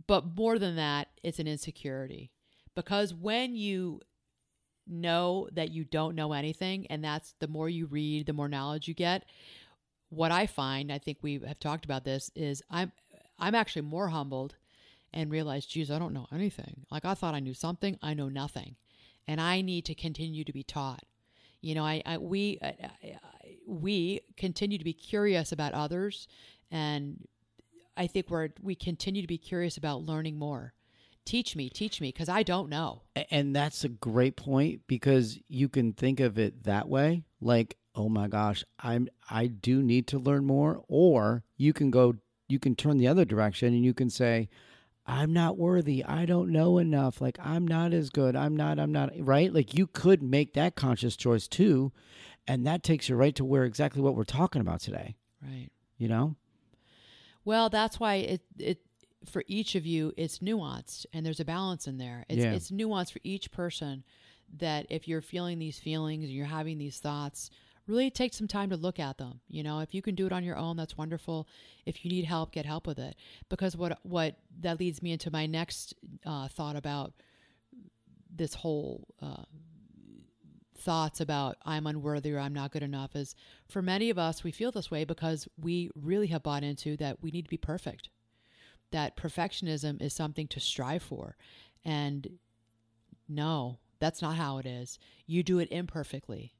but 0.05 0.35
more 0.35 0.59
than 0.59 0.75
that, 0.75 1.07
it's 1.23 1.39
an 1.39 1.47
insecurity. 1.47 2.29
Because 2.75 3.13
when 3.13 3.55
you 3.55 4.01
know 4.85 5.49
that 5.53 5.71
you 5.71 5.83
don't 5.83 6.13
know 6.15 6.33
anything, 6.33 6.85
and 6.87 7.03
that's 7.03 7.33
the 7.39 7.47
more 7.47 7.67
you 7.67 7.87
read, 7.87 8.27
the 8.27 8.33
more 8.33 8.47
knowledge 8.49 8.87
you 8.87 8.93
get, 8.93 9.25
what 10.09 10.31
I 10.31 10.45
find, 10.45 10.91
I 10.91 10.99
think 10.99 11.17
we 11.21 11.39
have 11.45 11.59
talked 11.59 11.85
about 11.85 12.03
this, 12.05 12.29
is 12.35 12.61
I'm 12.69 12.91
I'm 13.39 13.55
actually 13.55 13.83
more 13.83 14.07
humbled 14.09 14.55
and 15.13 15.29
realize, 15.31 15.65
geez, 15.65 15.91
I 15.91 15.99
don't 15.99 16.13
know 16.13 16.27
anything. 16.31 16.85
Like 16.89 17.05
I 17.05 17.13
thought 17.13 17.35
I 17.35 17.39
knew 17.39 17.53
something, 17.53 17.97
I 18.01 18.13
know 18.13 18.29
nothing, 18.29 18.75
and 19.27 19.41
I 19.41 19.61
need 19.61 19.85
to 19.85 19.95
continue 19.95 20.43
to 20.43 20.53
be 20.53 20.63
taught. 20.63 21.03
You 21.61 21.75
know, 21.75 21.83
I, 21.83 22.01
I 22.05 22.17
we 22.19 22.59
I, 22.61 22.67
I, 22.67 23.17
we 23.67 24.21
continue 24.37 24.77
to 24.77 24.83
be 24.85 24.93
curious 24.93 25.51
about 25.51 25.73
others 25.73 26.27
and 26.71 27.25
I 27.97 28.07
think 28.07 28.29
we're 28.29 28.49
we 28.61 28.75
continue 28.75 29.21
to 29.21 29.27
be 29.27 29.37
curious 29.39 29.75
about 29.75 30.03
learning 30.03 30.37
more. 30.39 30.73
Teach 31.25 31.55
me, 31.57 31.67
teach 31.69 31.99
me, 31.99 32.09
because 32.09 32.29
I 32.29 32.43
don't 32.43 32.69
know. 32.69 33.01
And 33.31 33.53
that's 33.53 33.83
a 33.83 33.89
great 33.89 34.37
point 34.37 34.81
because 34.87 35.37
you 35.49 35.67
can 35.67 35.91
think 35.91 36.21
of 36.21 36.39
it 36.39 36.63
that 36.63 36.87
way, 36.87 37.23
like, 37.41 37.75
oh 37.95 38.07
my 38.07 38.29
gosh, 38.29 38.63
I'm 38.79 39.09
I 39.29 39.47
do 39.47 39.81
need 39.81 40.07
to 40.07 40.19
learn 40.19 40.45
more. 40.45 40.81
Or 40.87 41.43
you 41.57 41.73
can 41.73 41.91
go 41.91 42.15
you 42.47 42.59
can 42.59 42.75
turn 42.75 42.97
the 42.97 43.07
other 43.09 43.25
direction 43.25 43.73
and 43.73 43.83
you 43.83 43.93
can 43.93 44.09
say, 44.09 44.47
I'm 45.05 45.33
not 45.33 45.57
worthy. 45.57 46.03
I 46.03 46.25
don't 46.25 46.51
know 46.51 46.77
enough. 46.77 47.19
Like 47.19 47.37
I'm 47.43 47.67
not 47.67 47.93
as 47.93 48.09
good. 48.09 48.35
I'm 48.37 48.55
not, 48.55 48.79
I'm 48.79 48.91
not, 48.93 49.09
right? 49.19 49.53
Like 49.53 49.73
you 49.73 49.85
could 49.85 50.23
make 50.23 50.53
that 50.53 50.75
conscious 50.75 51.17
choice 51.17 51.45
too. 51.49 51.91
And 52.47 52.65
that 52.65 52.83
takes 52.83 53.09
you 53.09 53.15
right 53.17 53.35
to 53.35 53.43
where 53.43 53.65
exactly 53.65 54.01
what 54.01 54.15
we're 54.15 54.23
talking 54.23 54.61
about 54.61 54.79
today. 54.79 55.15
Right. 55.43 55.69
You 55.97 56.07
know? 56.07 56.35
Well, 57.47 57.69
that's 57.69 57.97
why 57.97 58.15
it 58.15 58.41
it 58.59 58.79
for 59.23 59.41
each 59.47 59.75
of 59.75 59.85
you 59.85 60.11
it's 60.17 60.39
nuanced 60.39 61.05
and 61.13 61.25
there's 61.25 61.39
a 61.39 61.45
balance 61.45 61.87
in 61.87 61.97
there. 61.97 62.25
It's 62.27 62.43
yeah. 62.43 62.51
it's 62.51 62.71
nuanced 62.71 63.13
for 63.13 63.19
each 63.23 63.51
person 63.51 64.03
that 64.57 64.85
if 64.89 65.07
you're 65.07 65.21
feeling 65.21 65.57
these 65.57 65.79
feelings 65.79 66.25
and 66.25 66.33
you're 66.33 66.45
having 66.45 66.77
these 66.77 66.99
thoughts, 66.99 67.49
really 67.87 68.09
take 68.11 68.33
some 68.33 68.49
time 68.49 68.69
to 68.71 68.75
look 68.75 68.99
at 68.99 69.17
them. 69.17 69.39
You 69.47 69.63
know, 69.63 69.79
if 69.79 69.93
you 69.95 70.01
can 70.01 70.13
do 70.13 70.25
it 70.25 70.33
on 70.33 70.43
your 70.43 70.57
own, 70.57 70.75
that's 70.75 70.97
wonderful. 70.97 71.47
If 71.85 72.03
you 72.03 72.11
need 72.11 72.25
help, 72.25 72.51
get 72.51 72.65
help 72.65 72.85
with 72.85 72.99
it. 72.99 73.15
Because 73.47 73.77
what 73.77 73.97
what 74.03 74.35
that 74.59 74.77
leads 74.81 75.01
me 75.01 75.13
into 75.13 75.31
my 75.31 75.45
next 75.45 75.93
uh, 76.25 76.49
thought 76.49 76.75
about 76.75 77.13
this 78.29 78.55
whole 78.55 79.07
uh, 79.21 79.43
thoughts 80.87 81.19
about 81.19 81.57
I'm 81.65 81.85
unworthy 81.85 82.31
or 82.31 82.39
I'm 82.39 82.53
not 82.53 82.71
good 82.71 82.81
enough 82.81 83.13
is 83.13 83.35
for 83.67 83.81
many 83.81 84.09
of 84.09 84.17
us, 84.17 84.41
we 84.45 84.51
feel 84.51 84.71
this 84.71 84.89
way 84.89 85.03
because 85.03 85.45
we 85.61 85.89
really 86.01 86.27
have 86.27 86.43
bought 86.43 86.63
into 86.63 86.95
that 86.95 87.21
we 87.21 87.29
need 87.29 87.41
to 87.43 87.49
be 87.49 87.57
perfect, 87.57 88.07
that 88.91 89.17
perfectionism 89.17 90.01
is 90.01 90.13
something 90.13 90.47
to 90.47 90.61
strive 90.61 91.03
for. 91.03 91.35
And 91.83 92.29
no, 93.27 93.79
that's 93.99 94.21
not 94.21 94.37
how 94.37 94.59
it 94.59 94.65
is. 94.65 94.97
You 95.25 95.43
do 95.43 95.59
it 95.59 95.67
imperfectly. 95.71 96.53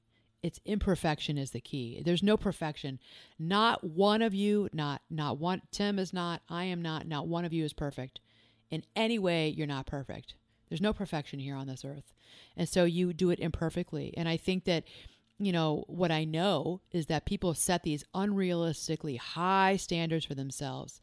It's 0.43 0.59
imperfection 0.65 1.37
is 1.37 1.51
the 1.51 1.61
key. 1.61 2.01
There's 2.03 2.21
no 2.21 2.35
perfection. 2.35 2.99
Not 3.39 3.81
one 3.81 4.21
of 4.21 4.33
you, 4.35 4.67
not 4.73 5.03
not 5.09 5.39
one 5.39 5.61
Tim 5.71 5.97
is 5.97 6.11
not, 6.11 6.41
I 6.49 6.65
am 6.65 6.81
not, 6.81 7.07
not 7.07 7.27
one 7.29 7.45
of 7.45 7.53
you 7.53 7.63
is 7.63 7.71
perfect. 7.71 8.19
In 8.69 8.83
any 8.93 9.19
way, 9.19 9.47
you're 9.47 9.67
not 9.67 9.85
perfect. 9.85 10.33
There's 10.69 10.81
no 10.81 10.93
perfection 10.93 11.39
here 11.39 11.55
on 11.55 11.67
this 11.67 11.85
earth. 11.85 12.13
And 12.55 12.67
so 12.67 12.83
you 12.85 13.13
do 13.13 13.29
it 13.29 13.39
imperfectly. 13.39 14.13
And 14.17 14.27
I 14.27 14.37
think 14.37 14.65
that, 14.65 14.83
you 15.39 15.51
know, 15.51 15.83
what 15.87 16.11
I 16.11 16.23
know 16.25 16.81
is 16.91 17.05
that 17.07 17.25
people 17.25 17.53
set 17.53 17.83
these 17.83 18.03
unrealistically 18.13 19.17
high 19.17 19.77
standards 19.77 20.25
for 20.25 20.35
themselves. 20.35 21.01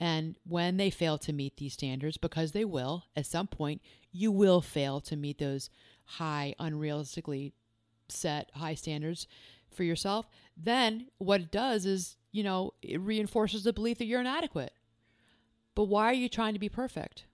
And 0.00 0.36
when 0.46 0.76
they 0.76 0.90
fail 0.90 1.18
to 1.18 1.32
meet 1.32 1.56
these 1.58 1.74
standards, 1.74 2.16
because 2.16 2.52
they 2.52 2.64
will, 2.64 3.04
at 3.14 3.26
some 3.26 3.46
point, 3.46 3.80
you 4.10 4.32
will 4.32 4.60
fail 4.60 5.00
to 5.02 5.16
meet 5.16 5.38
those 5.38 5.70
high, 6.04 6.54
unrealistically 6.58 7.52
set 8.08 8.50
high 8.54 8.74
standards 8.74 9.26
for 9.70 9.84
yourself, 9.84 10.28
then 10.56 11.06
what 11.18 11.40
it 11.40 11.50
does 11.50 11.86
is, 11.86 12.16
you 12.32 12.42
know, 12.42 12.72
it 12.82 13.00
reinforces 13.00 13.62
the 13.64 13.72
belief 13.72 13.98
that 13.98 14.06
you're 14.06 14.20
inadequate. 14.20 14.72
But 15.74 15.84
why 15.84 16.06
are 16.10 16.14
you 16.14 16.28
trying 16.28 16.52
to 16.54 16.60
be 16.60 16.68
perfect? 16.68 17.24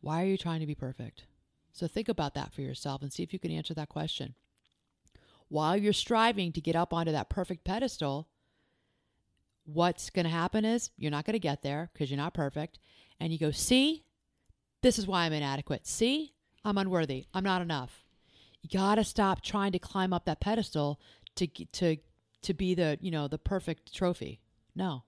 Why 0.00 0.22
are 0.22 0.26
you 0.26 0.38
trying 0.38 0.60
to 0.60 0.66
be 0.66 0.74
perfect? 0.74 1.24
So 1.72 1.86
think 1.86 2.08
about 2.08 2.34
that 2.34 2.52
for 2.52 2.62
yourself 2.62 3.02
and 3.02 3.12
see 3.12 3.22
if 3.22 3.32
you 3.32 3.38
can 3.38 3.50
answer 3.50 3.74
that 3.74 3.88
question. 3.88 4.34
While 5.48 5.76
you're 5.76 5.92
striving 5.92 6.52
to 6.52 6.60
get 6.60 6.76
up 6.76 6.92
onto 6.92 7.12
that 7.12 7.28
perfect 7.28 7.64
pedestal, 7.64 8.28
what's 9.64 10.10
going 10.10 10.24
to 10.24 10.30
happen 10.30 10.64
is 10.64 10.90
you're 10.96 11.10
not 11.10 11.24
going 11.24 11.34
to 11.34 11.38
get 11.40 11.62
there 11.62 11.90
because 11.92 12.10
you're 12.10 12.16
not 12.16 12.34
perfect. 12.34 12.78
And 13.18 13.32
you 13.32 13.38
go, 13.38 13.50
see, 13.50 14.04
this 14.82 14.98
is 14.98 15.06
why 15.06 15.24
I'm 15.24 15.32
inadequate. 15.32 15.86
See, 15.86 16.32
I'm 16.64 16.78
unworthy. 16.78 17.26
I'm 17.34 17.44
not 17.44 17.62
enough. 17.62 18.04
You 18.62 18.78
got 18.78 18.96
to 18.96 19.04
stop 19.04 19.42
trying 19.42 19.72
to 19.72 19.78
climb 19.78 20.12
up 20.12 20.24
that 20.24 20.40
pedestal 20.40 20.98
to, 21.36 21.46
to, 21.46 21.96
to 22.42 22.54
be 22.54 22.74
the, 22.74 22.98
you 23.00 23.10
know, 23.10 23.28
the 23.28 23.38
perfect 23.38 23.94
trophy. 23.94 24.40
No. 24.74 25.04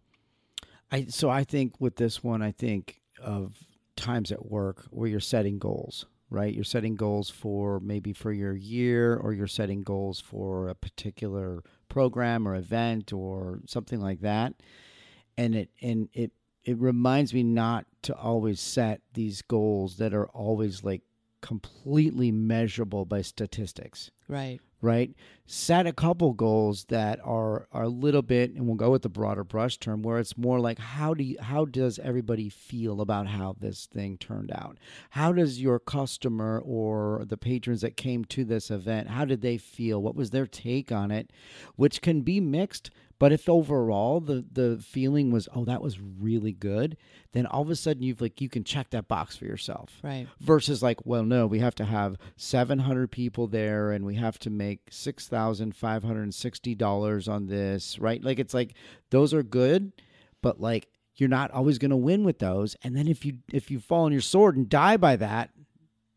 I, 0.90 1.06
so 1.06 1.30
I 1.30 1.44
think 1.44 1.80
with 1.80 1.96
this 1.96 2.22
one, 2.22 2.42
I 2.42 2.50
think 2.52 3.00
of 3.20 3.54
times 3.96 4.32
at 4.32 4.46
work 4.46 4.86
where 4.90 5.08
you're 5.08 5.20
setting 5.20 5.58
goals, 5.58 6.06
right? 6.30 6.54
You're 6.54 6.64
setting 6.64 6.96
goals 6.96 7.30
for 7.30 7.80
maybe 7.80 8.12
for 8.12 8.32
your 8.32 8.54
year 8.54 9.16
or 9.16 9.32
you're 9.32 9.46
setting 9.46 9.82
goals 9.82 10.20
for 10.20 10.68
a 10.68 10.74
particular 10.74 11.62
program 11.88 12.48
or 12.48 12.54
event 12.56 13.12
or 13.12 13.60
something 13.66 14.00
like 14.00 14.20
that. 14.20 14.54
And 15.36 15.54
it 15.54 15.70
and 15.80 16.08
it 16.12 16.32
it 16.64 16.78
reminds 16.78 17.34
me 17.34 17.42
not 17.42 17.86
to 18.02 18.14
always 18.16 18.60
set 18.60 19.00
these 19.14 19.42
goals 19.42 19.96
that 19.96 20.14
are 20.14 20.28
always 20.28 20.84
like 20.84 21.02
completely 21.42 22.30
measurable 22.32 23.04
by 23.04 23.20
statistics. 23.20 24.10
Right. 24.28 24.60
Right. 24.80 25.12
Set 25.46 25.86
a 25.86 25.92
couple 25.92 26.32
goals 26.32 26.84
that 26.86 27.20
are, 27.22 27.68
are 27.70 27.84
a 27.84 27.88
little 27.88 28.22
bit, 28.22 28.52
and 28.54 28.66
we'll 28.66 28.74
go 28.74 28.90
with 28.90 29.02
the 29.02 29.08
broader 29.08 29.44
brush 29.44 29.76
term, 29.76 30.02
where 30.02 30.18
it's 30.18 30.36
more 30.36 30.58
like 30.58 30.78
how 30.78 31.14
do 31.14 31.22
you, 31.22 31.38
how 31.40 31.66
does 31.66 32.00
everybody 32.00 32.48
feel 32.48 33.00
about 33.00 33.28
how 33.28 33.54
this 33.60 33.86
thing 33.86 34.16
turned 34.18 34.50
out? 34.52 34.78
How 35.10 35.32
does 35.32 35.60
your 35.60 35.78
customer 35.78 36.60
or 36.64 37.22
the 37.28 37.36
patrons 37.36 37.82
that 37.82 37.96
came 37.96 38.24
to 38.26 38.44
this 38.44 38.70
event, 38.72 39.08
how 39.08 39.24
did 39.24 39.40
they 39.40 39.56
feel? 39.56 40.02
What 40.02 40.16
was 40.16 40.30
their 40.30 40.46
take 40.46 40.90
on 40.90 41.12
it? 41.12 41.30
Which 41.76 42.00
can 42.02 42.22
be 42.22 42.40
mixed 42.40 42.90
but 43.22 43.30
if 43.32 43.48
overall 43.48 44.18
the 44.20 44.44
the 44.52 44.80
feeling 44.82 45.30
was, 45.30 45.48
oh, 45.54 45.64
that 45.66 45.80
was 45.80 46.00
really 46.00 46.50
good, 46.50 46.96
then 47.30 47.46
all 47.46 47.62
of 47.62 47.70
a 47.70 47.76
sudden 47.76 48.02
you've 48.02 48.20
like 48.20 48.40
you 48.40 48.48
can 48.48 48.64
check 48.64 48.90
that 48.90 49.06
box 49.06 49.36
for 49.36 49.44
yourself. 49.44 49.96
Right. 50.02 50.26
Versus 50.40 50.82
like, 50.82 51.06
well, 51.06 51.22
no, 51.22 51.46
we 51.46 51.60
have 51.60 51.76
to 51.76 51.84
have 51.84 52.16
seven 52.36 52.80
hundred 52.80 53.12
people 53.12 53.46
there 53.46 53.92
and 53.92 54.04
we 54.04 54.16
have 54.16 54.40
to 54.40 54.50
make 54.50 54.80
six 54.90 55.28
thousand 55.28 55.76
five 55.76 56.02
hundred 56.02 56.24
and 56.24 56.34
sixty 56.34 56.74
dollars 56.74 57.28
on 57.28 57.46
this, 57.46 57.96
right? 58.00 58.20
Like 58.24 58.40
it's 58.40 58.54
like 58.54 58.74
those 59.10 59.32
are 59.34 59.44
good, 59.44 59.92
but 60.42 60.60
like 60.60 60.88
you're 61.14 61.28
not 61.28 61.52
always 61.52 61.78
going 61.78 61.90
to 61.92 61.96
win 61.96 62.24
with 62.24 62.40
those 62.40 62.74
and 62.82 62.96
then 62.96 63.06
if 63.06 63.24
you 63.24 63.34
if 63.52 63.70
you 63.70 63.78
fall 63.78 64.06
on 64.06 64.10
your 64.10 64.20
sword 64.20 64.56
and 64.56 64.68
die 64.68 64.96
by 64.96 65.14
that 65.14 65.50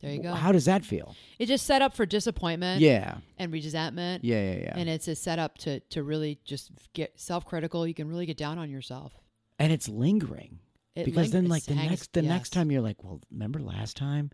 there 0.01 0.11
you 0.13 0.21
go. 0.21 0.33
How 0.33 0.51
does 0.51 0.65
that 0.65 0.83
feel? 0.83 1.15
It 1.39 1.45
just 1.45 1.65
set 1.65 1.81
up 1.81 1.93
for 1.95 2.05
disappointment. 2.05 2.81
Yeah. 2.81 3.15
And 3.37 3.51
resentment. 3.51 4.23
Yeah, 4.23 4.53
yeah, 4.53 4.59
yeah. 4.61 4.73
And 4.75 4.89
it's 4.89 5.07
a 5.07 5.15
setup 5.15 5.57
to 5.59 5.79
to 5.91 6.03
really 6.03 6.39
just 6.43 6.71
get 6.93 7.19
self 7.19 7.45
critical. 7.45 7.87
You 7.87 7.93
can 7.93 8.07
really 8.09 8.25
get 8.25 8.37
down 8.37 8.57
on 8.57 8.69
yourself. 8.69 9.13
And 9.57 9.71
it's 9.71 9.87
lingering. 9.87 10.59
It 10.95 11.05
because 11.05 11.33
ling- 11.33 11.43
then 11.43 11.49
like 11.49 11.63
the 11.63 11.75
hangs, 11.75 11.89
next 11.89 12.13
the 12.13 12.21
yes. 12.21 12.29
next 12.29 12.49
time 12.51 12.71
you're 12.71 12.81
like, 12.81 13.03
Well, 13.03 13.21
remember 13.31 13.59
last 13.61 13.95
time 13.95 14.31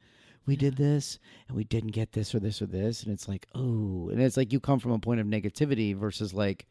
we 0.47 0.55
yeah. 0.55 0.59
did 0.61 0.77
this 0.77 1.19
and 1.47 1.55
we 1.55 1.63
didn't 1.63 1.91
get 1.91 2.11
this 2.11 2.33
or 2.33 2.39
this 2.39 2.61
or 2.61 2.65
this 2.65 3.03
and 3.03 3.13
it's 3.13 3.27
like, 3.27 3.45
oh 3.53 4.09
and 4.09 4.21
it's 4.21 4.37
like 4.37 4.51
you 4.51 4.59
come 4.59 4.79
from 4.79 4.91
a 4.91 4.99
point 4.99 5.19
of 5.19 5.27
negativity 5.27 5.95
versus 5.95 6.33
like 6.33 6.65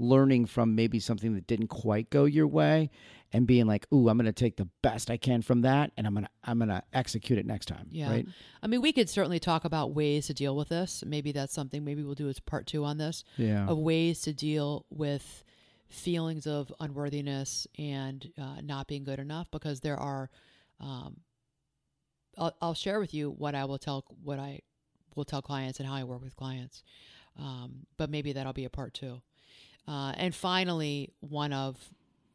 learning 0.00 0.44
from 0.44 0.74
maybe 0.74 0.98
something 0.98 1.34
that 1.34 1.46
didn't 1.46 1.68
quite 1.68 2.10
go 2.10 2.24
your 2.24 2.48
way 2.48 2.90
and 3.34 3.48
being 3.48 3.66
like, 3.66 3.84
"Ooh, 3.92 4.08
I'm 4.08 4.16
going 4.16 4.26
to 4.26 4.32
take 4.32 4.56
the 4.56 4.68
best 4.80 5.10
I 5.10 5.16
can 5.16 5.42
from 5.42 5.62
that, 5.62 5.90
and 5.96 6.06
I'm 6.06 6.14
going 6.14 6.24
to 6.24 6.30
I'm 6.44 6.58
going 6.60 6.68
to 6.68 6.82
execute 6.92 7.36
it 7.36 7.44
next 7.44 7.66
time." 7.66 7.88
Yeah, 7.90 8.08
right? 8.08 8.26
I 8.62 8.68
mean, 8.68 8.80
we 8.80 8.92
could 8.92 9.10
certainly 9.10 9.40
talk 9.40 9.64
about 9.64 9.92
ways 9.92 10.28
to 10.28 10.34
deal 10.34 10.54
with 10.54 10.68
this. 10.68 11.02
Maybe 11.04 11.32
that's 11.32 11.52
something. 11.52 11.84
Maybe 11.84 12.04
we'll 12.04 12.14
do 12.14 12.28
as 12.28 12.38
part 12.38 12.66
two 12.68 12.84
on 12.84 12.96
this. 12.96 13.24
Yeah, 13.36 13.66
of 13.66 13.76
ways 13.78 14.20
to 14.22 14.32
deal 14.32 14.86
with 14.88 15.42
feelings 15.88 16.46
of 16.46 16.72
unworthiness 16.78 17.66
and 17.76 18.32
uh, 18.40 18.60
not 18.62 18.86
being 18.86 19.02
good 19.04 19.18
enough, 19.18 19.50
because 19.50 19.80
there 19.80 19.96
are. 19.98 20.30
Um, 20.80 21.16
I'll, 22.38 22.56
I'll 22.62 22.74
share 22.74 23.00
with 23.00 23.12
you 23.14 23.30
what 23.30 23.56
I 23.56 23.64
will 23.64 23.78
tell 23.78 24.04
what 24.22 24.38
I 24.38 24.60
will 25.16 25.24
tell 25.24 25.42
clients 25.42 25.80
and 25.80 25.88
how 25.88 25.94
I 25.96 26.04
work 26.04 26.22
with 26.22 26.36
clients, 26.36 26.84
um, 27.36 27.80
but 27.96 28.10
maybe 28.10 28.32
that'll 28.32 28.52
be 28.52 28.64
a 28.64 28.70
part 28.70 28.94
two. 28.94 29.20
Uh, 29.88 30.12
and 30.16 30.32
finally, 30.32 31.10
one 31.18 31.52
of 31.52 31.76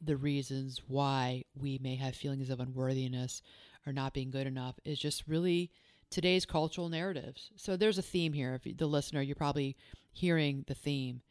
the 0.01 0.17
reasons 0.17 0.81
why 0.87 1.43
we 1.55 1.77
may 1.81 1.95
have 1.95 2.15
feelings 2.15 2.49
of 2.49 2.59
unworthiness 2.59 3.41
or 3.85 3.93
not 3.93 4.13
being 4.13 4.31
good 4.31 4.47
enough 4.47 4.75
is 4.85 4.99
just 4.99 5.27
really 5.27 5.71
today's 6.09 6.45
cultural 6.45 6.89
narratives. 6.89 7.51
So 7.55 7.75
there's 7.75 7.97
a 7.97 8.01
theme 8.03 8.33
here. 8.33 8.53
If 8.53 8.65
you, 8.65 8.73
the 8.73 8.87
listener, 8.87 9.21
you're 9.21 9.35
probably 9.35 9.75
hearing 10.13 10.63
the 10.67 10.73
theme 10.73 11.21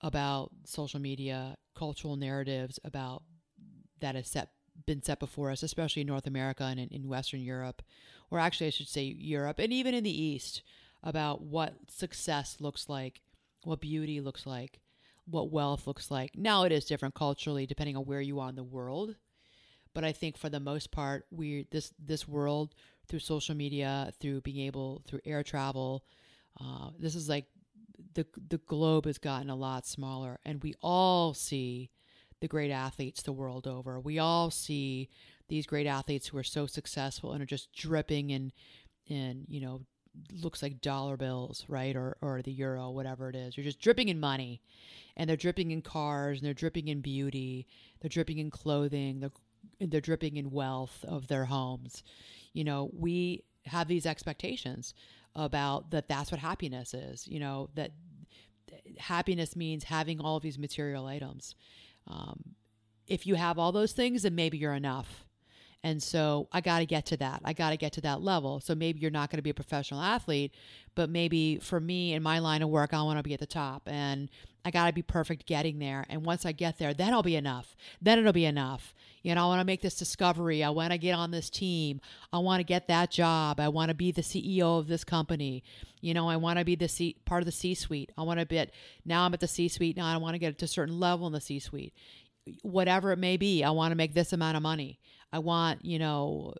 about 0.00 0.50
social 0.64 1.00
media, 1.00 1.56
cultural 1.76 2.16
narratives 2.16 2.78
about 2.84 3.22
that 4.00 4.14
has 4.14 4.28
set 4.28 4.50
been 4.86 5.02
set 5.02 5.18
before 5.18 5.50
us, 5.50 5.64
especially 5.64 6.02
in 6.02 6.06
North 6.06 6.26
America 6.28 6.62
and 6.62 6.78
in, 6.78 6.88
in 6.90 7.08
Western 7.08 7.40
Europe, 7.40 7.82
or 8.30 8.38
actually 8.38 8.68
I 8.68 8.70
should 8.70 8.86
say 8.88 9.02
Europe 9.04 9.58
and 9.58 9.72
even 9.72 9.92
in 9.92 10.04
the 10.04 10.22
East, 10.22 10.62
about 11.02 11.42
what 11.42 11.90
success 11.90 12.56
looks 12.60 12.88
like, 12.88 13.20
what 13.64 13.80
beauty 13.80 14.20
looks 14.20 14.46
like, 14.46 14.78
what 15.30 15.52
wealth 15.52 15.86
looks 15.86 16.10
like. 16.10 16.36
Now 16.36 16.64
it 16.64 16.72
is 16.72 16.84
different 16.84 17.14
culturally 17.14 17.66
depending 17.66 17.96
on 17.96 18.04
where 18.04 18.20
you 18.20 18.40
are 18.40 18.48
in 18.48 18.54
the 18.54 18.64
world. 18.64 19.14
But 19.94 20.04
I 20.04 20.12
think 20.12 20.36
for 20.36 20.48
the 20.48 20.60
most 20.60 20.90
part, 20.90 21.26
we 21.30 21.66
this 21.70 21.92
this 21.98 22.26
world 22.26 22.74
through 23.08 23.18
social 23.20 23.54
media, 23.54 24.12
through 24.20 24.40
being 24.42 24.66
able 24.66 25.02
through 25.06 25.20
air 25.24 25.42
travel, 25.42 26.04
uh, 26.60 26.90
this 26.98 27.14
is 27.14 27.28
like 27.28 27.46
the 28.14 28.26
the 28.48 28.58
globe 28.58 29.06
has 29.06 29.18
gotten 29.18 29.50
a 29.50 29.56
lot 29.56 29.86
smaller, 29.86 30.38
and 30.44 30.62
we 30.62 30.74
all 30.82 31.34
see 31.34 31.90
the 32.40 32.48
great 32.48 32.70
athletes 32.70 33.22
the 33.22 33.32
world 33.32 33.66
over. 33.66 33.98
We 33.98 34.18
all 34.18 34.50
see 34.50 35.08
these 35.48 35.66
great 35.66 35.86
athletes 35.86 36.28
who 36.28 36.38
are 36.38 36.44
so 36.44 36.66
successful 36.66 37.32
and 37.32 37.42
are 37.42 37.46
just 37.46 37.72
dripping 37.72 38.30
in 38.30 38.52
in 39.06 39.46
you 39.48 39.60
know 39.60 39.80
looks 40.42 40.62
like 40.62 40.80
dollar 40.80 41.16
bills, 41.16 41.64
right? 41.68 41.94
Or, 41.94 42.16
or 42.20 42.42
the 42.42 42.52
euro, 42.52 42.90
whatever 42.90 43.28
it 43.30 43.36
is. 43.36 43.56
You're 43.56 43.64
just 43.64 43.80
dripping 43.80 44.08
in 44.08 44.20
money 44.20 44.60
and 45.16 45.28
they're 45.28 45.36
dripping 45.36 45.70
in 45.70 45.82
cars 45.82 46.38
and 46.38 46.46
they're 46.46 46.54
dripping 46.54 46.88
in 46.88 47.00
beauty. 47.00 47.66
They're 48.00 48.08
dripping 48.08 48.38
in 48.38 48.50
clothing. 48.50 49.20
They're, 49.20 49.32
they're 49.88 50.00
dripping 50.00 50.36
in 50.36 50.50
wealth 50.50 51.04
of 51.08 51.28
their 51.28 51.44
homes. 51.46 52.02
You 52.52 52.64
know, 52.64 52.90
we 52.96 53.44
have 53.66 53.88
these 53.88 54.06
expectations 54.06 54.94
about 55.34 55.90
that 55.90 56.08
that's 56.08 56.30
what 56.32 56.40
happiness 56.40 56.94
is, 56.94 57.26
you 57.28 57.38
know, 57.38 57.68
that 57.74 57.92
happiness 58.98 59.54
means 59.56 59.84
having 59.84 60.20
all 60.20 60.36
of 60.36 60.42
these 60.42 60.58
material 60.58 61.06
items. 61.06 61.54
Um, 62.06 62.42
if 63.06 63.26
you 63.26 63.34
have 63.36 63.58
all 63.58 63.72
those 63.72 63.92
things, 63.92 64.22
then 64.22 64.34
maybe 64.34 64.58
you're 64.58 64.74
enough. 64.74 65.24
And 65.84 66.02
so 66.02 66.48
I 66.52 66.60
got 66.60 66.80
to 66.80 66.86
get 66.86 67.06
to 67.06 67.16
that. 67.18 67.40
I 67.44 67.52
got 67.52 67.70
to 67.70 67.76
get 67.76 67.92
to 67.92 68.00
that 68.00 68.20
level. 68.20 68.58
So 68.60 68.74
maybe 68.74 68.98
you're 68.98 69.12
not 69.12 69.30
going 69.30 69.38
to 69.38 69.42
be 69.44 69.50
a 69.50 69.54
professional 69.54 70.02
athlete, 70.02 70.52
but 70.96 71.08
maybe 71.08 71.58
for 71.58 71.78
me 71.78 72.14
in 72.14 72.22
my 72.22 72.40
line 72.40 72.62
of 72.62 72.68
work, 72.68 72.92
I 72.92 73.02
want 73.02 73.18
to 73.18 73.22
be 73.22 73.34
at 73.34 73.40
the 73.40 73.46
top 73.46 73.82
and 73.86 74.28
I 74.64 74.72
got 74.72 74.88
to 74.88 74.92
be 74.92 75.02
perfect 75.02 75.46
getting 75.46 75.78
there. 75.78 76.04
And 76.08 76.24
once 76.26 76.44
I 76.44 76.50
get 76.50 76.78
there, 76.78 76.92
that'll 76.92 77.22
be 77.22 77.36
enough. 77.36 77.76
Then 78.02 78.18
it'll 78.18 78.32
be 78.32 78.44
enough. 78.44 78.92
You 79.22 79.32
know, 79.36 79.44
I 79.44 79.46
want 79.46 79.60
to 79.60 79.64
make 79.64 79.80
this 79.80 79.94
discovery. 79.96 80.64
I 80.64 80.70
want 80.70 80.90
to 80.90 80.98
get 80.98 81.12
on 81.12 81.30
this 81.30 81.48
team. 81.48 82.00
I 82.32 82.38
want 82.38 82.58
to 82.58 82.64
get 82.64 82.88
that 82.88 83.12
job. 83.12 83.60
I 83.60 83.68
want 83.68 83.90
to 83.90 83.94
be 83.94 84.10
the 84.10 84.22
CEO 84.22 84.80
of 84.80 84.88
this 84.88 85.04
company. 85.04 85.62
You 86.00 86.12
know, 86.12 86.28
I 86.28 86.36
want 86.36 86.58
to 86.58 86.64
be 86.64 86.74
the 86.74 86.88
C- 86.88 87.16
part 87.24 87.42
of 87.42 87.46
the 87.46 87.52
C 87.52 87.74
suite. 87.74 88.10
I 88.18 88.22
want 88.22 88.40
to 88.40 88.46
be, 88.46 88.58
at, 88.58 88.70
now 89.04 89.24
I'm 89.24 89.32
at 89.34 89.40
the 89.40 89.46
C 89.48 89.68
suite. 89.68 89.96
Now 89.96 90.06
I 90.06 90.16
want 90.16 90.34
to 90.34 90.38
get 90.38 90.58
to 90.58 90.64
a 90.64 90.68
certain 90.68 90.98
level 90.98 91.26
in 91.28 91.32
the 91.32 91.40
C 91.40 91.60
suite 91.60 91.92
whatever 92.62 93.12
it 93.12 93.18
may 93.18 93.36
be. 93.36 93.62
I 93.64 93.70
want 93.70 93.92
to 93.92 93.96
make 93.96 94.14
this 94.14 94.32
amount 94.32 94.56
of 94.56 94.62
money. 94.62 94.98
I 95.32 95.38
want, 95.40 95.84
you 95.84 95.98
know, 95.98 96.54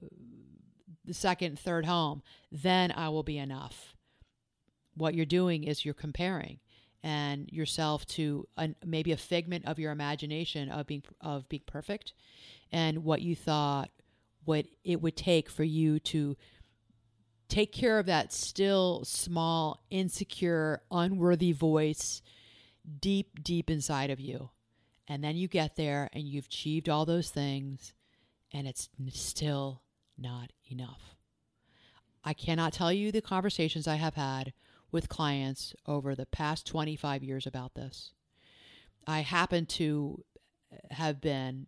the 1.04 1.14
second, 1.14 1.58
third 1.58 1.86
home. 1.86 2.22
Then 2.52 2.92
I 2.92 3.08
will 3.08 3.22
be 3.22 3.38
enough. 3.38 3.94
What 4.94 5.14
you're 5.14 5.26
doing 5.26 5.64
is 5.64 5.84
you're 5.84 5.94
comparing 5.94 6.58
and 7.02 7.48
yourself 7.52 8.04
to 8.06 8.46
an, 8.56 8.74
maybe 8.84 9.12
a 9.12 9.16
figment 9.16 9.64
of 9.66 9.78
your 9.78 9.92
imagination 9.92 10.68
of 10.68 10.86
being 10.86 11.04
of 11.20 11.48
being 11.48 11.62
perfect 11.64 12.12
and 12.72 13.04
what 13.04 13.22
you 13.22 13.36
thought 13.36 13.88
what 14.44 14.66
it 14.82 15.00
would 15.00 15.16
take 15.16 15.48
for 15.48 15.62
you 15.62 16.00
to 16.00 16.34
take 17.48 17.70
care 17.70 17.98
of 18.00 18.06
that 18.06 18.32
still 18.32 19.04
small 19.04 19.84
insecure 19.90 20.82
unworthy 20.90 21.52
voice 21.52 22.20
deep 23.00 23.44
deep 23.44 23.70
inside 23.70 24.10
of 24.10 24.18
you 24.18 24.50
and 25.08 25.24
then 25.24 25.36
you 25.36 25.48
get 25.48 25.76
there 25.76 26.10
and 26.12 26.24
you've 26.24 26.44
achieved 26.46 26.88
all 26.88 27.06
those 27.06 27.30
things 27.30 27.94
and 28.52 28.68
it's 28.68 28.90
still 29.12 29.82
not 30.18 30.52
enough. 30.70 31.16
I 32.22 32.34
cannot 32.34 32.74
tell 32.74 32.92
you 32.92 33.10
the 33.10 33.22
conversations 33.22 33.88
I 33.88 33.94
have 33.96 34.14
had 34.14 34.52
with 34.92 35.08
clients 35.08 35.74
over 35.86 36.14
the 36.14 36.26
past 36.26 36.66
25 36.66 37.22
years 37.24 37.46
about 37.46 37.74
this. 37.74 38.12
I 39.06 39.20
happen 39.20 39.64
to 39.66 40.22
have 40.90 41.20
been 41.22 41.66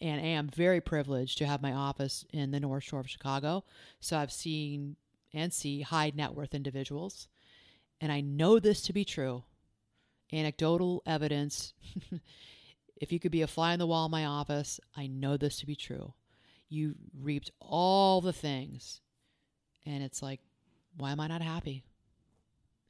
and 0.00 0.20
am 0.20 0.48
very 0.48 0.80
privileged 0.80 1.38
to 1.38 1.46
have 1.46 1.60
my 1.60 1.72
office 1.72 2.24
in 2.32 2.52
the 2.52 2.60
North 2.60 2.84
Shore 2.84 3.00
of 3.00 3.10
Chicago. 3.10 3.64
So 4.00 4.16
I've 4.16 4.32
seen 4.32 4.96
and 5.34 5.52
see 5.52 5.82
high 5.82 6.12
net 6.14 6.34
worth 6.34 6.54
individuals. 6.54 7.28
And 8.00 8.10
I 8.12 8.20
know 8.20 8.58
this 8.58 8.80
to 8.82 8.92
be 8.94 9.04
true. 9.04 9.42
Anecdotal 10.32 11.02
evidence 11.04 11.74
If 13.00 13.12
you 13.12 13.20
could 13.20 13.32
be 13.32 13.42
a 13.42 13.46
fly 13.46 13.72
on 13.72 13.78
the 13.78 13.86
wall 13.86 14.06
in 14.06 14.10
my 14.10 14.26
office, 14.26 14.80
I 14.96 15.06
know 15.06 15.36
this 15.36 15.58
to 15.58 15.66
be 15.66 15.76
true. 15.76 16.14
You 16.68 16.96
reaped 17.18 17.50
all 17.60 18.20
the 18.20 18.32
things. 18.32 19.00
And 19.86 20.02
it's 20.02 20.20
like, 20.20 20.40
why 20.96 21.12
am 21.12 21.20
I 21.20 21.28
not 21.28 21.40
happy? 21.42 21.84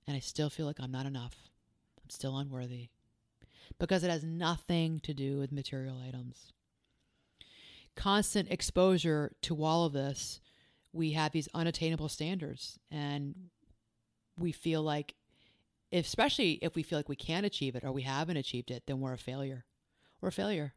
And 0.06 0.16
I 0.16 0.20
still 0.20 0.48
feel 0.50 0.64
like 0.66 0.80
I'm 0.80 0.90
not 0.90 1.04
enough. 1.06 1.36
I'm 2.02 2.08
still 2.10 2.38
unworthy. 2.38 2.88
Because 3.78 4.02
it 4.02 4.10
has 4.10 4.24
nothing 4.24 4.98
to 5.00 5.12
do 5.12 5.38
with 5.38 5.52
material 5.52 5.98
items. 6.04 6.52
Constant 7.94 8.50
exposure 8.50 9.32
to 9.42 9.62
all 9.62 9.84
of 9.84 9.92
this, 9.92 10.40
we 10.92 11.12
have 11.12 11.32
these 11.32 11.50
unattainable 11.52 12.08
standards. 12.08 12.78
And 12.90 13.34
we 14.38 14.52
feel 14.52 14.82
like, 14.82 15.16
especially 15.92 16.52
if 16.62 16.74
we 16.74 16.82
feel 16.82 16.98
like 16.98 17.08
we 17.10 17.16
can 17.16 17.42
not 17.42 17.48
achieve 17.48 17.76
it 17.76 17.84
or 17.84 17.92
we 17.92 18.02
haven't 18.02 18.38
achieved 18.38 18.70
it, 18.70 18.84
then 18.86 19.00
we're 19.00 19.12
a 19.12 19.18
failure 19.18 19.66
or 20.22 20.30
failure. 20.30 20.74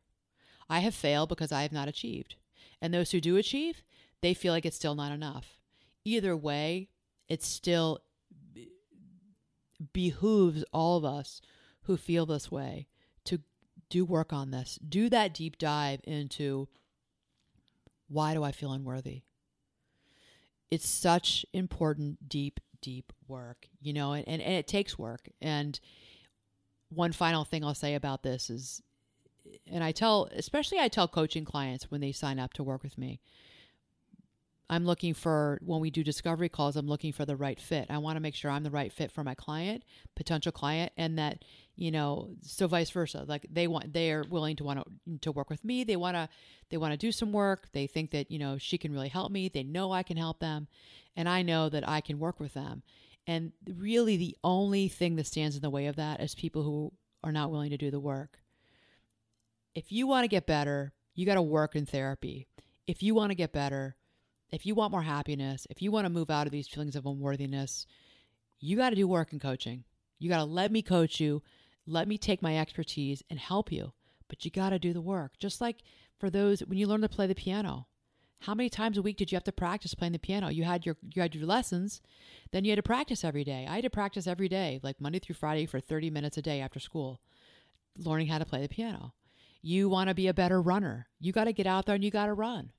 I 0.70 0.80
have 0.80 0.96
failed 0.96 1.30
because 1.30 1.52
I 1.52 1.64
have 1.64 1.72
not 1.72 1.88
achieved. 1.88 2.36
And 2.82 2.94
those 2.94 3.12
who 3.12 3.20
do 3.22 3.38
achieve, 3.38 3.84
they 4.22 4.34
feel 4.34 4.54
like 4.54 4.66
it's 4.66 4.76
still 4.76 4.96
not 4.96 5.12
enough. 5.12 5.58
Either 6.06 6.36
way, 6.36 6.90
it 7.28 7.44
still 7.44 8.00
behooves 9.94 10.64
all 10.74 10.98
of 10.98 11.06
us 11.06 11.42
who 11.84 11.98
feel 11.98 12.26
this 12.26 12.52
way 12.52 12.88
to 13.26 13.40
do 13.90 14.06
work 14.06 14.32
on 14.32 14.52
this. 14.52 14.80
Do 14.88 15.10
that 15.10 15.34
deep 15.34 15.58
dive 15.58 16.02
into 16.04 16.68
why 18.08 18.34
do 18.34 18.44
I 18.44 18.52
feel 18.52 18.72
unworthy? 18.72 19.24
It's 20.70 20.88
such 20.88 21.46
important, 21.54 22.30
deep, 22.30 22.60
deep 22.82 23.12
work, 23.28 23.68
you 23.82 23.94
know, 23.94 24.14
and, 24.14 24.28
and, 24.28 24.42
and 24.42 24.54
it 24.54 24.68
takes 24.68 24.98
work. 24.98 25.30
And 25.42 25.80
one 26.90 27.12
final 27.12 27.44
thing 27.44 27.64
I'll 27.64 27.74
say 27.74 27.96
about 27.96 28.24
this 28.24 28.50
is 28.50 28.82
and 29.68 29.84
I 29.84 29.92
tell, 29.92 30.26
especially 30.34 30.80
I 30.80 30.88
tell 30.88 31.08
coaching 31.08 31.46
clients 31.46 31.90
when 31.92 32.02
they 32.02 32.12
sign 32.12 32.40
up 32.40 32.54
to 32.54 32.64
work 32.64 32.84
with 32.84 32.98
me, 32.98 33.20
I'm 34.70 34.86
looking 34.86 35.14
for, 35.14 35.60
when 35.66 35.82
we 35.82 35.90
do 35.90 36.02
discovery 36.04 36.48
calls, 36.48 36.78
I'm 36.78 36.88
looking 36.88 37.12
for 37.12 37.26
the 37.26 37.36
right 37.36 37.60
fit. 37.60 37.88
I 37.90 37.98
want 37.98 38.16
to 38.16 38.22
make 38.22 38.36
sure 38.36 38.50
I'm 38.50 38.64
the 38.64 38.72
right 38.72 38.92
fit 38.92 39.12
for 39.12 39.22
my 39.22 39.36
client, 39.36 39.84
potential 40.16 40.54
client, 40.54 40.94
and 40.96 41.20
that, 41.20 41.44
you 41.76 41.92
know, 41.92 42.30
so 42.42 42.68
vice 42.68 42.90
versa. 42.90 43.26
Like 43.28 43.46
they 43.52 43.68
want, 43.68 43.92
they 43.92 44.12
are 44.14 44.24
willing 44.30 44.56
to 44.58 44.64
want 44.64 44.82
to, 45.22 45.32
work 45.34 45.50
with 45.50 45.66
me. 45.66 45.84
They 45.84 45.98
want 45.98 46.16
to, 46.16 46.30
they 46.70 46.78
want 46.78 46.94
to 46.94 46.98
do 46.98 47.12
some 47.12 47.34
work. 47.34 47.68
They 47.74 47.86
think 47.86 48.12
that, 48.12 48.32
you 48.32 48.40
know, 48.40 48.58
she 48.58 48.78
can 48.78 48.94
really 48.94 49.10
help 49.10 49.32
me. 49.32 49.50
They 49.50 49.64
know 49.64 49.92
I 49.92 50.04
can 50.04 50.16
help 50.16 50.40
them. 50.40 50.68
And 51.18 51.28
I 51.28 51.42
know 51.42 51.68
that 51.68 51.88
I 51.88 52.00
can 52.00 52.20
work 52.20 52.40
with 52.40 52.54
them. 52.54 52.82
And 53.28 53.52
really 53.76 54.16
the 54.16 54.38
only 54.42 54.88
thing 54.88 55.18
that 55.18 55.28
stands 55.28 55.58
in 55.58 55.62
the 55.62 55.70
way 55.70 55.88
of 55.88 55.98
that 55.98 56.22
is 56.22 56.34
people 56.34 56.64
who 56.64 56.94
are 57.26 57.34
not 57.34 57.52
willing 57.52 57.72
to 57.72 57.78
do 57.78 57.92
the 57.92 58.00
work. 58.00 58.41
If 59.74 59.90
you 59.92 60.06
want 60.06 60.26
to 60.26 60.28
get 60.28 60.46
better, 60.46 60.92
you 61.16 61.26
got 61.26 61.36
to 61.36 61.42
work 61.42 61.76
in 61.76 61.86
therapy. 61.86 62.48
If 62.88 63.02
you 63.02 63.16
want 63.16 63.32
to 63.32 63.36
get 63.36 63.54
better, 63.54 63.96
if 64.52 64.66
you 64.66 64.76
want 64.76 64.92
more 64.92 65.02
happiness, 65.02 65.66
if 65.70 65.82
you 65.82 65.92
want 65.92 66.06
to 66.06 66.10
move 66.10 66.30
out 66.30 66.46
of 66.46 66.52
these 66.52 66.68
feelings 66.68 66.96
of 66.98 67.06
unworthiness, 67.06 67.86
you 68.60 68.76
got 68.76 68.90
to 68.90 68.98
do 68.98 69.08
work 69.08 69.32
in 69.32 69.40
coaching. 69.40 69.86
You 70.20 70.28
got 70.30 70.38
to 70.40 70.44
let 70.44 70.74
me 70.74 70.82
coach 70.82 71.22
you, 71.22 71.42
let 71.88 72.08
me 72.08 72.18
take 72.18 72.42
my 72.42 72.58
expertise 72.58 73.24
and 73.30 73.40
help 73.40 73.72
you. 73.72 73.94
But 74.28 74.44
you 74.44 74.52
got 74.52 74.72
to 74.72 74.80
do 74.80 74.92
the 74.92 75.02
work. 75.02 75.34
Just 75.40 75.62
like 75.62 75.78
for 76.20 76.30
those 76.30 76.60
when 76.62 76.78
you 76.78 76.86
learn 76.86 77.02
to 77.02 77.10
play 77.10 77.28
the 77.28 77.36
piano, 77.36 77.88
how 78.40 78.54
many 78.54 78.70
times 78.70 78.98
a 78.98 79.02
week 79.02 79.16
did 79.18 79.32
you 79.32 79.38
have 79.38 79.44
to 79.46 79.52
practice 79.54 79.94
playing 79.94 80.14
the 80.14 80.20
piano? 80.20 80.50
You 80.50 80.64
had 80.66 80.86
your 80.86 80.98
you 81.14 81.22
had 81.22 81.34
your 81.36 81.46
lessons, 81.46 82.02
then 82.52 82.66
you 82.66 82.72
had 82.72 82.78
to 82.78 82.84
practice 82.84 83.24
every 83.24 83.44
day. 83.46 83.66
I 83.70 83.76
had 83.76 83.84
to 83.86 83.90
practice 83.90 84.28
every 84.28 84.50
day, 84.50 84.80
like 84.84 85.00
Monday 85.00 85.20
through 85.20 85.36
Friday 85.36 85.66
for 85.66 85.80
30 85.80 86.10
minutes 86.10 86.38
a 86.38 86.42
day 86.42 86.60
after 86.60 86.80
school, 86.80 87.22
learning 87.98 88.28
how 88.28 88.38
to 88.38 88.46
play 88.46 88.62
the 88.62 88.70
piano. 88.70 89.14
You 89.64 89.90
want 89.90 90.08
to 90.10 90.16
be 90.16 90.28
a 90.28 90.34
better 90.34 90.60
runner. 90.62 91.08
You 91.20 91.32
got 91.32 91.44
to 91.44 91.54
get 91.54 91.68
out 91.68 91.86
there 91.86 91.94
and 91.96 92.04
you 92.04 92.10
got 92.12 92.26
to 92.26 92.34
run. 92.34 92.72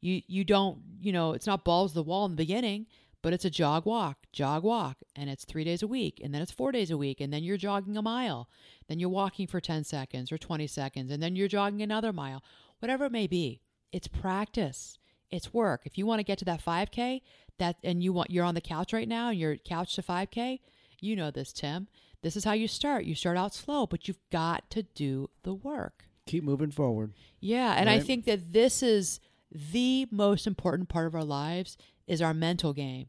You 0.00 0.22
you 0.26 0.44
don't, 0.44 0.78
you 1.00 1.12
know, 1.12 1.32
it's 1.32 1.46
not 1.46 1.64
balls 1.64 1.92
to 1.92 1.96
the 1.96 2.02
wall 2.02 2.24
in 2.26 2.32
the 2.32 2.36
beginning, 2.36 2.86
but 3.22 3.32
it's 3.32 3.44
a 3.44 3.50
jog 3.50 3.86
walk, 3.86 4.18
jog 4.32 4.62
walk, 4.64 4.98
and 5.14 5.30
it's 5.30 5.44
3 5.44 5.64
days 5.64 5.82
a 5.82 5.86
week, 5.86 6.20
and 6.22 6.34
then 6.34 6.42
it's 6.42 6.52
4 6.52 6.70
days 6.72 6.90
a 6.90 6.98
week, 6.98 7.20
and 7.20 7.32
then 7.32 7.42
you're 7.44 7.56
jogging 7.56 7.96
a 7.96 8.02
mile. 8.02 8.48
Then 8.88 8.98
you're 9.00 9.08
walking 9.08 9.46
for 9.46 9.60
10 9.60 9.84
seconds 9.84 10.30
or 10.32 10.38
20 10.38 10.66
seconds, 10.66 11.10
and 11.10 11.22
then 11.22 11.34
you're 11.36 11.48
jogging 11.48 11.82
another 11.82 12.12
mile. 12.12 12.42
Whatever 12.80 13.06
it 13.06 13.12
may 13.12 13.26
be, 13.26 13.62
it's 13.90 14.06
practice. 14.08 14.98
It's 15.30 15.52
work. 15.54 15.82
If 15.86 15.96
you 15.96 16.06
want 16.06 16.18
to 16.20 16.24
get 16.24 16.38
to 16.38 16.44
that 16.46 16.64
5K, 16.64 17.20
that 17.58 17.76
and 17.84 18.02
you 18.02 18.12
want 18.12 18.30
you're 18.30 18.44
on 18.44 18.54
the 18.54 18.60
couch 18.60 18.92
right 18.92 19.08
now 19.08 19.28
and 19.30 19.38
you're 19.40 19.56
couch 19.56 19.94
to 19.94 20.02
5K, 20.02 20.60
you 21.00 21.16
know 21.16 21.30
this, 21.30 21.52
Tim. 21.52 21.88
This 22.22 22.36
is 22.36 22.44
how 22.44 22.52
you 22.52 22.66
start. 22.68 23.04
You 23.06 23.14
start 23.14 23.36
out 23.38 23.54
slow, 23.54 23.86
but 23.86 24.06
you've 24.08 24.20
got 24.30 24.70
to 24.70 24.82
do 24.82 25.30
the 25.42 25.54
work 25.54 26.04
keep 26.26 26.44
moving 26.44 26.70
forward. 26.70 27.12
Yeah, 27.40 27.74
and 27.76 27.86
right? 27.86 28.00
I 28.00 28.04
think 28.04 28.24
that 28.26 28.52
this 28.52 28.82
is 28.82 29.20
the 29.50 30.06
most 30.10 30.46
important 30.46 30.88
part 30.88 31.06
of 31.06 31.14
our 31.14 31.24
lives 31.24 31.76
is 32.06 32.20
our 32.20 32.34
mental 32.34 32.72
game 32.72 33.06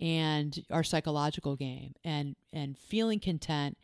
and 0.00 0.64
our 0.70 0.84
psychological 0.84 1.56
game 1.56 1.94
and 2.04 2.36
and 2.52 2.76
feeling 2.76 3.20
content 3.20 3.78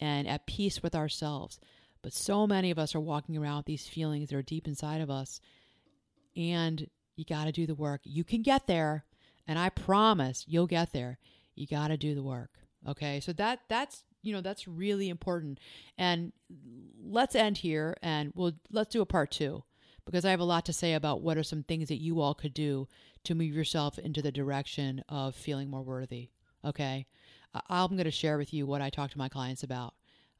and 0.00 0.28
at 0.28 0.46
peace 0.46 0.82
with 0.82 0.94
ourselves. 0.94 1.58
But 2.02 2.12
so 2.12 2.46
many 2.46 2.70
of 2.70 2.78
us 2.78 2.94
are 2.94 3.00
walking 3.00 3.36
around 3.36 3.58
with 3.58 3.66
these 3.66 3.88
feelings 3.88 4.28
that 4.28 4.36
are 4.36 4.42
deep 4.42 4.66
inside 4.68 5.00
of 5.00 5.10
us 5.10 5.40
and 6.36 6.88
you 7.16 7.24
got 7.24 7.44
to 7.46 7.52
do 7.52 7.66
the 7.66 7.74
work. 7.74 8.02
You 8.04 8.22
can 8.24 8.42
get 8.42 8.66
there, 8.66 9.06
and 9.48 9.58
I 9.58 9.70
promise 9.70 10.44
you'll 10.46 10.66
get 10.66 10.92
there. 10.92 11.18
You 11.54 11.66
got 11.66 11.88
to 11.88 11.96
do 11.96 12.14
the 12.14 12.22
work. 12.22 12.50
Okay? 12.86 13.20
So 13.20 13.32
that 13.34 13.60
that's 13.68 14.04
you 14.26 14.32
know 14.32 14.40
that's 14.40 14.66
really 14.66 15.08
important 15.08 15.60
and 15.96 16.32
let's 17.04 17.36
end 17.36 17.58
here 17.58 17.96
and 18.02 18.32
we'll 18.34 18.52
let's 18.72 18.90
do 18.92 19.00
a 19.00 19.06
part 19.06 19.30
two 19.30 19.62
because 20.04 20.24
i 20.24 20.30
have 20.32 20.40
a 20.40 20.44
lot 20.44 20.64
to 20.66 20.72
say 20.72 20.94
about 20.94 21.20
what 21.22 21.38
are 21.38 21.44
some 21.44 21.62
things 21.62 21.88
that 21.88 22.00
you 22.02 22.20
all 22.20 22.34
could 22.34 22.52
do 22.52 22.88
to 23.22 23.34
move 23.36 23.54
yourself 23.54 23.98
into 24.00 24.20
the 24.20 24.32
direction 24.32 25.02
of 25.08 25.34
feeling 25.36 25.70
more 25.70 25.82
worthy 25.82 26.28
okay 26.64 27.06
i'm 27.70 27.90
going 27.90 28.02
to 28.04 28.10
share 28.10 28.36
with 28.36 28.52
you 28.52 28.66
what 28.66 28.82
i 28.82 28.90
talk 28.90 29.10
to 29.12 29.18
my 29.18 29.28
clients 29.28 29.62
about 29.62 29.94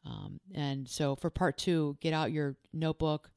um, 0.04 0.40
and 0.54 0.88
so 0.88 1.14
for 1.14 1.30
part 1.30 1.56
two 1.56 1.96
get 2.00 2.12
out 2.12 2.32
your 2.32 2.56
notebook 2.72 3.30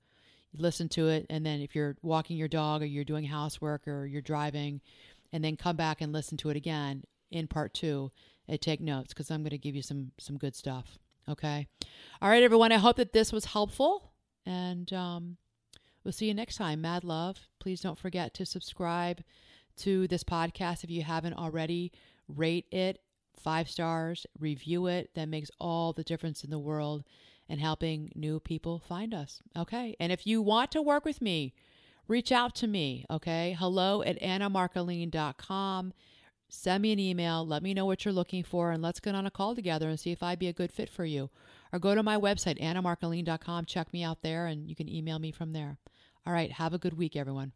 listen 0.58 0.90
to 0.90 1.10
it 1.10 1.28
and 1.30 1.46
then 1.46 1.62
if 1.62 1.76
you're 1.76 1.96
walking 2.02 2.38
your 2.38 2.48
dog 2.48 2.82
or 2.82 2.86
you're 2.88 3.04
doing 3.04 3.26
housework 3.26 3.88
or 3.88 4.08
you're 4.08 4.20
driving 4.22 4.82
and 5.32 5.44
then 5.44 5.56
come 5.56 5.76
back 5.76 6.02
and 6.02 6.12
listen 6.12 6.36
to 6.40 6.50
it 6.50 6.58
again 6.58 7.04
in 7.30 7.46
part 7.46 7.72
two 7.72 8.10
and 8.50 8.60
take 8.60 8.82
notes 8.82 9.10
because 9.14 9.32
I'm 9.32 9.42
going 9.44 9.52
to 9.52 9.58
give 9.58 9.76
you 9.76 9.82
some 9.82 10.12
some 10.20 10.38
good 10.38 10.56
stuff. 10.56 10.98
Okay. 11.30 11.68
All 12.22 12.30
right, 12.30 12.44
everyone. 12.44 12.72
I 12.72 12.78
hope 12.78 12.98
that 12.98 13.14
this 13.14 13.32
was 13.32 13.46
helpful, 13.46 14.12
and 14.46 14.92
um, 14.92 15.38
we'll 16.04 16.12
see 16.12 16.26
you 16.26 16.34
next 16.34 16.58
time. 16.58 16.82
Mad 16.82 17.04
love. 17.04 17.38
Please 17.60 17.82
don't 17.82 17.98
forget 17.98 18.34
to 18.34 18.46
subscribe 18.46 19.24
to 19.78 20.08
this 20.08 20.24
podcast 20.24 20.84
if 20.84 20.90
you 20.90 21.04
haven't 21.04 21.36
already. 21.36 21.92
Rate 22.28 22.66
it 22.72 23.00
five 23.42 23.70
stars, 23.70 24.26
review 24.42 24.88
it. 24.88 25.10
That 25.16 25.30
makes 25.30 25.50
all 25.62 25.94
the 25.94 26.04
difference 26.04 26.44
in 26.44 26.50
the 26.50 26.60
world 26.60 27.06
and 27.48 27.62
helping 27.62 28.12
new 28.14 28.38
people 28.42 28.80
find 28.80 29.14
us. 29.14 29.40
Okay. 29.58 29.96
And 29.98 30.12
if 30.12 30.28
you 30.28 30.42
want 30.42 30.72
to 30.74 30.82
work 30.82 31.06
with 31.06 31.22
me, 31.22 31.54
reach 32.10 32.34
out 32.34 32.54
to 32.56 32.68
me. 32.68 33.06
Okay. 33.10 33.56
Hello 33.58 34.02
at 34.04 34.22
annamarcolene.com 34.22 35.94
send 36.50 36.82
me 36.82 36.92
an 36.92 37.00
email, 37.00 37.46
let 37.46 37.62
me 37.64 37.74
know 37.74 37.86
what 37.86 38.04
you're 38.04 38.14
looking 38.14 38.44
for, 38.44 38.72
and 38.72 38.82
let's 38.82 39.00
get 39.00 39.16
on 39.16 39.26
a 39.28 39.32
call 39.32 39.54
together 39.56 39.88
and 39.88 40.00
see 40.00 40.12
if 40.12 40.24
I'd 40.24 40.40
be 40.40 40.48
a 40.48 40.54
good 40.54 40.72
fit 40.72 40.90
for 40.90 41.06
you. 41.06 41.30
Or 41.72 41.78
go 41.78 41.94
to 41.94 42.04
my 42.04 42.18
website, 42.18 42.60
annamarcolene.com, 42.60 43.66
check 43.66 43.94
me 43.94 44.04
out 44.04 44.22
there, 44.22 44.48
and 44.48 44.68
you 44.68 44.76
can 44.76 44.90
email 44.90 45.20
me 45.20 45.32
from 45.32 45.54
there. 45.54 45.78
All 46.26 46.34
right, 46.34 46.52
have 46.52 46.74
a 46.74 46.80
good 46.80 46.94
week, 46.98 47.16
everyone. 47.16 47.52